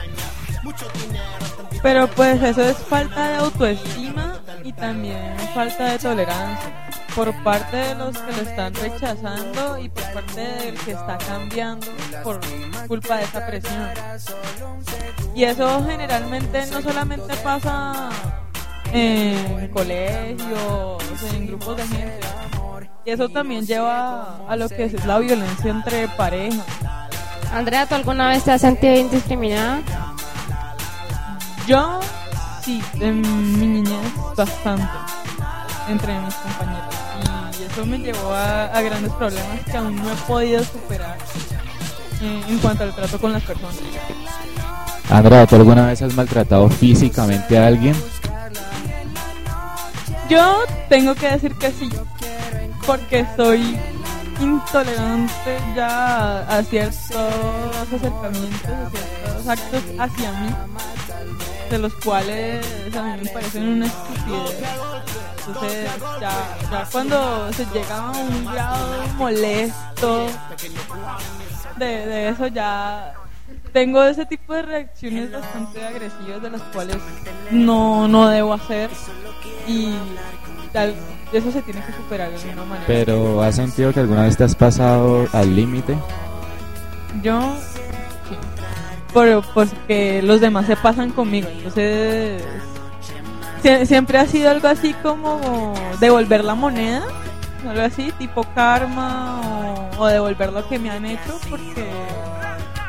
Pero 1.83 2.09
pues 2.09 2.43
eso 2.43 2.63
es 2.63 2.77
falta 2.77 3.29
de 3.29 3.37
autoestima 3.37 4.39
y 4.65 4.73
también 4.73 5.37
falta 5.55 5.93
de 5.93 5.99
tolerancia 5.99 6.91
por 7.15 7.33
parte 7.43 7.77
de 7.77 7.95
los 7.95 8.17
que 8.17 8.33
lo 8.33 8.43
están 8.43 8.75
rechazando 8.75 9.79
y 9.79 9.89
por 9.89 10.13
parte 10.13 10.41
del 10.41 10.75
que 10.79 10.93
está 10.93 11.19
cambiando 11.19 11.87
por 12.23 12.41
culpa 12.87 13.17
de 13.17 13.25
esa 13.25 13.47
presión. 13.47 13.89
Y 15.35 15.45
eso 15.45 15.85
generalmente 15.87 16.67
no 16.71 16.81
solamente 16.81 17.35
pasa 17.43 18.09
en 18.93 19.69
colegios, 19.69 21.03
en 21.35 21.47
grupos 21.47 21.77
de 21.77 21.87
gente. 21.89 22.27
Y 23.05 23.11
eso 23.11 23.29
también 23.29 23.67
lleva 23.67 24.47
a 24.49 24.57
lo 24.57 24.69
que 24.69 24.85
es 24.85 25.05
la 25.07 25.19
violencia 25.19 25.71
entre 25.71 26.09
parejas. 26.09 26.67
Andrea, 27.53 27.87
¿tú 27.87 27.95
alguna 27.95 28.29
vez 28.29 28.45
te 28.45 28.53
has 28.53 28.61
sentido 28.61 29.09
discriminada? 29.09 29.81
Yo 31.67 32.01
sí, 32.69 32.83
en 33.01 33.23
mi 33.59 33.67
niñez 33.67 34.13
bastante 34.37 34.85
entre 35.89 36.21
mis 36.21 36.35
compañeros 36.35 36.95
y 37.59 37.63
eso 37.63 37.87
me 37.87 37.99
llevó 37.99 38.35
a, 38.35 38.67
a 38.67 38.83
grandes 38.83 39.11
problemas 39.15 39.61
que 39.65 39.77
aún 39.77 39.97
no 39.97 40.13
he 40.13 40.17
podido 40.27 40.63
superar 40.63 41.17
eh, 42.21 42.43
en 42.47 42.59
cuanto 42.59 42.85
al 42.85 42.95
trato 42.95 43.19
con 43.19 43.33
las 43.33 43.43
personas. 43.43 43.77
Andrea, 45.09 45.47
¿tú 45.47 45.57
alguna 45.57 45.87
vez 45.87 46.03
has 46.03 46.15
maltratado 46.15 46.69
físicamente 46.69 47.57
a 47.57 47.69
alguien? 47.69 47.97
Yo 50.29 50.65
tengo 50.91 51.15
que 51.15 51.31
decir 51.31 51.55
que 51.55 51.73
sí, 51.73 51.89
porque 52.87 53.27
soy 53.35 53.79
intolerante 54.43 55.59
ya 55.75 56.41
a 56.41 56.63
ciertos 56.65 57.17
acercamientos, 57.95 58.71
a 58.71 58.91
ciertos 58.91 59.49
actos 59.49 59.83
hacia 59.99 60.33
mí, 60.33 60.51
de 61.71 61.79
los 61.79 61.95
cuales 61.95 62.67
a 62.95 63.03
mí 63.03 63.23
me 63.23 63.31
parecen 63.31 63.69
una 63.69 63.87
estupidez. 63.87 64.63
Entonces, 65.47 65.91
ya, 66.21 66.31
ya 66.71 66.89
cuando 66.91 67.53
se 67.53 67.65
llega 67.67 67.97
a 67.97 68.11
un 68.11 68.45
grado 68.45 69.09
molesto 69.17 70.27
de, 71.77 71.87
de 71.87 72.29
eso, 72.29 72.47
ya 72.49 73.15
tengo 73.73 74.03
ese 74.05 74.27
tipo 74.27 74.55
de 74.55 74.63
reacciones 74.63 75.33
bastante 75.33 75.85
agresivas 75.85 76.43
de 76.43 76.51
las 76.51 76.63
cuales 76.63 76.97
no, 77.51 78.09
no 78.09 78.29
debo 78.29 78.53
hacer 78.53 78.91
y 79.67 79.95
tal, 80.73 80.95
eso 81.33 81.53
se 81.53 81.63
tiene 81.63 81.83
que 81.85 81.93
superar 81.93 82.31
de 82.31 82.37
alguna 82.37 82.65
manera. 82.65 82.87
Pero 82.87 83.43
¿has 83.43 83.57
sentido 83.57 83.93
que 83.93 84.01
alguna 84.01 84.23
vez 84.25 84.37
te 84.37 84.45
has 84.45 84.55
pasado 84.55 85.27
al 85.33 85.55
límite? 85.55 85.97
Yo. 87.23 87.57
Por, 89.13 89.43
porque 89.55 90.21
los 90.23 90.41
demás 90.41 90.67
se 90.67 90.77
pasan 90.77 91.11
conmigo. 91.11 91.49
Entonces, 91.51 92.43
sie- 93.63 93.87
siempre 93.87 94.19
ha 94.19 94.27
sido 94.27 94.51
algo 94.51 94.69
así 94.69 94.95
como 95.03 95.73
devolver 95.99 96.45
la 96.45 96.55
moneda, 96.55 97.03
algo 97.69 97.83
así, 97.83 98.13
tipo 98.19 98.45
karma 98.55 99.41
o, 99.97 100.03
o 100.03 100.07
devolver 100.07 100.53
lo 100.53 100.69
que 100.69 100.79
me 100.79 100.91
han 100.91 101.05
hecho, 101.07 101.39
porque 101.49 101.89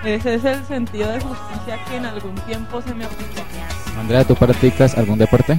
ese 0.04 0.36
es 0.36 0.46
el 0.46 0.64
sentido 0.66 1.10
de 1.12 1.20
justicia 1.22 1.78
que 1.90 1.96
en 1.98 2.06
algún 2.06 2.36
tiempo 2.36 2.82
se 2.82 2.94
me 2.94 3.06
aplicó. 3.06 3.42
Andrea, 4.00 4.24
¿tú 4.24 4.36
practicas 4.36 4.98
algún 4.98 5.18
deporte? 5.18 5.54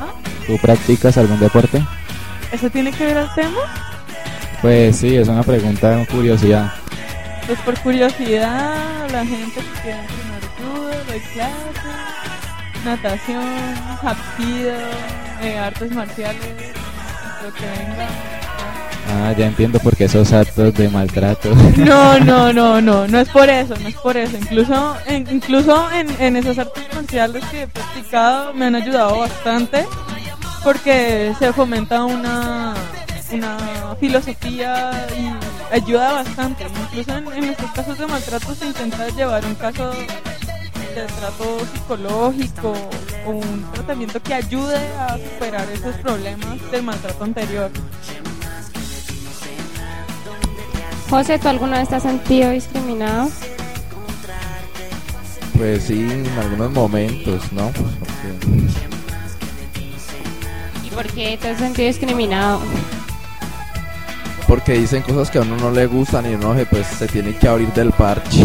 ¿Ah? 0.00 0.08
¿Tú 0.46 0.58
practicas 0.58 1.16
algún 1.18 1.38
deporte? 1.40 1.82
¿Eso 2.50 2.68
tiene 2.70 2.90
que 2.92 3.04
ver 3.06 3.18
al 3.18 3.34
tema? 3.34 3.60
Pues 4.62 4.96
sí, 4.96 5.16
es 5.16 5.28
una 5.28 5.42
pregunta 5.42 5.90
de 5.90 6.06
curiosidad. 6.06 6.72
Pues 7.46 7.58
por 7.60 7.78
curiosidad, 7.80 8.97
la 9.12 9.24
gente 9.24 9.60
que 9.60 9.80
quiere 9.82 10.00
entrenar 10.00 10.42
judo, 10.58 10.90
doy 11.08 11.20
clases, 11.32 12.84
natación, 12.84 13.44
hapkido, 14.02 14.74
eh, 15.42 15.58
artes 15.58 15.92
marciales, 15.92 16.72
lo 17.42 17.52
que 17.54 17.66
venga. 17.66 18.08
Ah, 19.10 19.32
ya 19.36 19.46
entiendo 19.46 19.78
por 19.78 19.96
qué 19.96 20.04
esos 20.04 20.32
actos 20.32 20.74
de 20.74 20.88
maltrato. 20.88 21.54
No, 21.78 22.18
no, 22.18 22.52
no, 22.52 22.80
no, 22.80 23.06
no 23.08 23.18
es 23.18 23.28
por 23.30 23.48
eso, 23.48 23.74
no 23.80 23.88
es 23.88 23.94
por 23.94 24.16
eso. 24.16 24.36
Incluso 24.36 24.96
en, 25.06 25.26
incluso 25.30 25.90
en, 25.92 26.08
en 26.20 26.36
esas 26.36 26.58
artes 26.58 26.84
marciales 26.94 27.42
que 27.46 27.62
he 27.62 27.66
practicado 27.68 28.52
me 28.52 28.66
han 28.66 28.74
ayudado 28.74 29.18
bastante 29.20 29.86
porque 30.62 31.32
se 31.38 31.52
fomenta 31.52 32.04
una, 32.04 32.74
una 33.32 33.56
filosofía 33.98 35.06
y 35.16 35.47
ayuda 35.70 36.12
bastante. 36.12 36.66
Incluso 36.82 37.16
en, 37.16 37.32
en 37.32 37.44
estos 37.44 37.70
casos 37.72 37.98
de 37.98 38.06
maltrato 38.06 38.54
se 38.54 38.66
intenta 38.66 39.08
llevar 39.10 39.44
un 39.44 39.54
caso 39.54 39.90
de 39.90 41.04
trato 41.06 41.58
psicológico 41.72 42.72
o 43.26 43.30
un 43.30 43.70
tratamiento 43.72 44.20
que 44.22 44.34
ayude 44.34 44.76
a 44.98 45.16
superar 45.16 45.68
esos 45.72 45.94
problemas 45.96 46.70
del 46.70 46.82
maltrato 46.82 47.24
anterior. 47.24 47.70
José, 51.10 51.38
¿tú 51.38 51.48
alguna 51.48 51.78
vez 51.78 51.88
te 51.88 51.94
has 51.96 52.02
sentido 52.02 52.50
discriminado? 52.50 53.30
Pues 55.56 55.84
sí, 55.84 56.00
en 56.00 56.38
algunos 56.38 56.70
momentos, 56.70 57.52
¿no? 57.52 57.70
Pues 57.70 57.88
porque 57.98 58.28
¿Y 60.84 60.90
por 60.90 61.06
qué 61.08 61.38
te 61.40 61.48
has 61.48 61.58
sentido 61.58 61.88
discriminado? 61.88 62.60
Porque 64.48 64.72
dicen 64.72 65.02
cosas 65.02 65.30
que 65.30 65.38
a 65.38 65.42
uno 65.42 65.56
no 65.56 65.70
le 65.70 65.86
gustan 65.86 66.28
y 66.28 66.34
uno 66.34 66.56
se, 66.56 66.66
pues, 66.66 66.86
se 66.86 67.06
tiene 67.06 67.36
que 67.36 67.46
abrir 67.46 67.72
del 67.74 67.92
parche. 67.92 68.44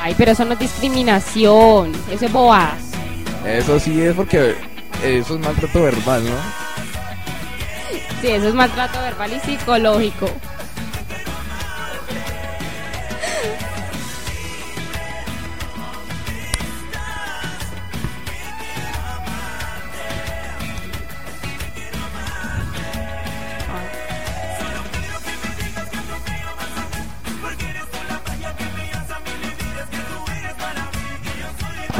Ay, 0.00 0.14
pero 0.16 0.32
eso 0.32 0.44
no 0.44 0.52
es 0.52 0.58
discriminación, 0.58 1.92
eso 2.10 2.26
es 2.26 2.32
bobada. 2.32 2.76
Eso 3.46 3.80
sí 3.80 4.00
es 4.00 4.14
porque 4.14 4.54
eso 5.02 5.34
es 5.34 5.40
maltrato 5.40 5.82
verbal, 5.82 6.24
¿no? 6.24 6.36
Sí, 8.20 8.28
eso 8.28 8.48
es 8.48 8.54
maltrato 8.54 9.00
verbal 9.00 9.32
y 9.32 9.40
psicológico. 9.40 10.30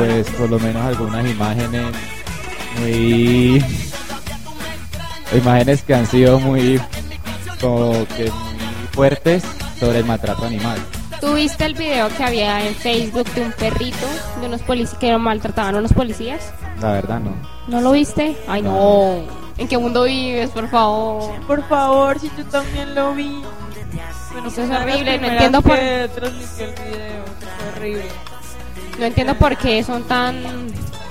Pues 0.01 0.30
por 0.30 0.48
lo 0.48 0.59
menos 0.59 0.82
algunas 0.82 1.26
imágenes 1.28 1.84
muy... 2.78 3.62
Imágenes 5.36 5.82
que 5.82 5.94
han 5.94 6.07
sido 6.07 6.40
muy... 6.40 6.80
como 7.61 8.07
que 8.16 8.30
muy 8.30 8.88
fuertes 8.92 9.44
sobre 9.78 9.98
el 9.98 10.05
maltrato 10.07 10.46
animal. 10.46 10.78
¿Tuviste 11.20 11.66
el 11.66 11.74
video 11.74 12.09
que 12.16 12.24
había 12.24 12.66
en 12.66 12.74
Facebook 12.74 13.26
de 13.34 13.42
un 13.42 13.53
perrito 13.53 14.07
de 14.40 14.46
unos 14.46 14.62
policías 14.62 14.98
que 14.98 15.18
maltrataban 15.18 15.74
a 15.74 15.78
unos 15.80 15.92
policías? 15.92 16.51
La 16.80 16.92
verdad 16.92 17.20
no. 17.20 17.34
¿No 17.68 17.82
lo 17.82 17.92
viste? 17.92 18.38
Ay, 18.48 18.62
no. 18.62 19.18
¿En 19.59 19.68
qué 19.68 19.76
mundo 19.76 20.05
vives, 20.05 20.48
por 20.48 20.66
favor? 20.70 21.38
Por 21.46 21.68
favor, 21.68 22.18
si 22.18 22.30
yo 22.38 22.44
también 22.46 22.94
lo 22.94 23.12
vi. 23.14 23.42
Bueno, 24.32 24.48
Eso 24.48 24.62
es 24.62 24.68
de 24.70 24.74
las 24.74 24.82
horrible, 24.82 25.18
no 25.18 25.26
entiendo 25.26 25.61
por- 25.61 25.76
que 25.78 26.09
transmitió 26.14 26.64
el 26.64 26.72
video, 26.72 27.24
fue 27.59 27.68
horrible. 27.76 28.05
No 29.01 29.07
entiendo 29.07 29.34
por 29.34 29.57
qué 29.57 29.82
son 29.82 30.03
tan 30.03 30.36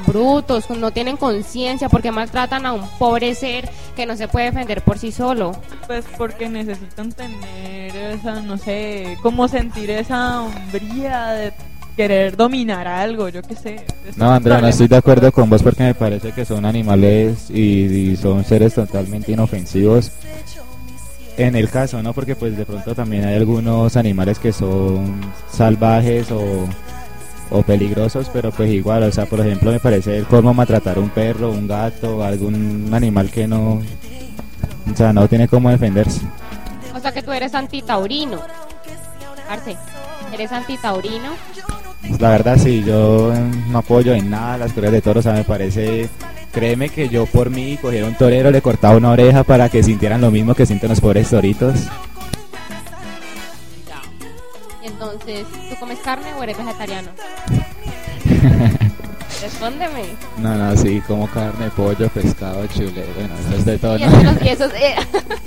brutos, 0.05 0.69
no 0.69 0.91
tienen 0.91 1.17
conciencia, 1.17 1.89
por 1.89 2.03
qué 2.03 2.11
maltratan 2.11 2.67
a 2.67 2.73
un 2.73 2.87
pobre 2.99 3.33
ser 3.33 3.67
que 3.95 4.05
no 4.05 4.15
se 4.15 4.27
puede 4.27 4.45
defender 4.51 4.83
por 4.83 4.99
sí 4.99 5.11
solo. 5.11 5.53
Pues 5.87 6.05
porque 6.15 6.47
necesitan 6.49 7.11
tener 7.11 7.95
esa, 7.95 8.41
no 8.43 8.59
sé, 8.59 9.17
como 9.23 9.47
sentir 9.47 9.89
esa 9.89 10.43
hombría 10.43 11.29
de 11.31 11.53
querer 11.97 12.37
dominar 12.37 12.87
algo, 12.87 13.27
yo 13.27 13.41
qué 13.41 13.55
sé. 13.55 13.83
No, 14.15 14.31
Andrea, 14.31 14.61
no 14.61 14.67
estoy 14.67 14.87
de 14.87 14.97
acuerdo 14.97 15.31
con 15.31 15.49
vos 15.49 15.63
porque 15.63 15.81
me 15.81 15.95
parece 15.95 16.31
que 16.31 16.45
son 16.45 16.65
animales 16.65 17.49
y, 17.49 17.85
y 18.11 18.15
son 18.17 18.45
seres 18.45 18.75
totalmente 18.75 19.31
inofensivos. 19.31 20.11
En 21.37 21.55
el 21.55 21.71
caso, 21.71 22.03
¿no? 22.03 22.13
Porque 22.13 22.35
pues 22.35 22.55
de 22.55 22.65
pronto 22.65 22.93
también 22.93 23.25
hay 23.25 23.35
algunos 23.35 23.97
animales 23.97 24.37
que 24.37 24.53
son 24.53 25.21
salvajes 25.51 26.29
o, 26.31 26.67
o 27.51 27.63
peligrosos, 27.63 28.29
pero 28.31 28.51
pues 28.51 28.71
igual, 28.71 29.03
o 29.03 29.11
sea, 29.11 29.25
por 29.25 29.39
ejemplo, 29.39 29.71
me 29.71 29.79
parece 29.79 30.17
el 30.17 30.25
colmo 30.25 30.53
maltratar 30.53 30.97
a 30.97 30.99
un 30.99 31.09
perro, 31.09 31.51
un 31.51 31.67
gato, 31.67 32.23
algún 32.23 32.89
animal 32.93 33.31
que 33.31 33.47
no, 33.47 33.81
o 34.91 34.95
sea, 34.95 35.13
no 35.13 35.27
tiene 35.27 35.47
cómo 35.47 35.69
defenderse. 35.69 36.21
O 36.95 36.99
sea 36.99 37.11
que 37.11 37.21
tú 37.21 37.31
eres 37.31 37.55
antitaurino. 37.55 38.39
Arce, 39.49 39.75
eres 40.33 40.51
antitaurino. 40.51 41.31
La 42.19 42.29
verdad 42.29 42.57
sí, 42.57 42.83
yo 42.85 43.33
no 43.69 43.77
apoyo 43.79 44.13
en 44.13 44.29
nada 44.29 44.57
las 44.57 44.73
corridas 44.73 44.93
de 44.93 45.01
toros, 45.01 45.25
o 45.25 45.29
sea, 45.29 45.37
me 45.37 45.43
parece, 45.43 46.09
créeme 46.51 46.89
que 46.89 47.09
yo 47.09 47.25
por 47.25 47.49
mí 47.49 47.77
cogiera 47.81 48.07
un 48.07 48.15
torero, 48.15 48.51
le 48.51 48.61
cortaba 48.61 48.97
una 48.97 49.11
oreja 49.11 49.43
para 49.43 49.69
que 49.69 49.83
sintieran 49.83 50.21
lo 50.21 50.31
mismo 50.31 50.55
que 50.55 50.65
sienten 50.65 50.89
los 50.89 51.01
pobres 51.01 51.29
toritos. 51.29 51.75
Entonces, 54.91 55.45
¿tú 55.69 55.75
comes 55.79 55.99
carne 55.99 56.33
o 56.33 56.43
eres 56.43 56.57
vegetariano? 56.57 57.09
Respóndeme. 59.41 60.03
No, 60.37 60.55
no, 60.55 60.75
sí, 60.75 61.01
como 61.07 61.27
carne, 61.27 61.69
pollo, 61.69 62.09
pescado, 62.09 62.65
chule, 62.67 63.05
bueno, 63.15 63.33
eso 63.39 63.55
es 63.57 63.65
de 63.65 63.77
todo, 63.77 63.97
¿Y 63.97 64.01
¿no? 64.05 64.07
esos, 64.07 64.41
y 64.43 64.49
esos, 64.49 64.73
eh, 64.75 64.95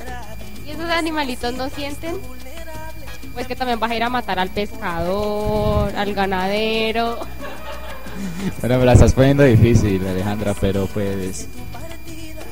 ¿y 0.66 0.70
esos 0.70 0.88
animalitos 0.90 1.52
no 1.54 1.68
sienten? 1.68 2.16
Pues 3.34 3.46
que 3.46 3.56
también 3.56 3.78
vas 3.80 3.90
a 3.90 3.94
ir 3.94 4.02
a 4.02 4.08
matar 4.08 4.38
al 4.38 4.50
pescador, 4.50 5.94
al 5.96 6.14
ganadero. 6.14 7.18
Bueno, 8.60 8.78
me 8.78 8.84
la 8.84 8.92
estás 8.92 9.12
poniendo 9.14 9.42
difícil, 9.42 10.06
Alejandra, 10.06 10.54
pero 10.60 10.86
pues 10.86 11.48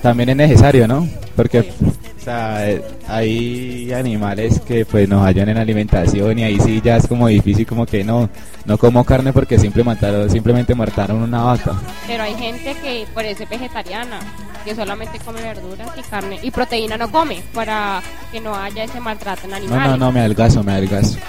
también 0.03 0.31
es 0.31 0.37
necesario, 0.37 0.89
¿no? 0.89 1.07
Porque 1.37 1.73
o 2.21 2.23
sea, 2.23 2.69
eh, 2.71 2.83
hay 3.09 3.91
animales 3.95 4.61
que 4.61 4.85
pues 4.85 5.09
nos 5.09 5.25
hallan 5.25 5.49
en 5.49 5.57
alimentación 5.57 6.39
y 6.39 6.45
ahí 6.45 6.61
sí 6.61 6.81
ya 6.85 6.97
es 6.99 7.07
como 7.07 7.29
difícil 7.29 7.67
como 7.67 7.87
que 7.87 8.05
no, 8.05 8.29
no 8.67 8.77
como 8.77 9.05
carne 9.05 9.33
porque 9.33 9.59
simple 9.59 9.83
mataron, 9.83 10.29
simplemente 10.29 10.75
mataron 10.75 11.23
una 11.23 11.43
vaca. 11.45 11.73
Pero 12.07 12.23
hay 12.23 12.35
gente 12.35 12.75
que 12.83 13.07
por 13.15 13.25
eso 13.25 13.45
es 13.45 13.49
vegetariana, 13.49 14.21
que 14.67 14.75
solamente 14.75 15.19
come 15.21 15.41
verduras 15.41 15.89
y 15.97 16.03
carne. 16.03 16.39
Y 16.43 16.51
proteína 16.51 16.99
no 16.99 17.11
come, 17.11 17.43
para 17.55 18.03
que 18.31 18.39
no 18.41 18.55
haya 18.55 18.85
ese 18.85 19.01
maltrato 19.01 19.45
en 19.45 19.51
No, 19.51 19.57
animales. 19.57 19.91
no, 19.93 19.97
no, 19.97 20.13
me 20.13 20.21
adelgazo, 20.21 20.63
me 20.63 20.73
adelgazo. 20.73 21.19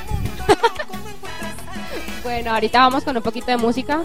Bueno, 2.23 2.53
ahorita 2.53 2.79
vamos 2.79 3.03
con 3.03 3.17
un 3.17 3.23
poquito 3.23 3.47
de 3.47 3.57
música. 3.57 4.01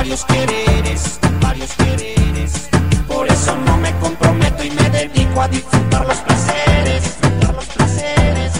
Varios 0.00 0.24
quereres, 0.24 1.20
varios 1.42 1.72
quereres. 1.74 2.70
Por 3.06 3.30
eso 3.30 3.54
no 3.66 3.76
me 3.76 3.92
comprometo 3.98 4.64
y 4.64 4.70
me 4.70 4.88
dedico 4.88 5.42
a 5.42 5.48
disfrutar 5.48 6.06
los 6.06 6.16
placeres, 6.20 7.02
disfrutar 7.02 7.54
los 7.54 7.66
placeres. 7.66 8.52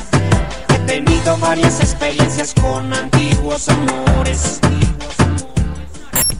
He 0.68 0.78
tenido 0.80 1.38
varias 1.38 1.80
experiencias 1.80 2.52
con 2.52 2.92
antiguos 2.92 3.70
amores. 3.70 4.60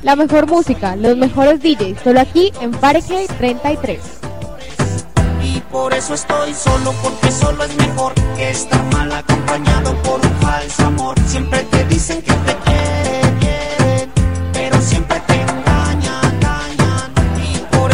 La 0.03 0.16
mejor 0.16 0.46
música, 0.46 0.94
los 0.96 1.16
mejores 1.16 1.62
DJs, 1.62 2.03
solo 2.05 2.20
aquí 2.20 2.53
en 2.61 2.74
Fahrenheit 2.74 3.30
33. 3.38 4.01
Y 5.42 5.61
por 5.72 5.94
eso 5.94 6.12
estoy 6.12 6.53
solo, 6.53 6.92
porque 7.03 7.32
solo 7.32 7.64
es 7.64 7.74
mejor 7.76 8.12
que 8.36 8.51
estar 8.51 8.84
mal 8.92 9.11
acompañado 9.12 9.94
por 10.03 10.20
un 10.20 10.32
falso 10.42 10.84
amor. 10.84 11.16
Siempre 11.26 11.62
te 11.70 11.86
dicen 11.86 12.20
que 12.20 12.34
te 12.34 12.55
quieren, 12.66 13.30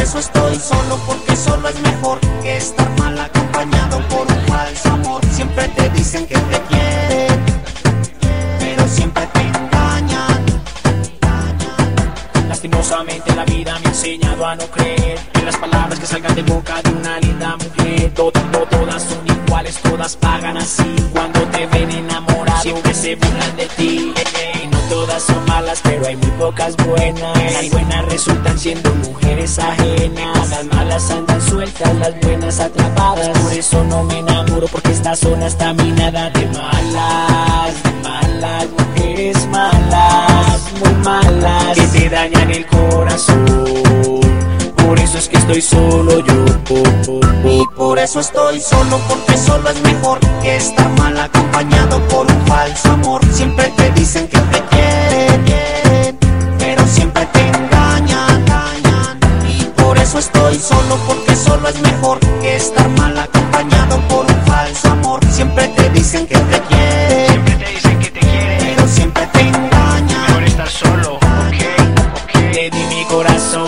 eso 0.06 0.18
estoy 0.20 0.56
solo, 0.56 0.96
porque 1.04 1.34
solo 1.36 1.68
es 1.68 1.80
mejor 1.80 2.20
que 2.42 2.56
estar 2.56 2.88
mal 2.98 3.18
acompañado 3.18 3.98
por 4.08 4.20
un 4.20 4.46
falso 4.46 4.88
amor. 4.90 5.20
Siempre 5.32 5.66
te 5.68 5.88
dicen 5.90 6.26
que 6.26 6.36
te 6.38 6.60
quieren, 6.68 7.40
pero 8.60 8.86
siempre 8.88 9.26
te 9.32 9.40
engañan. 9.40 10.44
Lastimosamente 12.48 13.34
la 13.34 13.44
vida 13.46 13.78
me 13.80 13.86
ha 13.86 13.90
enseñado 13.90 14.46
a 14.46 14.54
no 14.54 14.64
creer 14.66 15.18
en 15.34 15.44
las 15.44 15.56
palabras 15.56 15.98
que 15.98 16.06
salgan 16.06 16.34
de 16.36 16.42
boca 16.42 16.80
de 16.82 16.90
una 16.90 17.18
linda 17.18 17.56
mujer. 17.56 18.14
To- 18.14 18.30
to- 18.30 18.66
todas 18.70 19.02
son 19.02 19.26
iguales, 19.26 19.76
todas 19.82 20.16
pagan 20.16 20.56
así. 20.56 20.94
Cuando 21.12 21.40
te 21.48 21.66
ven 21.66 21.90
enamorado, 21.90 22.62
siempre 22.62 22.94
se 22.94 23.16
burlan 23.16 23.56
de 23.56 23.66
ti. 23.76 24.14
Todas 25.06 25.22
son 25.22 25.44
malas, 25.46 25.80
pero 25.84 26.04
hay 26.04 26.16
muy 26.16 26.30
pocas 26.32 26.76
buenas. 26.78 27.52
Las 27.52 27.70
buenas 27.70 28.04
resultan 28.06 28.58
siendo 28.58 28.92
mujeres 28.92 29.56
ajenas. 29.56 30.50
Las 30.50 30.64
malas 30.66 31.10
andan 31.12 31.40
sueltas, 31.42 31.94
las 31.94 32.20
buenas 32.22 32.58
atrapadas. 32.58 33.38
Por 33.38 33.52
eso 33.52 33.84
no 33.84 34.02
me 34.02 34.18
enamoro, 34.18 34.66
porque 34.66 34.90
esta 34.90 35.14
zona 35.14 35.46
está 35.46 35.72
minada 35.74 36.28
de 36.30 36.46
malas, 36.46 37.82
de 37.84 37.92
malas, 38.02 38.66
mujeres 38.76 39.46
malas, 39.46 40.60
muy 40.80 40.94
malas, 41.04 41.78
que 41.78 41.86
te 41.98 42.08
dañan 42.08 42.50
el 42.50 42.66
corazón. 42.66 44.25
Por 44.86 45.00
eso 45.00 45.18
es 45.18 45.28
que 45.28 45.36
estoy 45.36 45.60
solo 45.60 46.20
yo. 46.20 46.44
Y 47.44 47.64
por 47.76 47.98
eso 47.98 48.20
estoy 48.20 48.60
solo, 48.60 49.00
porque 49.08 49.36
solo 49.36 49.68
es 49.70 49.80
mejor 49.82 50.20
que 50.42 50.56
estar 50.56 50.88
mal 50.98 51.18
acompañado 51.18 52.00
por 52.08 52.26
un 52.30 52.46
falso 52.46 52.92
amor. 52.92 53.20
Siempre 53.32 53.72
te 53.76 53.90
dicen 53.92 54.28
que 54.28 54.38
te 54.38 54.62
quieren, 54.70 56.18
pero 56.58 56.86
siempre 56.86 57.26
te 57.32 57.40
engañan. 57.48 58.44
Y 59.48 59.64
por 59.80 59.98
eso 59.98 60.18
estoy 60.20 60.56
solo, 60.56 60.96
porque 61.06 61.34
solo 61.34 61.68
es 61.68 61.80
mejor 61.80 62.20
que 62.40 62.56
estar 62.56 62.88
mal 62.90 63.18
acompañado 63.18 63.98
por 64.08 64.24
un 64.24 64.46
falso 64.46 64.88
amor. 64.90 65.20
Siempre 65.32 65.66
te 65.68 65.90
dicen 65.90 66.26
que 66.26 66.36
te 66.36 66.60
quieren, 66.60 66.65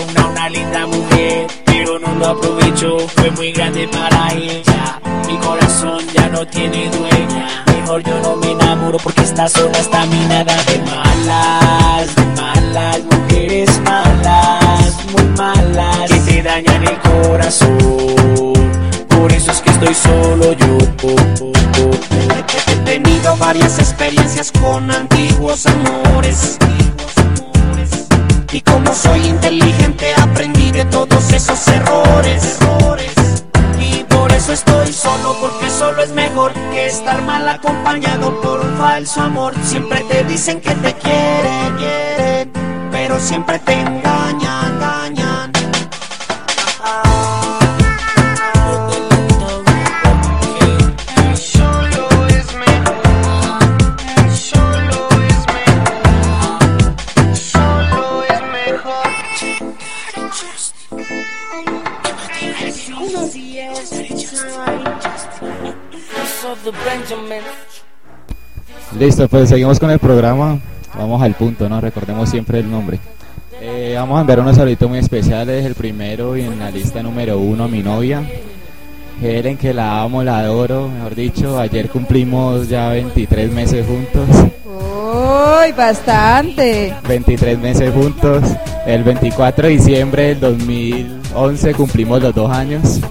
corazón 0.09 0.17
a 0.17 0.29
una 0.29 0.49
linda 0.49 0.87
mujer, 0.87 1.47
pero 1.65 1.99
no 1.99 2.15
lo 2.15 2.27
aprovecho, 2.27 2.99
fue 3.15 3.31
muy 3.31 3.51
grande 3.51 3.87
para 3.87 4.33
ella. 4.33 4.99
Mi 5.27 5.37
corazón 5.37 5.99
ya 6.13 6.27
no 6.29 6.45
tiene 6.47 6.89
dueña. 6.89 7.63
Mejor 7.67 8.03
yo 8.03 8.19
no 8.21 8.35
me 8.37 8.51
enamoro 8.51 8.97
porque 8.97 9.21
esta 9.21 9.47
zona 9.47 9.77
está 9.77 10.05
minada 10.05 10.55
de 10.63 10.79
malas, 10.79 12.15
de 12.15 12.25
malas, 12.41 12.99
mujeres 13.11 13.81
malas, 13.81 15.05
muy 15.11 15.23
malas, 15.37 16.11
que 16.11 16.19
te 16.19 16.43
dañan 16.43 16.87
el 16.87 16.99
corazón. 16.99 18.53
Por 19.09 19.31
eso 19.31 19.51
es 19.51 19.61
que 19.61 19.69
estoy 19.69 19.93
solo 19.93 20.53
yo. 20.53 20.77
He 22.67 22.75
tenido 22.85 23.35
varias 23.37 23.79
experiencias 23.79 24.51
con 24.51 24.89
antiguos 24.89 25.65
amores. 25.65 26.57
Y 28.51 28.61
como 28.61 28.93
soy 28.95 29.27
inteligente 29.27 30.11
aprendí 30.19 30.71
de 30.71 30.83
todos 30.85 31.31
esos 31.31 31.67
errores. 31.67 32.57
Y 33.79 34.03
por 34.05 34.31
eso 34.31 34.53
estoy 34.53 34.91
solo, 34.91 35.35
porque 35.39 35.69
solo 35.69 36.01
es 36.01 36.11
mejor 36.11 36.51
que 36.71 36.87
estar 36.87 37.21
mal 37.21 37.47
acompañado 37.47 38.41
por 38.41 38.61
un 38.61 38.75
falso 38.77 39.21
amor. 39.21 39.53
Siempre 39.63 40.01
te 40.09 40.23
dicen 40.23 40.61
que 40.61 40.71
te 40.71 40.93
quieren, 40.93 41.77
quieren, 41.77 42.51
pero 42.91 43.19
siempre 43.19 43.59
te 43.59 43.73
engañan, 43.73 44.73
engañan. 44.73 45.28
Listo, 68.97 69.27
pues 69.27 69.49
seguimos 69.49 69.79
con 69.79 69.91
el 69.91 69.99
programa. 69.99 70.59
Vamos 70.97 71.21
al 71.21 71.35
punto, 71.35 71.69
¿no? 71.69 71.79
Recordemos 71.79 72.29
siempre 72.29 72.59
el 72.59 72.69
nombre. 72.69 72.99
Eh, 73.61 73.93
vamos 73.95 74.17
a 74.17 74.21
enviar 74.21 74.39
unos 74.39 74.55
saluditos 74.55 74.89
muy 74.89 74.99
especiales. 74.99 75.65
El 75.65 75.75
primero 75.75 76.35
y 76.37 76.41
en 76.41 76.59
la 76.59 76.71
lista 76.71 77.03
número 77.03 77.37
uno, 77.37 77.67
mi 77.67 77.83
novia. 77.83 78.23
Helen, 79.21 79.57
que 79.57 79.73
la 79.73 80.01
amo, 80.01 80.23
la 80.23 80.39
adoro, 80.39 80.87
mejor 80.87 81.13
dicho. 81.13 81.59
Ayer 81.59 81.89
cumplimos 81.89 82.69
ya 82.69 82.89
23 82.89 83.51
meses 83.51 83.85
juntos. 83.85 84.27
Uy, 84.65 85.71
bastante. 85.73 86.95
23 87.07 87.59
meses 87.59 87.93
juntos. 87.93 88.43
El 88.85 89.03
24 89.03 89.67
de 89.67 89.73
diciembre 89.73 90.23
del 90.35 90.39
2011 90.39 91.73
cumplimos 91.73 92.21
los 92.21 92.33
dos 92.33 92.49
años. 92.49 93.01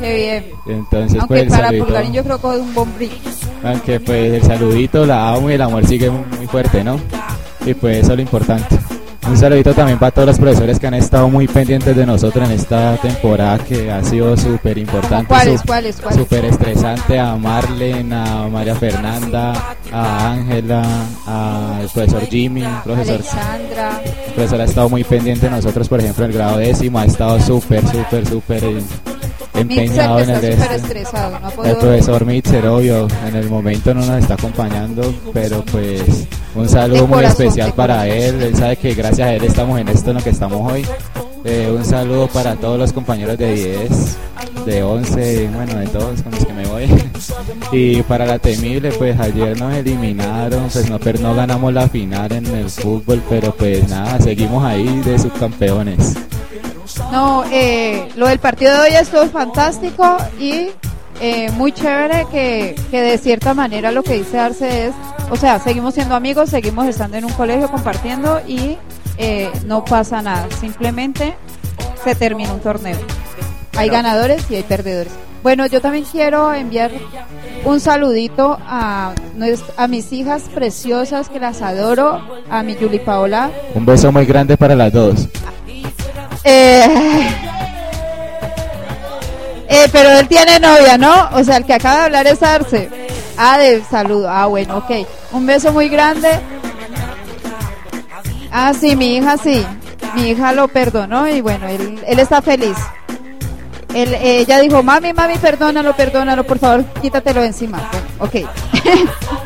Qué 0.00 0.14
bien. 0.14 0.76
Entonces, 0.78 1.20
Aunque 1.20 1.26
pues 1.26 1.42
el 1.42 1.48
para 1.48 1.64
saludito. 1.64 1.84
Pulgarín 1.86 2.12
yo 2.12 2.24
creo 2.24 2.40
que 2.40 2.48
es 2.48 2.60
un 2.60 2.74
buen 2.74 2.94
brillo. 2.96 3.14
Aunque 3.64 4.00
pues 4.00 4.32
el 4.32 4.42
saludito, 4.42 5.06
la 5.06 5.34
amo 5.34 5.50
y 5.50 5.54
el 5.54 5.62
amor 5.62 5.86
sigue 5.86 6.10
muy, 6.10 6.46
fuerte, 6.46 6.84
¿no? 6.84 7.00
Y 7.64 7.74
pues 7.74 7.98
eso 7.98 8.12
es 8.12 8.16
lo 8.16 8.22
importante. 8.22 8.78
Un 9.28 9.36
saludito 9.36 9.74
también 9.74 9.98
para 9.98 10.12
todos 10.12 10.28
los 10.28 10.38
profesores 10.38 10.78
que 10.78 10.86
han 10.86 10.94
estado 10.94 11.28
muy 11.28 11.48
pendientes 11.48 11.96
de 11.96 12.06
nosotros 12.06 12.48
en 12.48 12.54
esta 12.54 12.96
temporada 12.98 13.58
que 13.58 13.90
ha 13.90 14.00
sido 14.04 14.36
súper 14.36 14.78
importante. 14.78 15.26
¿Cuáles, 15.26 15.62
cuáles, 15.62 16.00
cuáles? 16.00 16.20
Súper 16.20 16.44
estresante 16.44 17.18
a 17.18 17.34
Marlen, 17.34 18.12
a 18.12 18.46
María 18.46 18.76
Fernanda, 18.76 19.74
a 19.90 20.30
Ángela, 20.30 20.84
al 21.26 21.88
profesor 21.88 22.24
Jimmy, 22.26 22.62
profesor 22.84 23.14
Alexandra. 23.14 24.00
el 24.04 24.32
profesor 24.34 24.60
ha 24.60 24.64
estado 24.64 24.88
muy 24.90 25.02
pendiente 25.02 25.46
de 25.46 25.50
nosotros, 25.50 25.88
por 25.88 25.98
ejemplo, 25.98 26.24
el 26.24 26.32
grado 26.32 26.58
décimo, 26.58 27.00
ha 27.00 27.04
estado 27.04 27.40
súper, 27.40 27.82
súper, 27.88 28.28
súper 28.28 28.62
empeñado 29.54 30.20
en 30.20 30.26
Mixer, 30.26 30.44
el 30.44 30.54
este. 30.54 30.76
estresado, 30.76 31.38
no 31.40 31.46
ha 31.46 31.50
El 31.50 31.56
podido 31.56 31.78
profesor 31.78 32.24
Mitzer, 32.24 32.66
obvio, 32.66 33.08
en 33.26 33.36
el 33.36 33.48
momento 33.48 33.94
no 33.94 34.04
nos 34.04 34.20
está 34.20 34.34
acompañando, 34.34 35.14
pero 35.32 35.64
pues 35.64 36.26
un 36.54 36.68
saludo 36.68 37.06
muy 37.06 37.24
especial 37.24 37.72
para 37.72 38.06
él. 38.06 38.42
Él 38.42 38.56
sabe 38.56 38.76
que 38.76 38.94
gracias 38.94 39.28
a 39.28 39.34
él 39.34 39.44
estamos 39.44 39.78
en 39.80 39.88
esto 39.88 40.10
en 40.10 40.16
lo 40.16 40.22
que 40.22 40.30
estamos 40.30 40.72
hoy. 40.72 40.84
Eh, 41.44 41.70
un 41.70 41.84
saludo 41.84 42.26
para 42.26 42.56
todos 42.56 42.76
los 42.76 42.92
compañeros 42.92 43.38
de 43.38 43.54
10, 43.54 44.16
de 44.66 44.82
11, 44.82 45.50
bueno, 45.54 45.78
de 45.78 45.86
todos 45.86 46.20
con 46.22 46.32
los 46.32 46.44
que 46.44 46.52
me 46.52 46.66
voy. 46.66 46.88
y 47.72 48.02
para 48.02 48.26
la 48.26 48.38
temible, 48.40 48.90
pues 48.90 49.18
ayer 49.20 49.58
nos 49.58 49.72
eliminaron, 49.72 50.68
pues 50.72 50.90
no, 50.90 50.98
pero 50.98 51.20
no 51.20 51.36
ganamos 51.36 51.72
la 51.72 51.88
final 51.88 52.32
en 52.32 52.46
el 52.46 52.68
fútbol, 52.68 53.22
pero 53.28 53.54
pues 53.54 53.88
nada, 53.88 54.18
seguimos 54.20 54.64
ahí 54.64 54.86
de 55.04 55.18
subcampeones. 55.18 56.16
No, 57.12 57.44
eh, 57.50 58.08
lo 58.16 58.28
del 58.28 58.38
partido 58.38 58.72
de 58.72 58.80
hoy 58.80 58.94
estuvo 58.94 59.26
fantástico 59.26 60.16
y 60.38 60.70
eh, 61.20 61.50
muy 61.52 61.72
chévere 61.72 62.26
que, 62.30 62.74
que 62.90 63.02
de 63.02 63.18
cierta 63.18 63.54
manera 63.54 63.90
lo 63.90 64.02
que 64.02 64.14
dice 64.14 64.38
Arce 64.38 64.88
es, 64.88 64.94
o 65.30 65.36
sea, 65.36 65.58
seguimos 65.58 65.94
siendo 65.94 66.14
amigos, 66.14 66.50
seguimos 66.50 66.86
estando 66.86 67.16
en 67.16 67.24
un 67.24 67.32
colegio 67.32 67.70
compartiendo 67.70 68.40
y 68.46 68.76
eh, 69.18 69.50
no 69.66 69.84
pasa 69.84 70.20
nada, 70.22 70.46
simplemente 70.60 71.34
se 72.04 72.14
termina 72.14 72.52
un 72.52 72.60
torneo. 72.60 72.98
Hay 73.76 73.88
ganadores 73.88 74.50
y 74.50 74.56
hay 74.56 74.62
perdedores. 74.62 75.12
Bueno, 75.42 75.66
yo 75.66 75.80
también 75.80 76.04
quiero 76.10 76.52
enviar 76.52 76.90
un 77.64 77.78
saludito 77.78 78.58
a, 78.66 79.12
a 79.76 79.86
mis 79.86 80.12
hijas 80.12 80.42
preciosas 80.54 81.28
que 81.28 81.38
las 81.38 81.62
adoro, 81.62 82.20
a 82.50 82.62
mi 82.62 82.74
Yuli 82.74 82.98
Paola, 82.98 83.50
Un 83.74 83.86
beso 83.86 84.10
muy 84.10 84.24
grande 84.26 84.56
para 84.56 84.74
las 84.74 84.92
dos. 84.92 85.28
Eh, 86.44 87.28
eh, 89.68 89.88
pero 89.92 90.10
él 90.10 90.28
tiene 90.28 90.60
novia, 90.60 90.96
¿no? 90.98 91.30
O 91.32 91.42
sea, 91.44 91.56
el 91.56 91.64
que 91.64 91.74
acaba 91.74 91.98
de 91.98 92.04
hablar 92.04 92.26
es 92.26 92.42
Arce. 92.42 92.88
Ah, 93.36 93.58
de 93.58 93.82
saludo. 93.84 94.28
Ah, 94.30 94.46
bueno, 94.46 94.78
ok. 94.78 95.06
Un 95.32 95.46
beso 95.46 95.72
muy 95.72 95.88
grande. 95.88 96.28
Ah, 98.50 98.72
sí, 98.78 98.96
mi 98.96 99.16
hija 99.16 99.36
sí. 99.36 99.64
Mi 100.14 100.30
hija 100.30 100.52
lo 100.52 100.68
perdonó 100.68 101.28
y 101.28 101.40
bueno, 101.40 101.68
él, 101.68 102.00
él 102.06 102.18
está 102.18 102.40
feliz. 102.40 102.76
Ella 103.92 104.60
dijo, 104.60 104.82
mami, 104.82 105.12
mami, 105.14 105.38
perdónalo, 105.38 105.96
perdónalo, 105.96 106.44
por 106.44 106.58
favor, 106.58 106.84
quítatelo 107.00 107.42
encima. 107.42 107.88
Bueno, 107.90 108.06
ok. 108.18 109.40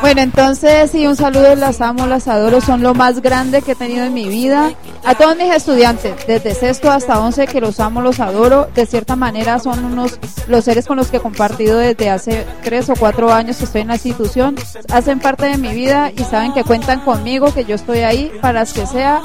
Bueno, 0.00 0.22
entonces 0.22 0.90
sí, 0.90 1.06
un 1.06 1.14
saludo, 1.14 1.54
las 1.56 1.82
amo, 1.82 2.06
las 2.06 2.26
adoro, 2.26 2.62
son 2.62 2.82
lo 2.82 2.94
más 2.94 3.20
grande 3.20 3.60
que 3.60 3.72
he 3.72 3.74
tenido 3.74 4.04
en 4.06 4.14
mi 4.14 4.28
vida. 4.28 4.72
A 5.04 5.14
todos 5.14 5.36
mis 5.36 5.54
estudiantes, 5.54 6.26
desde 6.26 6.54
sexto 6.54 6.90
hasta 6.90 7.20
once, 7.20 7.46
que 7.46 7.60
los 7.60 7.80
amo, 7.80 8.00
los 8.00 8.18
adoro. 8.18 8.68
De 8.74 8.86
cierta 8.86 9.14
manera 9.14 9.58
son 9.58 9.84
unos 9.84 10.18
los 10.48 10.64
seres 10.64 10.86
con 10.86 10.96
los 10.96 11.08
que 11.08 11.18
he 11.18 11.20
compartido 11.20 11.76
desde 11.76 12.08
hace 12.08 12.46
tres 12.64 12.88
o 12.88 12.94
cuatro 12.94 13.30
años 13.30 13.58
que 13.58 13.64
estoy 13.64 13.82
en 13.82 13.88
la 13.88 13.94
institución. 13.94 14.56
Hacen 14.90 15.20
parte 15.20 15.46
de 15.46 15.58
mi 15.58 15.74
vida 15.74 16.10
y 16.16 16.24
saben 16.24 16.54
que 16.54 16.64
cuentan 16.64 17.00
conmigo, 17.00 17.52
que 17.52 17.66
yo 17.66 17.74
estoy 17.74 17.98
ahí 17.98 18.32
para 18.40 18.64
que 18.64 18.86
sea 18.86 19.20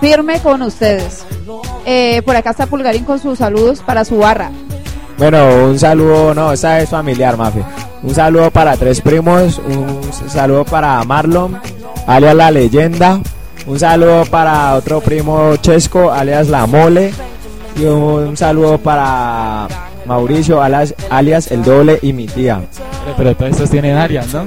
firme 0.00 0.40
con 0.40 0.62
ustedes. 0.62 1.26
Eh, 1.84 2.22
por 2.22 2.36
acá 2.36 2.50
está 2.50 2.66
Pulgarín 2.66 3.04
con 3.04 3.18
sus 3.18 3.38
saludos 3.38 3.80
para 3.80 4.04
su 4.04 4.18
barra. 4.18 4.52
Bueno, 5.20 5.66
un 5.66 5.78
saludo, 5.78 6.34
no, 6.34 6.52
esta 6.52 6.80
es 6.80 6.88
familiar, 6.88 7.36
Mafe. 7.36 7.62
Un 8.02 8.14
saludo 8.14 8.50
para 8.50 8.74
tres 8.76 9.00
primos, 9.02 9.58
un 9.58 10.00
saludo 10.30 10.64
para 10.64 11.04
Marlon, 11.04 11.60
alias 12.06 12.34
La 12.34 12.50
Leyenda. 12.50 13.20
Un 13.66 13.78
saludo 13.78 14.24
para 14.24 14.74
otro 14.74 15.00
primo 15.02 15.54
Chesco, 15.56 16.10
alias 16.10 16.48
La 16.48 16.66
Mole. 16.66 17.12
Y 17.76 17.84
un 17.84 18.34
saludo 18.36 18.78
para 18.78 19.68
Mauricio, 20.06 20.62
alias, 20.62 20.94
alias 21.10 21.50
El 21.52 21.62
Doble 21.62 21.98
y 22.00 22.14
mi 22.14 22.26
tía. 22.26 22.62
Pero, 23.04 23.16
pero 23.16 23.36
todos 23.36 23.50
estos 23.52 23.70
tienen 23.70 23.96
áreas, 23.98 24.32
¿no? 24.32 24.46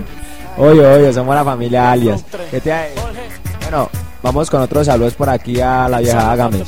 Oye, 0.58 0.84
oye, 0.86 1.14
somos 1.14 1.36
la 1.36 1.44
familia 1.46 1.92
alias. 1.92 2.26
¿Qué 2.50 2.60
te 2.60 2.74
ha- 2.74 2.88
Bueno, 3.62 3.90
vamos 4.24 4.50
con 4.50 4.62
otros 4.62 4.88
saludos 4.88 5.14
por 5.14 5.30
aquí 5.30 5.62
a 5.62 5.88
la 5.88 6.00
vieja 6.00 6.36
Gámez. 6.36 6.68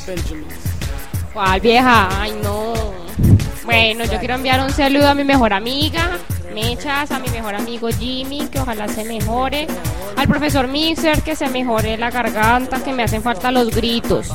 ¿Cuál 1.34 1.60
vieja? 1.60 2.08
Ay, 2.20 2.32
no. 2.42 2.95
Bueno, 3.66 4.04
yo 4.04 4.18
quiero 4.20 4.36
enviar 4.36 4.60
un 4.60 4.70
saludo 4.70 5.08
a 5.08 5.14
mi 5.14 5.24
mejor 5.24 5.52
amiga, 5.52 6.18
Mechas, 6.54 7.10
a 7.10 7.18
mi 7.18 7.28
mejor 7.30 7.56
amigo 7.56 7.88
Jimmy, 7.88 8.46
que 8.46 8.60
ojalá 8.60 8.86
se 8.86 9.04
mejore, 9.04 9.66
al 10.16 10.28
profesor 10.28 10.68
Mixer, 10.68 11.20
que 11.22 11.34
se 11.34 11.48
mejore 11.48 11.98
la 11.98 12.12
garganta, 12.12 12.82
que 12.82 12.92
me 12.92 13.02
hacen 13.02 13.22
falta 13.22 13.50
los 13.50 13.70
gritos. 13.70 14.28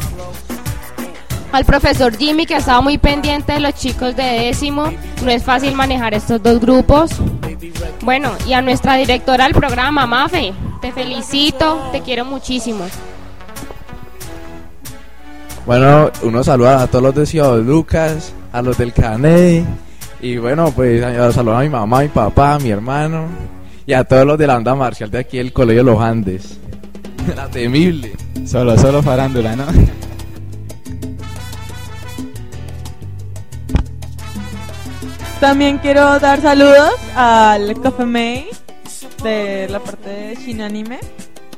Al 1.53 1.63
profesor 1.63 2.17
Jimmy, 2.17 2.45
que 2.45 2.55
ha 2.55 2.57
estado 2.57 2.81
muy 2.81 2.97
pendiente 2.97 3.53
de 3.53 3.61
los 3.61 3.73
chicos 3.73 4.17
de 4.17 4.23
décimo, 4.23 4.91
no 5.23 5.31
es 5.31 5.43
fácil 5.43 5.75
manejar 5.75 6.13
estos 6.13 6.43
dos 6.43 6.59
grupos. 6.59 7.11
Bueno, 8.01 8.33
y 8.45 8.51
a 8.51 8.61
nuestra 8.61 8.95
directora 8.95 9.45
del 9.45 9.53
programa, 9.53 10.05
Mafe, 10.07 10.53
te 10.81 10.91
felicito, 10.91 11.89
te 11.93 12.01
quiero 12.01 12.25
muchísimo. 12.25 12.85
Bueno, 15.65 16.09
unos 16.23 16.45
saludos 16.47 16.81
a 16.81 16.87
todos 16.87 17.03
los 17.03 17.15
de 17.15 17.25
Ciudad 17.25 17.57
Lucas, 17.59 18.33
a 18.51 18.61
los 18.61 18.77
del 18.77 18.93
Cané. 18.93 19.63
Y 20.21 20.37
bueno, 20.37 20.71
pues 20.71 21.03
a- 21.03 21.31
saludos 21.31 21.59
a 21.59 21.61
mi 21.61 21.69
mamá, 21.69 21.99
a 21.99 22.01
mi 22.01 22.07
papá, 22.09 22.55
a 22.55 22.59
mi 22.59 22.69
hermano. 22.69 23.25
Y 23.85 23.93
a 23.93 24.03
todos 24.03 24.25
los 24.25 24.37
de 24.37 24.47
la 24.47 24.53
banda 24.55 24.75
marcial 24.75 25.09
de 25.11 25.19
aquí 25.19 25.37
del 25.37 25.53
Colegio 25.53 25.83
Los 25.83 25.99
Andes. 26.01 26.57
La 27.35 27.47
temible. 27.47 28.13
Solo, 28.45 28.77
solo 28.77 29.01
farándula, 29.03 29.55
¿no? 29.55 29.65
También 35.39 35.79
quiero 35.79 36.19
dar 36.19 36.41
saludos 36.41 36.91
al 37.15 37.79
Café 37.81 38.05
May 38.05 38.47
de 39.23 39.67
la 39.69 39.79
parte 39.79 40.09
de 40.09 40.35
Shinanime. 40.35 40.99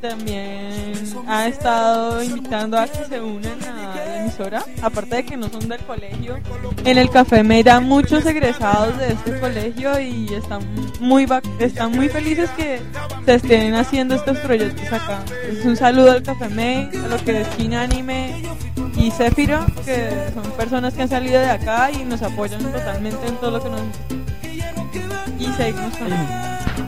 También 0.03 0.91
ha 1.29 1.47
estado 1.47 2.21
invitando 2.21 2.77
a 2.77 2.85
que 2.87 3.05
se 3.05 3.21
unan 3.21 3.63
a 3.63 3.95
la 3.95 4.19
emisora, 4.19 4.65
aparte 4.81 5.15
de 5.15 5.23
que 5.23 5.37
no 5.37 5.47
son 5.47 5.69
del 5.69 5.79
colegio. 5.79 6.39
En 6.83 6.97
el 6.97 7.09
Café 7.09 7.41
dan 7.63 7.85
muchos 7.85 8.25
egresados 8.25 8.97
de 8.97 9.13
este 9.13 9.39
colegio 9.39 9.97
y 10.01 10.27
están 10.33 10.61
muy 10.99 11.25
están 11.57 11.93
muy 11.93 12.09
felices 12.09 12.49
que 12.57 12.81
se 13.25 13.35
estén 13.35 13.75
haciendo 13.75 14.15
estos 14.15 14.37
proyectos 14.39 14.85
acá. 14.87 15.23
Es 15.49 15.63
un 15.63 15.77
saludo 15.77 16.11
al 16.11 16.21
Café 16.21 16.49
May, 16.49 16.89
a 17.05 17.07
lo 17.07 17.15
que 17.23 17.39
es 17.39 17.47
Shinanime 17.57 18.43
y 18.97 19.09
Zephyro, 19.09 19.65
que 19.85 20.09
son 20.33 20.51
personas 20.57 20.93
que 20.95 21.03
han 21.03 21.09
salido 21.09 21.39
de 21.39 21.49
acá 21.49 21.89
y 21.91 22.03
nos 22.03 22.21
apoyan 22.21 22.61
totalmente 22.61 23.25
en 23.25 23.37
todo 23.37 23.51
lo 23.51 23.63
que 23.63 23.69
nos 23.69 23.81
y 25.39 25.45
seguimos 25.53 25.95
con 25.95 26.09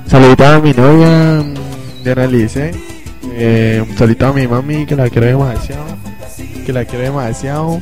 Saludito 0.05 0.45
a 0.45 0.59
mi 0.59 0.73
novia, 0.73 1.43
mm, 1.43 2.03
Diana 2.03 2.27
Lice. 2.27 2.94
Eh, 3.37 3.83
un 3.85 3.97
saludito 3.97 4.27
a 4.27 4.33
mi 4.33 4.47
mami, 4.47 4.85
que 4.85 4.95
la 4.95 5.09
quiero 5.09 5.27
demasiado. 5.27 5.83
Que 6.65 6.71
la 6.71 6.85
quiero 6.85 7.03
demasiado. 7.03 7.81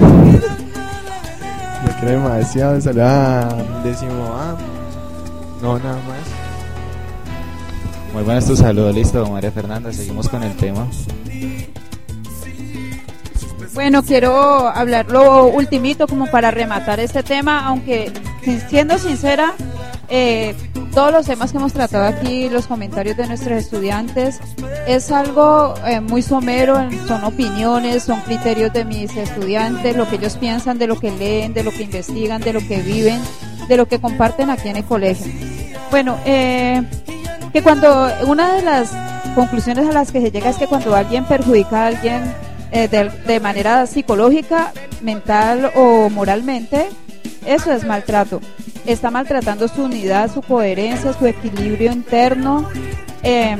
la 0.00 1.96
quiero 2.00 2.22
demasiado. 2.22 2.74
Un 2.76 2.82
saludo 2.82 3.04
a 3.04 3.82
décimo 3.84 4.24
A. 4.32 4.56
No, 5.60 5.78
nada 5.78 5.96
más. 5.96 6.26
Muy 8.14 8.22
buenos 8.22 8.46
tus 8.46 8.60
saludos, 8.60 8.94
listo, 8.94 9.28
María 9.30 9.52
Fernanda. 9.52 9.92
Seguimos 9.92 10.26
con 10.26 10.42
el 10.42 10.56
tema. 10.56 10.86
Bueno, 13.74 14.02
quiero 14.02 14.66
hablar 14.68 15.10
lo 15.10 15.48
ultimito 15.48 16.06
como 16.06 16.26
para 16.28 16.50
rematar 16.50 16.98
este 16.98 17.22
tema, 17.22 17.66
aunque 17.66 18.10
siendo 18.70 18.98
sincera, 18.98 19.52
eh, 20.10 20.54
todos 20.94 21.12
los 21.12 21.26
temas 21.26 21.52
que 21.52 21.58
hemos 21.58 21.72
tratado 21.72 22.06
aquí, 22.06 22.48
los 22.48 22.66
comentarios 22.66 23.16
de 23.16 23.26
nuestros 23.26 23.58
estudiantes, 23.58 24.40
es 24.86 25.12
algo 25.12 25.74
eh, 25.86 26.00
muy 26.00 26.22
somero, 26.22 26.76
son 27.06 27.24
opiniones, 27.24 28.04
son 28.04 28.20
criterios 28.22 28.72
de 28.72 28.84
mis 28.84 29.14
estudiantes, 29.16 29.96
lo 29.96 30.08
que 30.08 30.16
ellos 30.16 30.36
piensan, 30.36 30.78
de 30.78 30.86
lo 30.86 30.98
que 30.98 31.10
leen, 31.10 31.52
de 31.52 31.62
lo 31.62 31.70
que 31.70 31.84
investigan, 31.84 32.40
de 32.40 32.52
lo 32.52 32.60
que 32.60 32.80
viven, 32.80 33.20
de 33.68 33.76
lo 33.76 33.86
que 33.86 34.00
comparten 34.00 34.50
aquí 34.50 34.68
en 34.68 34.76
el 34.78 34.84
colegio. 34.84 35.32
Bueno, 35.90 36.18
eh, 36.24 36.82
que 37.52 37.62
cuando 37.62 38.08
una 38.26 38.54
de 38.54 38.62
las 38.62 38.90
conclusiones 39.34 39.88
a 39.88 39.92
las 39.92 40.10
que 40.10 40.20
se 40.20 40.30
llega 40.30 40.50
es 40.50 40.56
que 40.56 40.66
cuando 40.66 40.96
alguien 40.96 41.24
perjudica 41.26 41.84
a 41.84 41.86
alguien 41.88 42.34
eh, 42.72 42.88
de, 42.88 43.10
de 43.26 43.40
manera 43.40 43.86
psicológica, 43.86 44.72
mental 45.02 45.70
o 45.74 46.10
moralmente, 46.10 46.88
eso 47.46 47.72
es 47.72 47.84
maltrato. 47.84 48.40
Está 48.88 49.10
maltratando 49.10 49.68
su 49.68 49.84
unidad, 49.84 50.32
su 50.32 50.40
coherencia, 50.40 51.12
su 51.12 51.26
equilibrio 51.26 51.92
interno 51.92 52.66
eh, 53.22 53.54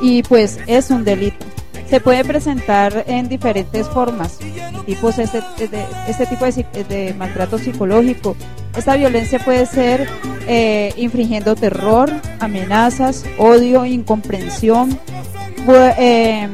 y 0.00 0.22
pues 0.22 0.60
es 0.68 0.90
un 0.90 1.02
delito. 1.02 1.44
Se 1.90 2.00
puede 2.00 2.24
presentar 2.24 3.04
en 3.08 3.28
diferentes 3.28 3.88
formas, 3.88 4.38
tipos 4.86 5.18
este, 5.18 5.40
de, 5.58 5.84
este 6.06 6.26
tipo 6.26 6.44
de, 6.44 7.14
maltrato 7.18 7.58
psicológico. 7.58 8.36
Esta 8.76 8.94
violencia 8.94 9.40
puede 9.40 9.66
ser 9.66 10.08
eh, 10.46 10.94
infringiendo 10.98 11.56
terror, 11.56 12.08
amenazas, 12.38 13.24
odio, 13.38 13.84
incomprensión. 13.84 14.96
em, 15.98 16.50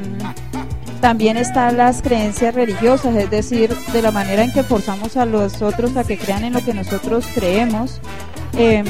también 1.00 1.36
están 1.36 1.76
las 1.76 2.02
creencias 2.02 2.54
religiosas, 2.54 3.14
es 3.16 3.30
decir, 3.30 3.74
de 3.92 4.02
la 4.02 4.10
manera 4.10 4.44
en 4.44 4.52
que 4.52 4.62
forzamos 4.62 5.16
a 5.16 5.24
los 5.24 5.62
otros 5.62 5.96
a 5.96 6.04
que 6.04 6.18
crean 6.18 6.44
en 6.44 6.52
lo 6.52 6.64
que 6.64 6.74
nosotros 6.74 7.26
creemos. 7.34 8.00
Em, 8.56 8.84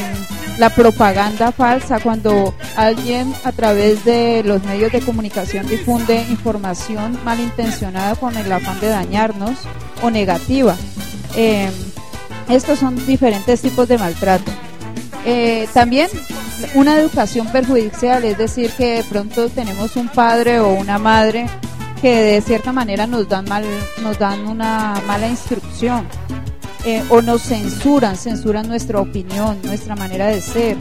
la 0.59 0.71
propaganda 0.71 1.53
falsa, 1.53 2.01
cuando 2.01 2.55
alguien 2.77 3.33
a 3.45 3.53
través 3.53 4.05
de 4.05 4.43
los 4.45 4.63
medios 4.65 4.93
de 4.93 5.01
comunicación 5.01 5.67
difunde 5.69 6.27
información 6.29 7.19
malintencionada 7.25 8.17
con 8.17 8.37
el 8.37 8.51
afán 8.51 8.81
de 8.81 8.89
dañarnos 8.89 9.59
o 10.03 10.11
negativa. 10.11 10.77
Em, 11.37 11.73
estos 12.49 12.81
son 12.81 13.07
diferentes 13.07 13.63
tipos 13.63 13.87
de 13.89 13.99
maltrato. 13.99 14.51
Eh, 15.25 15.69
también 15.73 16.09
una 16.75 16.97
educación 16.99 17.47
perjudicial, 17.53 18.25
es 18.25 18.37
decir, 18.37 18.71
que 18.77 18.97
de 18.97 19.05
pronto 19.05 19.49
tenemos 19.49 19.97
un 19.97 20.09
padre 20.09 20.59
o 20.61 20.73
una 20.73 20.99
madre 20.99 21.47
que 22.01 22.15
de 22.15 22.41
cierta 22.41 22.73
manera 22.73 23.07
nos 23.07 23.29
dan 23.29 23.45
mal, 23.47 23.65
nos 24.03 24.19
dan 24.19 24.47
una 24.47 25.01
mala 25.07 25.29
instrucción 25.29 26.07
eh, 26.85 27.05
o 27.11 27.21
nos 27.21 27.43
censuran, 27.43 28.17
censuran 28.17 28.69
nuestra 28.69 29.01
opinión, 29.01 29.59
nuestra 29.65 29.97
manera 29.97 30.27
de 30.27 30.41
ser 30.41 30.77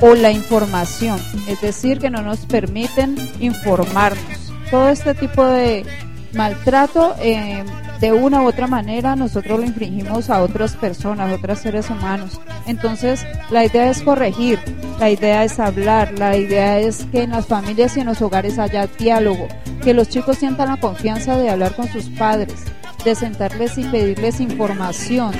o 0.00 0.14
la 0.14 0.30
información, 0.30 1.20
es 1.46 1.60
decir, 1.60 1.98
que 1.98 2.10
no 2.10 2.22
nos 2.22 2.40
permiten 2.46 3.16
informarnos. 3.40 4.52
Todo 4.70 4.88
este 4.88 5.14
tipo 5.14 5.44
de 5.44 5.84
maltrato, 6.32 7.14
eh, 7.20 7.64
de 8.00 8.12
una 8.12 8.42
u 8.42 8.48
otra 8.48 8.66
manera, 8.66 9.14
nosotros 9.14 9.60
lo 9.60 9.66
infringimos 9.66 10.30
a 10.30 10.42
otras 10.42 10.74
personas, 10.74 11.30
a 11.30 11.34
otros 11.34 11.58
seres 11.58 11.90
humanos. 11.90 12.40
Entonces, 12.66 13.26
la 13.50 13.64
idea 13.64 13.90
es 13.90 14.02
corregir, 14.02 14.58
la 14.98 15.10
idea 15.10 15.44
es 15.44 15.60
hablar, 15.60 16.18
la 16.18 16.36
idea 16.36 16.78
es 16.78 17.04
que 17.12 17.22
en 17.22 17.30
las 17.30 17.46
familias 17.46 17.96
y 17.96 18.00
en 18.00 18.06
los 18.06 18.22
hogares 18.22 18.58
haya 18.58 18.86
diálogo, 18.86 19.48
que 19.84 19.92
los 19.92 20.08
chicos 20.08 20.38
sientan 20.38 20.68
la 20.68 20.80
confianza 20.80 21.36
de 21.36 21.50
hablar 21.50 21.74
con 21.74 21.88
sus 21.88 22.06
padres, 22.08 22.64
de 23.04 23.14
sentarles 23.14 23.76
y 23.76 23.84
pedirles 23.84 24.40
información, 24.40 25.32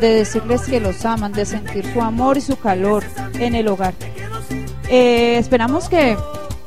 de 0.00 0.08
decirles 0.14 0.62
que 0.62 0.80
los 0.80 1.04
aman, 1.04 1.32
de 1.32 1.46
sentir 1.46 1.84
su 1.92 2.02
amor 2.02 2.36
y 2.36 2.40
su 2.40 2.56
calor 2.58 3.04
en 3.38 3.54
el 3.54 3.68
hogar. 3.68 3.94
Eh, 4.90 5.36
esperamos 5.38 5.88
que 5.88 6.16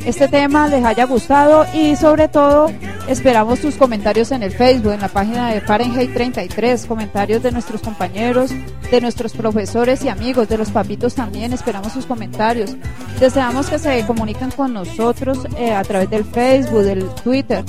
este 0.06 0.28
tema 0.28 0.68
les 0.68 0.84
haya 0.84 1.06
gustado 1.06 1.66
y 1.74 1.95
sobre 1.95 2.28
todo 2.28 2.72
esperamos 3.08 3.60
sus 3.60 3.76
comentarios 3.76 4.32
en 4.32 4.41
el 4.41 4.52
Facebook, 4.52 4.93
en 4.93 5.02
la 5.02 5.10
página 5.10 5.52
de 5.52 5.62
Fahrenheit 5.62 6.14
33, 6.14 6.86
comentarios 6.86 7.43
de 7.43 7.52
nuestros 7.52 7.82
compañeros, 7.82 8.52
de 8.89 9.02
nuestros 9.02 9.34
profesores 9.34 10.04
y 10.04 10.10
amigos, 10.10 10.49
de 10.49 10.58
los 10.58 10.72
papitos 10.72 11.16
también, 11.16 11.54
esperamos 11.54 11.93
sus 11.93 12.06
comentarios. 12.06 12.76
Deseamos 13.20 13.70
que 13.70 13.78
se 13.78 14.06
comuniquen 14.06 14.52
con 14.52 14.74
nosotros 14.74 15.39
eh, 15.58 15.74
a 15.74 15.84
través 15.84 16.10
del 16.10 16.26
Facebook, 16.26 16.82
del 16.82 17.08
Twitter. 17.24 17.64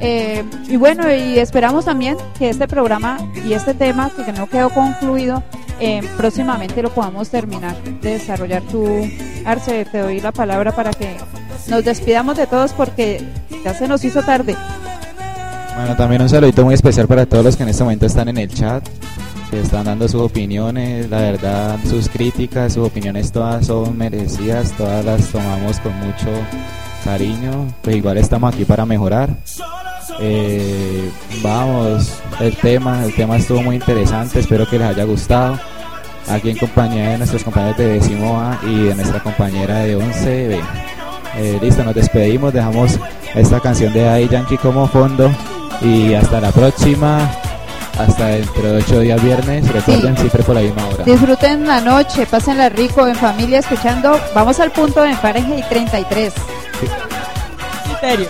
Eh, 0.00 0.44
y 0.68 0.76
bueno, 0.76 1.10
y 1.12 1.38
esperamos 1.38 1.84
también 1.84 2.16
que 2.38 2.50
este 2.50 2.66
programa 2.66 3.18
y 3.46 3.52
este 3.52 3.74
tema 3.74 4.10
que 4.10 4.32
no 4.32 4.48
quedó 4.48 4.70
concluido, 4.70 5.42
eh, 5.78 6.02
próximamente 6.16 6.82
lo 6.82 6.90
podamos 6.90 7.28
terminar 7.28 7.76
de 7.82 8.12
desarrollar. 8.12 8.62
Tú, 8.62 8.86
Arce, 9.44 9.84
te 9.84 9.98
doy 9.98 10.20
la 10.20 10.32
palabra 10.32 10.72
para 10.72 10.90
que 10.90 11.16
nos 11.68 11.84
despidamos 11.84 12.36
de 12.36 12.46
todos 12.46 12.72
porque 12.72 13.22
ya 13.64 13.74
se 13.74 13.88
nos 13.88 14.04
hizo 14.04 14.22
tarde. 14.22 14.56
Bueno, 15.76 15.94
también 15.96 16.22
un 16.22 16.28
saludito 16.28 16.64
muy 16.64 16.74
especial 16.74 17.06
para 17.06 17.26
todos 17.26 17.44
los 17.44 17.56
que 17.56 17.62
en 17.62 17.68
este 17.68 17.82
momento 17.82 18.06
están 18.06 18.28
en 18.28 18.38
el 18.38 18.48
chat, 18.48 18.82
que 19.50 19.60
están 19.60 19.84
dando 19.84 20.08
sus 20.08 20.22
opiniones, 20.22 21.10
la 21.10 21.20
verdad, 21.20 21.78
sus 21.88 22.08
críticas, 22.08 22.72
sus 22.72 22.86
opiniones 22.86 23.30
todas 23.30 23.66
son 23.66 23.96
merecidas, 23.96 24.72
todas 24.72 25.04
las 25.04 25.26
tomamos 25.28 25.78
con 25.80 25.92
mucho 25.98 26.30
cariño, 27.04 27.68
pues 27.82 27.96
igual 27.96 28.16
estamos 28.16 28.54
aquí 28.54 28.64
para 28.64 28.86
mejorar. 28.86 29.36
Eh, 30.18 31.10
vamos, 31.42 32.20
el 32.40 32.56
tema, 32.56 33.04
el 33.04 33.14
tema 33.14 33.36
estuvo 33.36 33.62
muy 33.62 33.76
interesante, 33.76 34.40
espero 34.40 34.66
que 34.68 34.78
les 34.78 34.88
haya 34.88 35.04
gustado. 35.04 35.58
Aquí 36.28 36.50
en 36.50 36.56
compañía 36.56 37.10
de 37.10 37.18
nuestros 37.18 37.44
compañeros 37.44 37.76
de 37.76 37.86
décimo 37.86 38.40
A 38.40 38.58
y 38.66 38.84
de 38.84 38.94
nuestra 38.94 39.22
compañera 39.22 39.80
de 39.80 39.94
11 39.94 40.48
B. 40.48 40.60
Eh, 41.36 41.58
listo, 41.60 41.84
nos 41.84 41.94
despedimos, 41.94 42.52
dejamos 42.52 42.98
esta 43.34 43.60
canción 43.60 43.92
de 43.92 44.02
Daddy 44.02 44.28
Yankee 44.28 44.56
como 44.56 44.88
fondo 44.88 45.30
y 45.82 46.14
hasta 46.14 46.40
la 46.40 46.50
próxima, 46.50 47.30
hasta 47.98 48.28
dentro 48.28 48.62
de 48.62 48.78
ocho 48.78 49.00
días 49.00 49.22
viernes, 49.22 49.70
recuerden 49.70 50.16
siempre 50.16 50.42
por 50.42 50.54
la 50.54 50.62
misma 50.62 50.86
hora. 50.88 51.04
Disfruten 51.04 51.66
la 51.66 51.80
noche, 51.80 52.26
pásenla 52.26 52.68
rico 52.70 53.06
en 53.06 53.14
familia 53.14 53.58
escuchando. 53.58 54.18
Vamos 54.34 54.60
al 54.60 54.72
punto 54.72 55.04
en 55.04 55.16
Fahrenheit 55.16 55.68
33. 55.68 56.32
Criterio. 57.84 58.28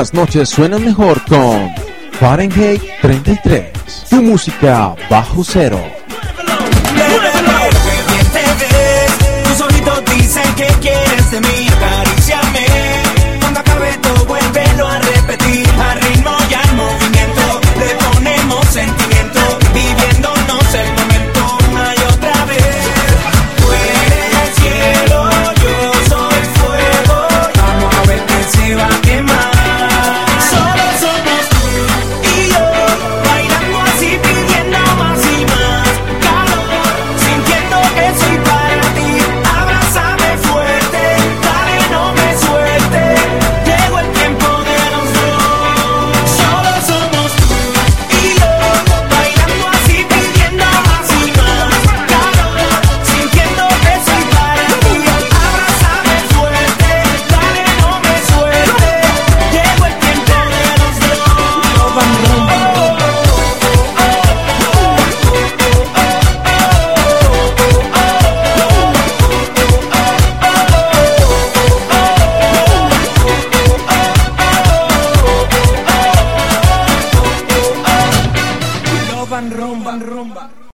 las 0.00 0.14
noches 0.14 0.48
suenan 0.48 0.82
mejor 0.82 1.22
con 1.26 1.74
Fahrenheit 2.12 2.80
33. 3.02 3.70
Tu 4.08 4.22
música 4.22 4.96
bajo 5.10 5.44
cero. 5.44 5.99